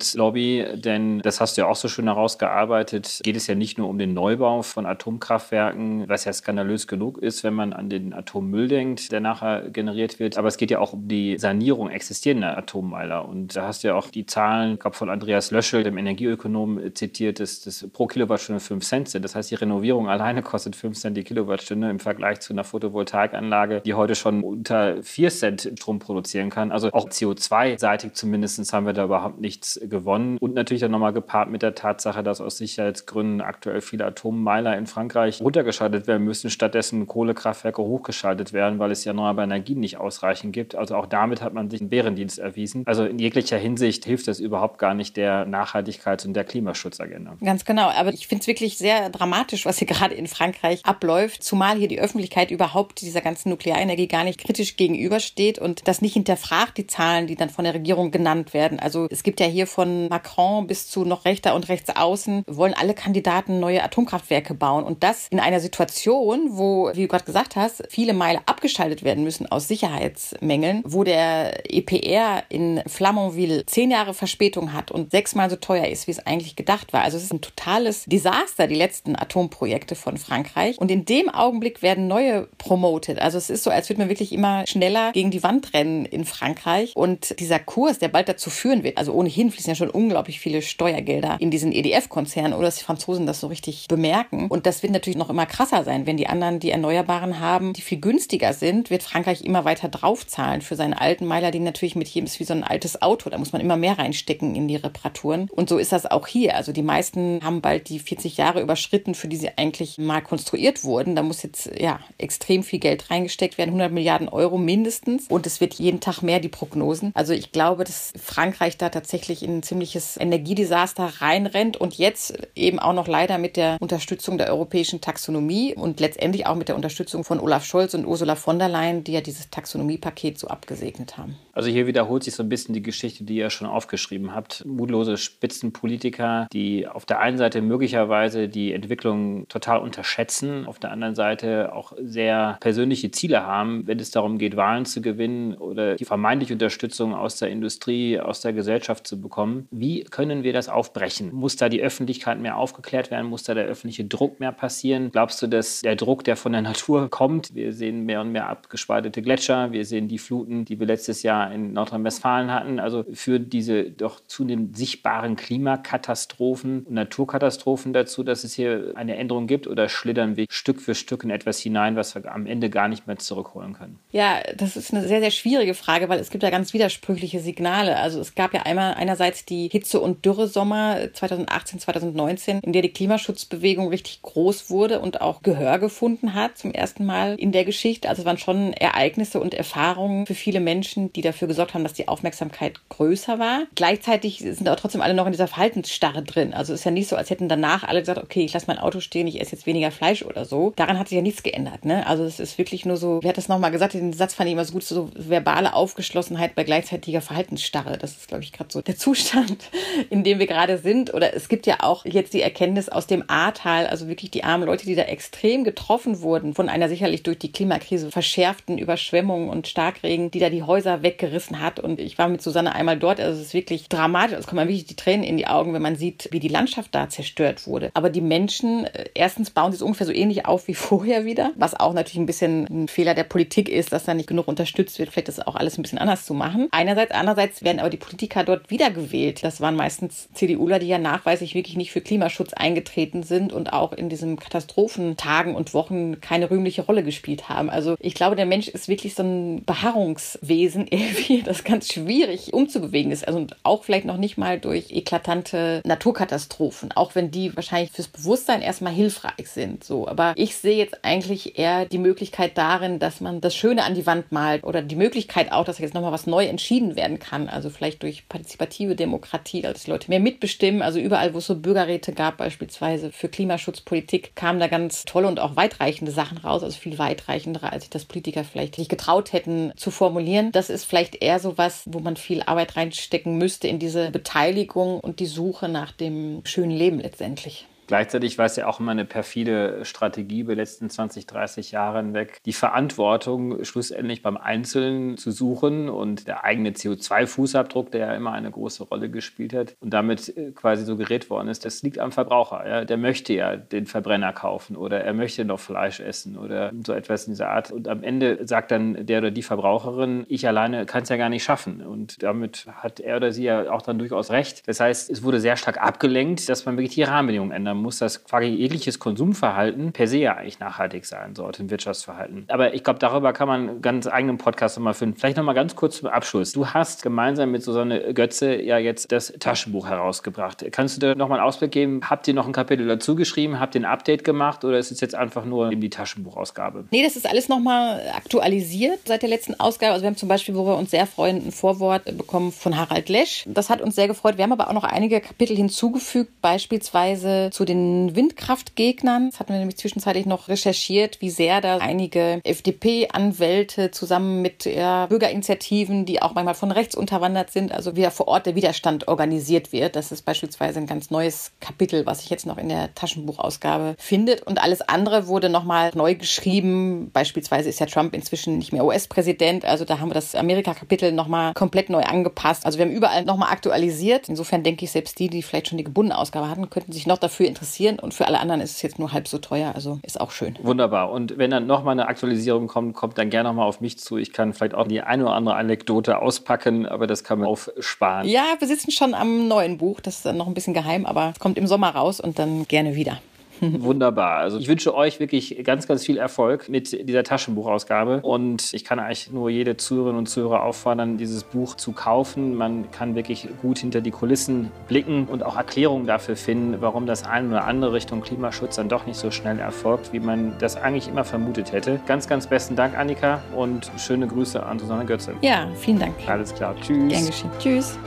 Klimaschmutzlobby, 0.09 0.65
denn 0.75 1.19
das 1.19 1.41
hast 1.41 1.57
du 1.57 1.61
ja 1.61 1.67
auch 1.67 1.75
so 1.75 1.87
schön 1.87 2.05
herausgearbeitet, 2.05 3.21
geht 3.23 3.35
es 3.35 3.47
ja 3.47 3.55
nicht 3.55 3.77
nur 3.77 3.89
um 3.89 3.97
den 3.97 4.13
Neubau 4.13 4.61
von 4.61 4.85
Atomkraftwerken, 4.85 6.07
was 6.07 6.25
ja 6.25 6.33
skandalös 6.33 6.87
genug 6.87 7.17
ist, 7.17 7.43
wenn 7.43 7.53
man 7.53 7.73
an 7.73 7.89
den 7.89 8.13
Atommüll 8.13 8.67
denkt, 8.67 9.11
der 9.11 9.19
nachher 9.19 9.69
generiert 9.69 10.19
wird. 10.19 10.37
Aber 10.37 10.47
es 10.47 10.57
geht 10.57 10.71
ja 10.71 10.79
auch 10.79 10.93
um 10.93 11.07
die 11.07 11.37
Sanierung 11.37 11.89
existierender 11.89 12.57
Atommeiler. 12.57 13.27
Und 13.27 13.55
da 13.55 13.67
hast 13.67 13.83
du 13.83 13.89
ja 13.89 13.95
auch 13.95 14.07
die 14.07 14.25
Zahlen, 14.25 14.73
ich 14.73 14.79
glaube, 14.79 14.95
von 14.95 15.09
Andreas 15.09 15.51
Löschel, 15.51 15.83
dem 15.83 15.97
Energieökonom, 15.97 16.79
zitiert, 16.93 17.39
dass 17.39 17.61
das 17.61 17.85
pro 17.91 18.07
Kilowattstunde 18.07 18.59
5 18.59 18.85
Cent 18.85 19.09
sind. 19.09 19.23
Das 19.23 19.35
heißt, 19.35 19.51
die 19.51 19.55
Renovierung 19.55 20.09
alleine 20.09 20.41
kostet 20.41 20.75
5 20.75 20.97
Cent 20.97 21.17
die 21.17 21.23
Kilowattstunde 21.23 21.89
im 21.89 21.99
Vergleich 21.99 22.39
zu 22.39 22.53
einer 22.53 22.63
Photovoltaikanlage, 22.63 23.81
die 23.81 23.93
heute 23.93 24.15
schon 24.15 24.43
unter 24.43 25.01
4 25.01 25.29
Cent 25.29 25.71
Strom 25.77 25.99
produzieren 25.99 26.49
kann. 26.49 26.71
Also 26.71 26.89
auch 26.91 27.09
CO2-seitig 27.09 28.13
zumindest 28.13 28.59
haben 28.73 28.85
wir 28.85 28.93
da 28.93 29.05
überhaupt 29.05 29.39
nichts 29.39 29.79
gewonnen. 29.81 29.98
Und 30.39 30.53
natürlich 30.53 30.81
dann 30.81 30.91
nochmal 30.91 31.13
gepaart 31.13 31.49
mit 31.49 31.61
der 31.61 31.75
Tatsache, 31.75 32.23
dass 32.23 32.41
aus 32.41 32.57
Sicherheitsgründen 32.57 33.41
aktuell 33.41 33.81
viele 33.81 34.05
Atommeiler 34.05 34.77
in 34.77 34.87
Frankreich 34.87 35.41
runtergeschaltet 35.41 36.07
werden 36.07 36.23
müssen, 36.23 36.49
stattdessen 36.49 37.07
Kohlekraftwerke 37.07 37.81
hochgeschaltet 37.81 38.53
werden, 38.53 38.79
weil 38.79 38.91
es 38.91 39.05
ja 39.05 39.11
erneuerbare 39.11 39.45
Energien 39.45 39.79
nicht 39.79 39.97
ausreichend 39.97 40.53
gibt. 40.53 40.75
Also 40.75 40.95
auch 40.95 41.05
damit 41.05 41.41
hat 41.41 41.53
man 41.53 41.69
sich 41.69 41.81
einen 41.81 41.89
Bärendienst 41.89 42.39
erwiesen. 42.39 42.83
Also 42.85 43.05
in 43.05 43.19
jeglicher 43.19 43.57
Hinsicht 43.57 44.05
hilft 44.05 44.27
das 44.27 44.39
überhaupt 44.39 44.77
gar 44.79 44.93
nicht 44.93 45.17
der 45.17 45.45
Nachhaltigkeits- 45.47 46.25
und 46.25 46.33
der 46.33 46.43
Klimaschutzagenda. 46.43 47.37
Ganz 47.43 47.65
genau. 47.65 47.89
Aber 47.89 48.13
ich 48.13 48.27
finde 48.27 48.41
es 48.41 48.47
wirklich 48.47 48.77
sehr 48.77 49.09
dramatisch, 49.09 49.65
was 49.65 49.77
hier 49.77 49.87
gerade 49.87 50.15
in 50.15 50.27
Frankreich 50.27 50.85
abläuft, 50.85 51.43
zumal 51.43 51.77
hier 51.77 51.87
die 51.87 51.99
Öffentlichkeit 51.99 52.51
überhaupt 52.51 53.01
dieser 53.01 53.21
ganzen 53.21 53.49
Nuklearenergie 53.49 54.07
gar 54.07 54.23
nicht 54.23 54.39
kritisch 54.39 54.77
gegenübersteht 54.77 55.59
und 55.59 55.87
das 55.87 56.01
nicht 56.01 56.13
hinterfragt, 56.13 56.77
die 56.77 56.87
Zahlen, 56.87 57.27
die 57.27 57.35
dann 57.35 57.49
von 57.49 57.65
der 57.65 57.73
Regierung 57.73 58.11
genannt 58.11 58.53
werden. 58.53 58.79
Also 58.79 59.07
es 59.09 59.23
gibt 59.23 59.39
ja 59.39 59.47
hier 59.47 59.67
von 59.67 59.88
Macron 60.09 60.67
bis 60.67 60.87
zu 60.87 61.05
noch 61.05 61.25
rechter 61.25 61.55
und 61.55 61.69
rechts 61.69 61.95
außen 61.95 62.43
wollen 62.47 62.73
alle 62.73 62.93
Kandidaten 62.93 63.59
neue 63.59 63.83
Atomkraftwerke 63.83 64.53
bauen. 64.53 64.83
Und 64.83 65.03
das 65.03 65.27
in 65.29 65.39
einer 65.39 65.59
Situation, 65.59 66.49
wo, 66.51 66.91
wie 66.93 67.03
du 67.03 67.07
gerade 67.07 67.25
gesagt 67.25 67.55
hast, 67.55 67.83
viele 67.89 68.13
Meile 68.13 68.39
abgeschaltet 68.45 69.03
werden 69.03 69.23
müssen 69.23 69.51
aus 69.51 69.67
Sicherheitsmängeln, 69.67 70.83
wo 70.85 71.03
der 71.03 71.73
EPR 71.73 72.43
in 72.49 72.81
Flamanville 72.87 73.65
zehn 73.65 73.91
Jahre 73.91 74.13
Verspätung 74.13 74.73
hat 74.73 74.91
und 74.91 75.11
sechsmal 75.11 75.49
so 75.49 75.55
teuer 75.55 75.87
ist, 75.87 76.07
wie 76.07 76.11
es 76.11 76.25
eigentlich 76.25 76.55
gedacht 76.55 76.93
war. 76.93 77.03
Also 77.03 77.17
es 77.17 77.23
ist 77.23 77.33
ein 77.33 77.41
totales 77.41 78.05
Desaster, 78.05 78.67
die 78.67 78.75
letzten 78.75 79.15
Atomprojekte 79.15 79.95
von 79.95 80.17
Frankreich. 80.17 80.77
Und 80.77 80.91
in 80.91 81.05
dem 81.05 81.29
Augenblick 81.29 81.81
werden 81.81 82.07
neue 82.07 82.47
promoted. 82.57 83.19
Also 83.19 83.37
es 83.37 83.49
ist 83.49 83.63
so, 83.63 83.69
als 83.69 83.89
würde 83.89 84.01
man 84.01 84.09
wirklich 84.09 84.31
immer 84.31 84.65
schneller 84.67 85.11
gegen 85.11 85.31
die 85.31 85.43
Wand 85.43 85.73
rennen 85.73 86.05
in 86.05 86.25
Frankreich. 86.25 86.95
Und 86.95 87.39
dieser 87.39 87.59
Kurs, 87.59 87.99
der 87.99 88.07
bald 88.09 88.29
dazu 88.29 88.49
führen 88.49 88.83
wird, 88.83 88.97
also 88.97 89.13
ohnehin 89.13 89.51
fließen 89.51 89.71
ja 89.71 89.75
schon 89.79 89.89
unglaublich 89.89 90.39
viele 90.39 90.61
Steuergelder 90.61 91.37
in 91.39 91.51
diesen 91.51 91.71
EDF-Konzern 91.71 92.53
oder 92.53 92.65
dass 92.65 92.77
die 92.77 92.83
Franzosen 92.83 93.25
das 93.25 93.39
so 93.39 93.47
richtig 93.47 93.87
bemerken. 93.87 94.47
Und 94.47 94.65
das 94.65 94.83
wird 94.83 94.93
natürlich 94.93 95.17
noch 95.17 95.29
immer 95.29 95.45
krasser 95.45 95.83
sein. 95.83 96.05
Wenn 96.05 96.17
die 96.17 96.27
anderen 96.27 96.59
die 96.59 96.71
Erneuerbaren 96.71 97.39
haben, 97.39 97.73
die 97.73 97.81
viel 97.81 97.99
günstiger 97.99 98.53
sind, 98.53 98.89
wird 98.89 99.03
Frankreich 99.03 99.43
immer 99.43 99.65
weiter 99.65 99.89
draufzahlen 99.89 100.61
für 100.61 100.75
seine 100.75 101.01
alten 101.01 101.25
Meiler, 101.25 101.51
die 101.51 101.59
natürlich 101.59 101.95
mit 101.95 102.07
jedem 102.07 102.27
ist 102.27 102.39
wie 102.39 102.43
so 102.43 102.53
ein 102.53 102.63
altes 102.63 103.01
Auto. 103.01 103.29
Da 103.29 103.37
muss 103.37 103.53
man 103.53 103.61
immer 103.61 103.77
mehr 103.77 103.97
reinstecken 103.97 104.55
in 104.55 104.67
die 104.67 104.75
Reparaturen. 104.75 105.49
Und 105.51 105.69
so 105.69 105.77
ist 105.77 105.91
das 105.91 106.05
auch 106.05 106.27
hier. 106.27 106.55
Also 106.55 106.71
die 106.71 106.83
meisten 106.83 107.39
haben 107.43 107.61
bald 107.61 107.89
die 107.89 107.99
40 107.99 108.37
Jahre 108.37 108.61
überschritten, 108.61 109.15
für 109.15 109.27
die 109.27 109.37
sie 109.37 109.57
eigentlich 109.57 109.97
mal 109.97 110.21
konstruiert 110.21 110.83
wurden. 110.83 111.15
Da 111.15 111.23
muss 111.23 111.43
jetzt 111.43 111.71
ja 111.79 111.99
extrem 112.17 112.63
viel 112.63 112.79
Geld 112.79 113.09
reingesteckt 113.09 113.57
werden, 113.57 113.69
100 113.69 113.91
Milliarden 113.91 114.29
Euro 114.29 114.57
mindestens. 114.57 115.27
Und 115.27 115.47
es 115.47 115.61
wird 115.61 115.75
jeden 115.75 115.99
Tag 115.99 116.21
mehr, 116.21 116.39
die 116.39 116.49
Prognosen. 116.49 117.11
Also 117.13 117.33
ich 117.33 117.51
glaube, 117.51 117.83
dass 117.83 118.13
Frankreich 118.21 118.77
da 118.77 118.89
tatsächlich 118.89 119.43
in 119.43 119.63
ziemliches 119.69 120.17
Energiedesaster 120.17 121.21
reinrennt 121.21 121.77
und 121.77 121.97
jetzt 121.97 122.33
eben 122.55 122.79
auch 122.79 122.93
noch 122.93 123.07
leider 123.07 123.37
mit 123.37 123.55
der 123.55 123.77
Unterstützung 123.79 124.39
der 124.39 124.49
europäischen 124.49 124.99
Taxonomie 124.99 125.75
und 125.75 125.99
letztendlich 125.99 126.47
auch 126.47 126.55
mit 126.55 126.69
der 126.69 126.75
Unterstützung 126.75 127.23
von 127.23 127.39
Olaf 127.39 127.65
Scholz 127.65 127.93
und 127.93 128.05
Ursula 128.05 128.35
von 128.35 128.57
der 128.57 128.67
Leyen, 128.67 129.03
die 129.03 129.13
ja 129.13 129.21
dieses 129.21 129.51
Taxonomiepaket 129.51 130.39
so 130.39 130.47
abgesegnet 130.47 131.17
haben. 131.17 131.37
Also 131.59 131.71
hier 131.71 131.87
wiederholt 131.87 132.23
sich 132.23 132.35
so 132.35 132.41
ein 132.41 132.47
bisschen 132.47 132.73
die 132.73 132.81
Geschichte, 132.81 133.25
die 133.25 133.35
ihr 133.35 133.49
schon 133.49 133.67
aufgeschrieben 133.67 134.33
habt. 134.33 134.63
Mutlose 134.65 135.17
Spitzenpolitiker, 135.17 136.47
die 136.53 136.87
auf 136.87 137.05
der 137.05 137.19
einen 137.19 137.37
Seite 137.37 137.61
möglicherweise 137.61 138.47
die 138.47 138.71
Entwicklung 138.71 139.45
total 139.49 139.79
unterschätzen, 139.79 140.65
auf 140.67 140.79
der 140.79 140.93
anderen 140.93 141.15
Seite 141.15 141.75
auch 141.75 141.91
sehr 142.01 142.55
persönliche 142.61 143.11
Ziele 143.11 143.45
haben, 143.45 143.85
wenn 143.87 143.99
es 143.99 144.09
darum 144.09 144.37
geht, 144.37 144.55
Wahlen 144.55 144.85
zu 144.85 145.01
gewinnen 145.01 145.53
oder 145.53 145.97
die 145.97 146.05
vermeintliche 146.05 146.53
Unterstützung 146.53 147.13
aus 147.13 147.35
der 147.39 147.49
Industrie, 147.49 148.17
aus 148.21 148.39
der 148.39 148.53
Gesellschaft 148.53 149.05
zu 149.05 149.19
bekommen. 149.19 149.67
Wie 149.69 150.05
können 150.05 150.43
wir 150.43 150.53
das 150.53 150.69
aufbrechen? 150.69 151.29
Muss 151.33 151.57
da 151.57 151.67
die 151.67 151.81
Öffentlichkeit 151.81 152.39
mehr 152.39 152.55
aufgeklärt 152.55 153.11
werden? 153.11 153.27
Muss 153.27 153.43
da 153.43 153.53
der 153.53 153.65
öffentliche 153.65 154.05
Druck 154.05 154.39
mehr 154.39 154.53
passieren? 154.53 155.11
Glaubst 155.11 155.41
du, 155.41 155.47
dass 155.47 155.81
der 155.81 155.97
Druck, 155.97 156.23
der 156.23 156.37
von 156.37 156.53
der 156.53 156.61
Natur 156.61 157.09
kommt, 157.09 157.53
wir 157.53 157.73
sehen 157.73 158.05
mehr 158.05 158.21
und 158.21 158.31
mehr 158.31 158.47
abgespaltete 158.47 159.21
Gletscher, 159.21 159.73
wir 159.73 159.83
sehen 159.83 160.07
die 160.07 160.19
Fluten, 160.19 160.63
die 160.63 160.79
wir 160.79 160.87
letztes 160.87 161.21
Jahr 161.21 161.48
in 161.51 161.73
Nordrhein-Westfalen 161.73 162.51
hatten, 162.51 162.79
also 162.79 163.05
für 163.13 163.39
diese 163.39 163.91
doch 163.91 164.19
zunehmend 164.27 164.77
sichtbaren 164.77 165.35
Klimakatastrophen 165.35 166.85
Naturkatastrophen 166.89 167.93
dazu, 167.93 168.23
dass 168.23 168.43
es 168.43 168.53
hier 168.53 168.93
eine 168.95 169.17
Änderung 169.17 169.47
gibt 169.47 169.67
oder 169.67 169.89
schlittern 169.89 170.37
wir 170.37 170.45
Stück 170.49 170.81
für 170.81 170.95
Stück 170.95 171.23
in 171.23 171.29
etwas 171.29 171.59
hinein, 171.59 171.95
was 171.95 172.15
wir 172.15 172.31
am 172.31 172.45
Ende 172.45 172.69
gar 172.69 172.87
nicht 172.87 173.07
mehr 173.07 173.17
zurückholen 173.17 173.73
können? 173.73 173.99
Ja, 174.11 174.41
das 174.55 174.77
ist 174.77 174.93
eine 174.93 175.07
sehr, 175.07 175.19
sehr 175.19 175.31
schwierige 175.31 175.73
Frage, 175.73 176.09
weil 176.09 176.19
es 176.19 176.29
gibt 176.29 176.43
ja 176.43 176.49
ganz 176.49 176.73
widersprüchliche 176.73 177.39
Signale. 177.39 177.97
Also 177.97 178.19
es 178.19 178.35
gab 178.35 178.53
ja 178.53 178.63
einmal 178.63 178.93
einerseits 178.95 179.45
die 179.45 179.69
Hitze- 179.69 179.99
und 179.99 180.25
Dürresommer 180.25 181.13
2018, 181.13 181.79
2019, 181.79 182.59
in 182.59 182.73
der 182.73 182.81
die 182.81 182.93
Klimaschutzbewegung 182.93 183.89
richtig 183.89 184.21
groß 184.21 184.69
wurde 184.69 184.99
und 184.99 185.21
auch 185.21 185.41
Gehör 185.41 185.79
gefunden 185.79 186.33
hat 186.33 186.57
zum 186.57 186.73
ersten 186.73 187.05
Mal 187.05 187.35
in 187.35 187.51
der 187.51 187.65
Geschichte. 187.65 188.09
Also 188.09 188.21
es 188.21 188.25
waren 188.25 188.37
schon 188.37 188.73
Ereignisse 188.73 189.39
und 189.39 189.53
Erfahrungen 189.53 190.25
für 190.25 190.35
viele 190.35 190.59
Menschen, 190.59 191.13
die 191.13 191.21
dafür 191.29 191.47
gesorgt 191.47 191.73
haben, 191.73 191.83
dass 191.83 191.93
die 191.93 192.07
Aufmerksamkeit 192.07 192.79
größer 192.89 193.39
war. 193.39 193.63
Gleichzeitig 193.75 194.39
sind 194.39 194.67
aber 194.67 194.77
trotzdem 194.77 195.01
alle 195.01 195.13
noch 195.13 195.25
in 195.25 195.31
dieser 195.31 195.47
Verhaltensstarre 195.47 196.23
drin. 196.23 196.53
Also 196.53 196.73
ist 196.73 196.83
ja 196.83 196.91
nicht 196.91 197.07
so, 197.07 197.15
als 197.15 197.29
hätten 197.29 197.49
danach 197.49 197.83
alle 197.83 197.99
gesagt, 197.99 198.21
okay, 198.21 198.43
ich 198.43 198.53
lasse 198.53 198.67
mein 198.67 198.79
Auto 198.79 198.99
stehen, 198.99 199.27
ich 199.27 199.39
esse 199.39 199.53
jetzt 199.53 199.65
weniger 199.65 199.91
Fleisch 199.91 200.23
oder 200.23 200.45
so. 200.45 200.73
Daran 200.75 200.99
hat 200.99 201.09
sich 201.09 201.15
ja 201.15 201.21
nichts 201.21 201.43
geändert. 201.43 201.85
Ne? 201.85 202.05
Also 202.07 202.23
es 202.23 202.39
ist 202.39 202.57
wirklich 202.57 202.85
nur 202.85 202.97
so, 202.97 203.19
wer 203.21 203.29
hat 203.29 203.37
das 203.37 203.47
nochmal 203.47 203.71
gesagt, 203.71 203.93
den 203.93 204.13
Satz 204.13 204.33
fand 204.33 204.47
ich 204.47 204.53
immer 204.53 204.65
so 204.65 204.73
gut, 204.73 204.83
so 204.83 205.09
verbale 205.15 205.73
Aufgeschlossenheit 205.73 206.55
bei 206.55 206.63
gleichzeitiger 206.63 207.21
Verhaltensstarre. 207.21 207.97
Das 207.97 208.11
ist, 208.11 208.27
glaube 208.27 208.43
ich, 208.43 208.51
gerade 208.51 208.71
so 208.71 208.81
der 208.81 208.97
Zustand, 208.97 209.69
in 210.09 210.23
dem 210.23 210.39
wir 210.39 210.47
gerade 210.47 210.77
sind. 210.77 211.13
Oder 211.13 211.35
es 211.35 211.49
gibt 211.49 211.67
ja 211.67 211.77
auch 211.81 212.05
jetzt 212.05 212.33
die 212.33 212.41
Erkenntnis 212.41 212.89
aus 212.89 213.07
dem 213.07 213.23
Ahrtal, 213.27 213.87
also 213.87 214.07
wirklich 214.07 214.31
die 214.31 214.43
armen 214.43 214.65
Leute, 214.65 214.85
die 214.85 214.95
da 214.95 215.03
extrem 215.03 215.63
getroffen 215.63 216.21
wurden 216.21 216.53
von 216.53 216.69
einer 216.69 216.89
sicherlich 216.89 217.23
durch 217.23 217.39
die 217.39 217.51
Klimakrise 217.51 218.11
verschärften 218.11 218.77
Überschwemmungen 218.77 219.49
und 219.49 219.67
Starkregen, 219.67 220.31
die 220.31 220.39
da 220.39 220.49
die 220.49 220.63
Häuser 220.63 221.03
weggerissen 221.19 221.59
hat. 221.59 221.79
Und 221.79 221.99
ich 221.99 222.17
war 222.17 222.27
mit 222.27 222.41
Susanne 222.41 222.73
einmal 222.73 222.97
dort. 222.97 223.19
Also 223.19 223.39
es 223.39 223.47
ist 223.47 223.53
wirklich 223.53 223.89
dramatisch. 223.89 224.37
Es 224.37 224.47
kommen 224.47 224.67
wirklich 224.67 224.85
die 224.85 224.95
Tränen 224.95 225.23
in 225.23 225.37
die 225.37 225.47
Augen, 225.47 225.73
wenn 225.73 225.81
man 225.81 225.95
sieht, 225.95 226.29
wie 226.31 226.39
die 226.39 226.47
Landschaft 226.47 226.95
da 226.95 227.09
zerstört 227.09 227.67
wurde. 227.67 227.91
Aber 227.93 228.09
die 228.09 228.21
Menschen, 228.21 228.85
äh, 228.85 229.05
erstens 229.13 229.51
bauen 229.51 229.71
sie 229.71 229.77
es 229.77 229.81
ungefähr 229.81 230.07
so 230.07 230.13
ähnlich 230.13 230.45
auf 230.45 230.67
wie 230.67 230.73
vorher 230.75 231.25
wieder, 231.25 231.51
was 231.55 231.79
auch 231.79 231.93
natürlich 231.93 232.17
ein 232.19 232.25
bisschen 232.25 232.67
ein 232.69 232.87
Fehler 232.87 233.13
der 233.13 233.23
Politik 233.23 233.69
ist, 233.69 233.91
dass 233.91 234.05
da 234.05 234.13
nicht 234.13 234.27
genug 234.27 234.47
unterstützt 234.47 234.97
wird. 234.99 235.09
Vielleicht 235.09 235.29
ist 235.29 235.45
auch 235.45 235.55
alles 235.55 235.77
ein 235.77 235.81
bisschen 235.81 235.99
anders 235.99 236.25
zu 236.25 236.33
machen. 236.33 236.67
Einerseits, 236.71 237.11
andererseits 237.11 237.63
werden 237.63 237.79
aber 237.79 237.89
die 237.89 237.97
Politiker 237.97 238.43
dort 238.43 238.69
wiedergewählt. 238.69 239.43
Das 239.43 239.61
waren 239.61 239.75
meistens 239.75 240.29
CDUler, 240.33 240.79
die 240.79 240.87
ja 240.87 240.97
nachweislich 240.97 241.55
wirklich 241.55 241.75
nicht 241.75 241.91
für 241.91 242.01
Klimaschutz 242.01 242.53
eingetreten 242.53 243.23
sind 243.23 243.53
und 243.53 243.73
auch 243.73 243.93
in 243.93 244.09
diesen 244.09 244.37
Katastrophentagen 244.37 245.55
und 245.55 245.73
Wochen 245.73 246.21
keine 246.21 246.49
rühmliche 246.49 246.83
Rolle 246.83 247.03
gespielt 247.03 247.49
haben. 247.49 247.69
Also 247.69 247.95
ich 247.99 248.13
glaube, 248.13 248.35
der 248.35 248.45
Mensch 248.45 248.67
ist 248.67 248.87
wirklich 248.87 249.15
so 249.15 249.23
ein 249.23 249.63
Beharrungswesen 249.65 250.87
irgendwie, 251.09 251.41
das 251.43 251.63
ganz 251.63 251.91
schwierig 251.91 252.53
umzubewegen 252.53 253.11
ist. 253.11 253.27
Also 253.27 253.47
auch 253.63 253.83
vielleicht 253.83 254.05
noch 254.05 254.17
nicht 254.17 254.37
mal 254.37 254.59
durch 254.59 254.91
eklatante 254.91 255.81
Naturkatastrophen, 255.85 256.91
auch 256.93 257.15
wenn 257.15 257.31
die 257.31 257.55
wahrscheinlich 257.55 257.91
fürs 257.91 258.07
Bewusstsein 258.07 258.61
erstmal 258.61 258.93
hilfreich 258.93 259.47
sind. 259.47 259.83
So, 259.83 260.07
aber 260.07 260.33
ich 260.35 260.55
sehe 260.55 260.77
jetzt 260.77 261.03
eigentlich 261.03 261.57
eher 261.57 261.85
die 261.85 261.97
Möglichkeit 261.97 262.57
darin, 262.57 262.99
dass 262.99 263.21
man 263.21 263.41
das 263.41 263.55
Schöne 263.55 263.83
an 263.83 263.95
die 263.95 264.05
Wand 264.05 264.31
malt 264.31 264.63
oder 264.63 264.81
die 264.81 264.95
Möglichkeit 264.95 265.51
auch, 265.51 265.65
dass 265.65 265.79
jetzt 265.79 265.93
nochmal 265.93 266.11
was 266.11 266.27
neu 266.27 266.45
entschieden 266.45 266.95
werden 266.95 267.19
kann. 267.19 267.49
Also 267.49 267.69
vielleicht 267.69 268.03
durch 268.03 268.27
partizipative 268.27 268.95
Demokratie, 268.95 269.61
dass 269.61 269.83
die 269.83 269.91
Leute 269.91 270.09
mehr 270.09 270.19
mitbestimmen. 270.19 270.81
Also 270.81 270.99
überall, 270.99 271.33
wo 271.33 271.39
es 271.39 271.47
so 271.47 271.55
Bürgerräte 271.55 272.13
gab, 272.13 272.37
beispielsweise 272.37 273.11
für 273.11 273.29
Klimaschutzpolitik, 273.29 274.35
kamen 274.35 274.59
da 274.59 274.67
ganz 274.67 275.05
tolle 275.05 275.27
und 275.27 275.39
auch 275.39 275.55
weitreichende 275.55 276.11
Sachen 276.11 276.37
raus, 276.37 276.63
also 276.63 276.77
viel 276.77 276.97
weitreichendere, 276.99 277.71
als 277.71 277.83
sich 277.83 277.89
das 277.89 278.05
Politiker 278.05 278.43
vielleicht 278.43 278.77
nicht 278.77 278.89
getraut 278.89 279.33
hätten 279.33 279.71
zu 279.75 279.91
formulieren. 279.91 280.51
Das 280.51 280.69
ist 280.69 280.85
vielleicht 280.85 280.98
eher 281.21 281.39
so 281.39 281.57
was, 281.57 281.83
wo 281.85 281.99
man 281.99 282.17
viel 282.17 282.43
Arbeit 282.43 282.75
reinstecken 282.75 283.37
müsste 283.37 283.67
in 283.67 283.79
diese 283.79 284.11
Beteiligung 284.11 284.99
und 284.99 285.19
die 285.19 285.25
Suche 285.25 285.69
nach 285.69 285.91
dem 285.91 286.41
schönen 286.45 286.71
Leben 286.71 286.99
letztendlich. 286.99 287.68
Gleichzeitig 287.89 288.37
war 288.37 288.45
es 288.45 288.55
ja 288.55 288.67
auch 288.67 288.79
immer 288.79 288.91
eine 288.91 289.03
perfide 289.03 289.83
Strategie 289.83 290.41
über 290.41 290.53
die 290.53 290.61
letzten 290.61 290.91
20, 290.91 291.25
30 291.25 291.71
Jahre 291.71 291.97
hinweg, 291.97 292.39
die 292.45 292.53
Verantwortung 292.53 293.63
schlussendlich 293.63 294.21
beim 294.21 294.37
Einzelnen 294.37 295.17
zu 295.17 295.31
suchen 295.31 295.89
und 295.89 296.27
der 296.27 296.43
eigene 296.43 296.69
CO2-Fußabdruck, 296.69 297.89
der 297.89 298.05
ja 298.05 298.13
immer 298.13 298.31
eine 298.31 298.51
große 298.51 298.83
Rolle 298.83 299.09
gespielt 299.09 299.53
hat 299.53 299.75
und 299.79 299.89
damit 299.89 300.37
äh, 300.37 300.51
quasi 300.51 300.83
so 300.83 300.97
gerät 300.97 301.31
worden 301.31 301.47
ist, 301.47 301.65
das 301.65 301.81
liegt 301.81 301.97
am 301.97 302.11
Verbraucher. 302.11 302.63
Ja? 302.69 302.85
Der 302.85 302.97
möchte 302.97 303.33
ja 303.33 303.55
den 303.55 303.87
Verbrenner 303.87 304.33
kaufen 304.33 304.75
oder 304.75 305.03
er 305.03 305.15
möchte 305.15 305.43
noch 305.43 305.59
Fleisch 305.59 305.99
essen 305.99 306.37
oder 306.37 306.71
so 306.85 306.93
etwas 306.93 307.25
in 307.25 307.33
dieser 307.33 307.49
Art. 307.49 307.71
Und 307.71 307.87
am 307.87 308.03
Ende 308.03 308.45
sagt 308.45 308.69
dann 308.69 309.03
der 309.07 309.17
oder 309.17 309.31
die 309.31 309.41
Verbraucherin, 309.41 310.25
ich 310.27 310.47
alleine 310.47 310.85
kann 310.85 311.01
es 311.01 311.09
ja 311.09 311.17
gar 311.17 311.29
nicht 311.29 311.43
schaffen. 311.43 311.81
Und 311.81 312.21
damit 312.21 312.67
hat 312.71 312.99
er 312.99 313.15
oder 313.15 313.31
sie 313.31 313.45
ja 313.45 313.71
auch 313.71 313.81
dann 313.81 313.97
durchaus 313.97 314.29
recht. 314.29 314.67
Das 314.67 314.79
heißt, 314.79 315.09
es 315.09 315.23
wurde 315.23 315.39
sehr 315.39 315.55
stark 315.55 315.81
abgelenkt, 315.81 316.47
dass 316.49 316.67
man 316.67 316.77
wirklich 316.77 316.93
die 316.93 317.01
Rahmenbedingungen 317.01 317.51
ändern 317.51 317.78
muss, 317.81 317.99
dass 317.99 318.23
quasi 318.23 318.47
jegliches 318.47 318.99
Konsumverhalten 318.99 319.91
per 319.91 320.07
se 320.07 320.17
ja 320.17 320.35
eigentlich 320.35 320.59
nachhaltig 320.59 321.05
sein 321.05 321.35
sollte, 321.35 321.63
ein 321.63 321.69
Wirtschaftsverhalten. 321.69 322.45
Aber 322.47 322.73
ich 322.73 322.83
glaube, 322.83 322.99
darüber 322.99 323.33
kann 323.33 323.47
man 323.47 323.69
einen 323.69 323.81
ganz 323.81 324.07
eigenen 324.07 324.37
Podcast 324.37 324.77
nochmal 324.77 324.93
finden. 324.93 325.17
Vielleicht 325.17 325.37
nochmal 325.37 325.55
ganz 325.55 325.75
kurz 325.75 325.97
zum 325.97 326.09
Abschluss. 326.09 326.51
Du 326.51 326.67
hast 326.67 327.03
gemeinsam 327.03 327.51
mit 327.51 327.63
Susanne 327.63 328.13
Götze 328.13 328.61
ja 328.61 328.77
jetzt 328.77 329.11
das 329.11 329.33
Taschenbuch 329.39 329.87
herausgebracht. 329.87 330.65
Kannst 330.71 330.97
du 330.97 331.01
da 331.01 331.15
nochmal 331.15 331.39
einen 331.39 331.47
Ausblick 331.47 331.71
geben? 331.71 332.01
Habt 332.03 332.27
ihr 332.27 332.33
noch 332.33 332.47
ein 332.47 332.53
Kapitel 332.53 332.87
dazu 332.87 333.15
geschrieben? 333.15 333.59
Habt 333.59 333.75
ihr 333.75 333.81
ein 333.81 333.85
Update 333.85 334.23
gemacht 334.23 334.63
oder 334.63 334.77
ist 334.77 334.91
es 334.91 335.01
jetzt 335.01 335.15
einfach 335.15 335.45
nur 335.45 335.71
eben 335.71 335.81
die 335.81 335.89
Taschenbuchausgabe? 335.89 336.85
Nee, 336.91 337.03
das 337.03 337.15
ist 337.15 337.27
alles 337.27 337.49
nochmal 337.49 338.01
aktualisiert 338.15 338.99
seit 339.05 339.21
der 339.21 339.29
letzten 339.29 339.59
Ausgabe. 339.59 339.93
Also 339.93 340.03
wir 340.03 340.07
haben 340.07 340.17
zum 340.17 340.29
Beispiel, 340.29 340.55
wo 340.55 340.65
wir 340.65 340.77
uns 340.77 340.91
sehr 340.91 341.05
freuen, 341.05 341.47
ein 341.47 341.51
Vorwort 341.51 342.05
bekommen 342.17 342.51
von 342.51 342.77
Harald 342.77 343.09
Lesch. 343.09 343.45
Das 343.47 343.69
hat 343.69 343.81
uns 343.81 343.95
sehr 343.95 344.07
gefreut. 344.07 344.37
Wir 344.37 344.43
haben 344.43 344.51
aber 344.51 344.69
auch 344.69 344.73
noch 344.73 344.83
einige 344.83 345.21
Kapitel 345.21 345.55
hinzugefügt, 345.55 346.41
beispielsweise 346.41 347.49
zu 347.51 347.65
den 347.69 348.15
Windkraftgegnern. 348.15 349.29
Das 349.29 349.39
hatten 349.39 349.53
wir 349.53 349.59
nämlich 349.59 349.77
zwischenzeitlich 349.77 350.25
noch 350.25 350.47
recherchiert, 350.47 351.21
wie 351.21 351.29
sehr 351.29 351.61
da 351.61 351.77
einige 351.77 352.41
FDP-Anwälte 352.43 353.91
zusammen 353.91 354.41
mit 354.41 354.65
ja, 354.65 355.05
Bürgerinitiativen, 355.05 356.05
die 356.05 356.21
auch 356.21 356.33
manchmal 356.33 356.55
von 356.55 356.71
rechts 356.71 356.95
unterwandert 356.95 357.51
sind, 357.51 357.71
also 357.71 357.95
wie 357.95 358.01
da 358.01 358.09
vor 358.09 358.27
Ort 358.27 358.47
der 358.47 358.55
Widerstand 358.55 359.07
organisiert 359.07 359.71
wird. 359.71 359.95
Das 359.95 360.11
ist 360.11 360.23
beispielsweise 360.23 360.79
ein 360.79 360.87
ganz 360.87 361.11
neues 361.11 361.51
Kapitel, 361.59 362.05
was 362.05 362.21
sich 362.21 362.29
jetzt 362.29 362.45
noch 362.45 362.57
in 362.57 362.69
der 362.69 362.93
Taschenbuchausgabe 362.95 363.95
findet. 363.97 364.41
Und 364.41 364.61
alles 364.61 364.81
andere 364.81 365.27
wurde 365.27 365.49
nochmal 365.49 365.91
neu 365.93 366.15
geschrieben. 366.15 367.11
Beispielsweise 367.13 367.69
ist 367.69 367.79
ja 367.79 367.85
Trump 367.85 368.15
inzwischen 368.15 368.57
nicht 368.57 368.73
mehr 368.73 368.83
US-Präsident. 368.83 369.65
Also 369.65 369.85
da 369.85 369.99
haben 369.99 370.09
wir 370.09 370.15
das 370.15 370.33
Amerika-Kapitel 370.33 371.11
nochmal 371.11 371.53
komplett 371.53 371.89
neu 371.89 372.01
angepasst. 372.01 372.65
Also 372.65 372.79
wir 372.79 372.85
haben 372.85 372.93
überall 372.93 373.25
nochmal 373.25 373.51
aktualisiert. 373.51 374.27
Insofern 374.27 374.63
denke 374.63 374.85
ich, 374.85 374.91
selbst 374.91 375.19
die, 375.19 375.29
die 375.29 375.43
vielleicht 375.43 375.67
schon 375.67 375.77
die 375.77 375.83
gebundene 375.83 376.17
Ausgabe 376.17 376.49
hatten, 376.49 376.69
könnten 376.69 376.93
sich 376.93 377.05
noch 377.05 377.17
dafür 377.17 377.45
interessieren 377.45 377.58
interessieren 377.59 377.99
und 377.99 378.13
für 378.13 378.25
alle 378.25 378.39
anderen 378.39 378.61
ist 378.61 378.71
es 378.71 378.81
jetzt 378.81 378.99
nur 378.99 379.11
halb 379.11 379.27
so 379.27 379.37
teuer, 379.37 379.73
also 379.75 379.99
ist 380.03 380.19
auch 380.19 380.31
schön. 380.31 380.55
Wunderbar. 380.61 381.11
Und 381.11 381.37
wenn 381.37 381.51
dann 381.51 381.67
nochmal 381.67 381.91
eine 381.91 382.07
Aktualisierung 382.07 382.67
kommt, 382.67 382.95
kommt 382.95 383.17
dann 383.17 383.29
gerne 383.29 383.49
nochmal 383.49 383.67
auf 383.67 383.81
mich 383.81 383.99
zu. 383.99 384.17
Ich 384.17 384.31
kann 384.31 384.53
vielleicht 384.53 384.73
auch 384.73 384.87
die 384.87 385.01
eine 385.01 385.23
oder 385.23 385.33
andere 385.33 385.55
Anekdote 385.55 386.19
auspacken, 386.19 386.85
aber 386.85 387.05
das 387.05 387.23
kann 387.23 387.39
man 387.39 387.49
aufsparen. 387.49 388.27
Ja, 388.27 388.43
wir 388.57 388.67
sitzen 388.67 388.91
schon 388.91 389.13
am 389.13 389.47
neuen 389.47 389.77
Buch. 389.77 389.99
Das 389.99 390.17
ist 390.17 390.25
dann 390.25 390.37
noch 390.37 390.47
ein 390.47 390.53
bisschen 390.53 390.73
geheim, 390.73 391.05
aber 391.05 391.31
es 391.33 391.39
kommt 391.39 391.57
im 391.57 391.67
Sommer 391.67 391.89
raus 391.89 392.21
und 392.21 392.39
dann 392.39 392.65
gerne 392.67 392.95
wieder. 392.95 393.19
Wunderbar. 393.79 394.37
Also 394.37 394.59
ich 394.59 394.67
wünsche 394.67 394.95
euch 394.95 395.19
wirklich 395.19 395.63
ganz, 395.63 395.87
ganz 395.87 396.05
viel 396.05 396.17
Erfolg 396.17 396.69
mit 396.69 397.07
dieser 397.07 397.23
Taschenbuchausgabe. 397.23 398.21
Und 398.21 398.73
ich 398.73 398.83
kann 398.83 398.99
eigentlich 398.99 399.31
nur 399.31 399.49
jede 399.49 399.77
Zuhörerin 399.77 400.15
und 400.15 400.27
Zuhörer 400.27 400.63
auffordern, 400.63 401.17
dieses 401.17 401.43
Buch 401.43 401.75
zu 401.75 401.91
kaufen. 401.91 402.55
Man 402.55 402.91
kann 402.91 403.15
wirklich 403.15 403.47
gut 403.61 403.79
hinter 403.79 404.01
die 404.01 404.11
Kulissen 404.11 404.71
blicken 404.87 405.27
und 405.27 405.43
auch 405.43 405.57
Erklärungen 405.57 406.07
dafür 406.07 406.35
finden, 406.35 406.77
warum 406.81 407.05
das 407.05 407.25
eine 407.25 407.49
oder 407.49 407.65
andere 407.65 407.93
Richtung 407.93 408.21
Klimaschutz 408.21 408.75
dann 408.75 408.89
doch 408.89 409.05
nicht 409.05 409.17
so 409.17 409.31
schnell 409.31 409.59
erfolgt, 409.59 410.13
wie 410.13 410.19
man 410.19 410.53
das 410.59 410.75
eigentlich 410.77 411.07
immer 411.07 411.23
vermutet 411.23 411.71
hätte. 411.71 411.99
Ganz, 412.07 412.27
ganz 412.27 412.47
besten 412.47 412.75
Dank, 412.75 412.97
Annika, 412.97 413.41
und 413.55 413.91
schöne 413.97 414.27
Grüße 414.27 414.63
an 414.63 414.79
Susanne 414.79 415.05
Götze. 415.05 415.33
Ja, 415.41 415.67
vielen 415.75 415.99
Dank. 415.99 416.13
Alles 416.27 416.53
klar. 416.53 416.75
Tschüss. 416.81 417.11
Gern 417.11 417.25
geschehen. 417.25 417.51
Tschüss. 417.59 417.97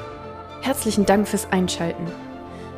Herzlichen 0.63 1.05
Dank 1.05 1.27
fürs 1.27 1.51
Einschalten. 1.51 2.32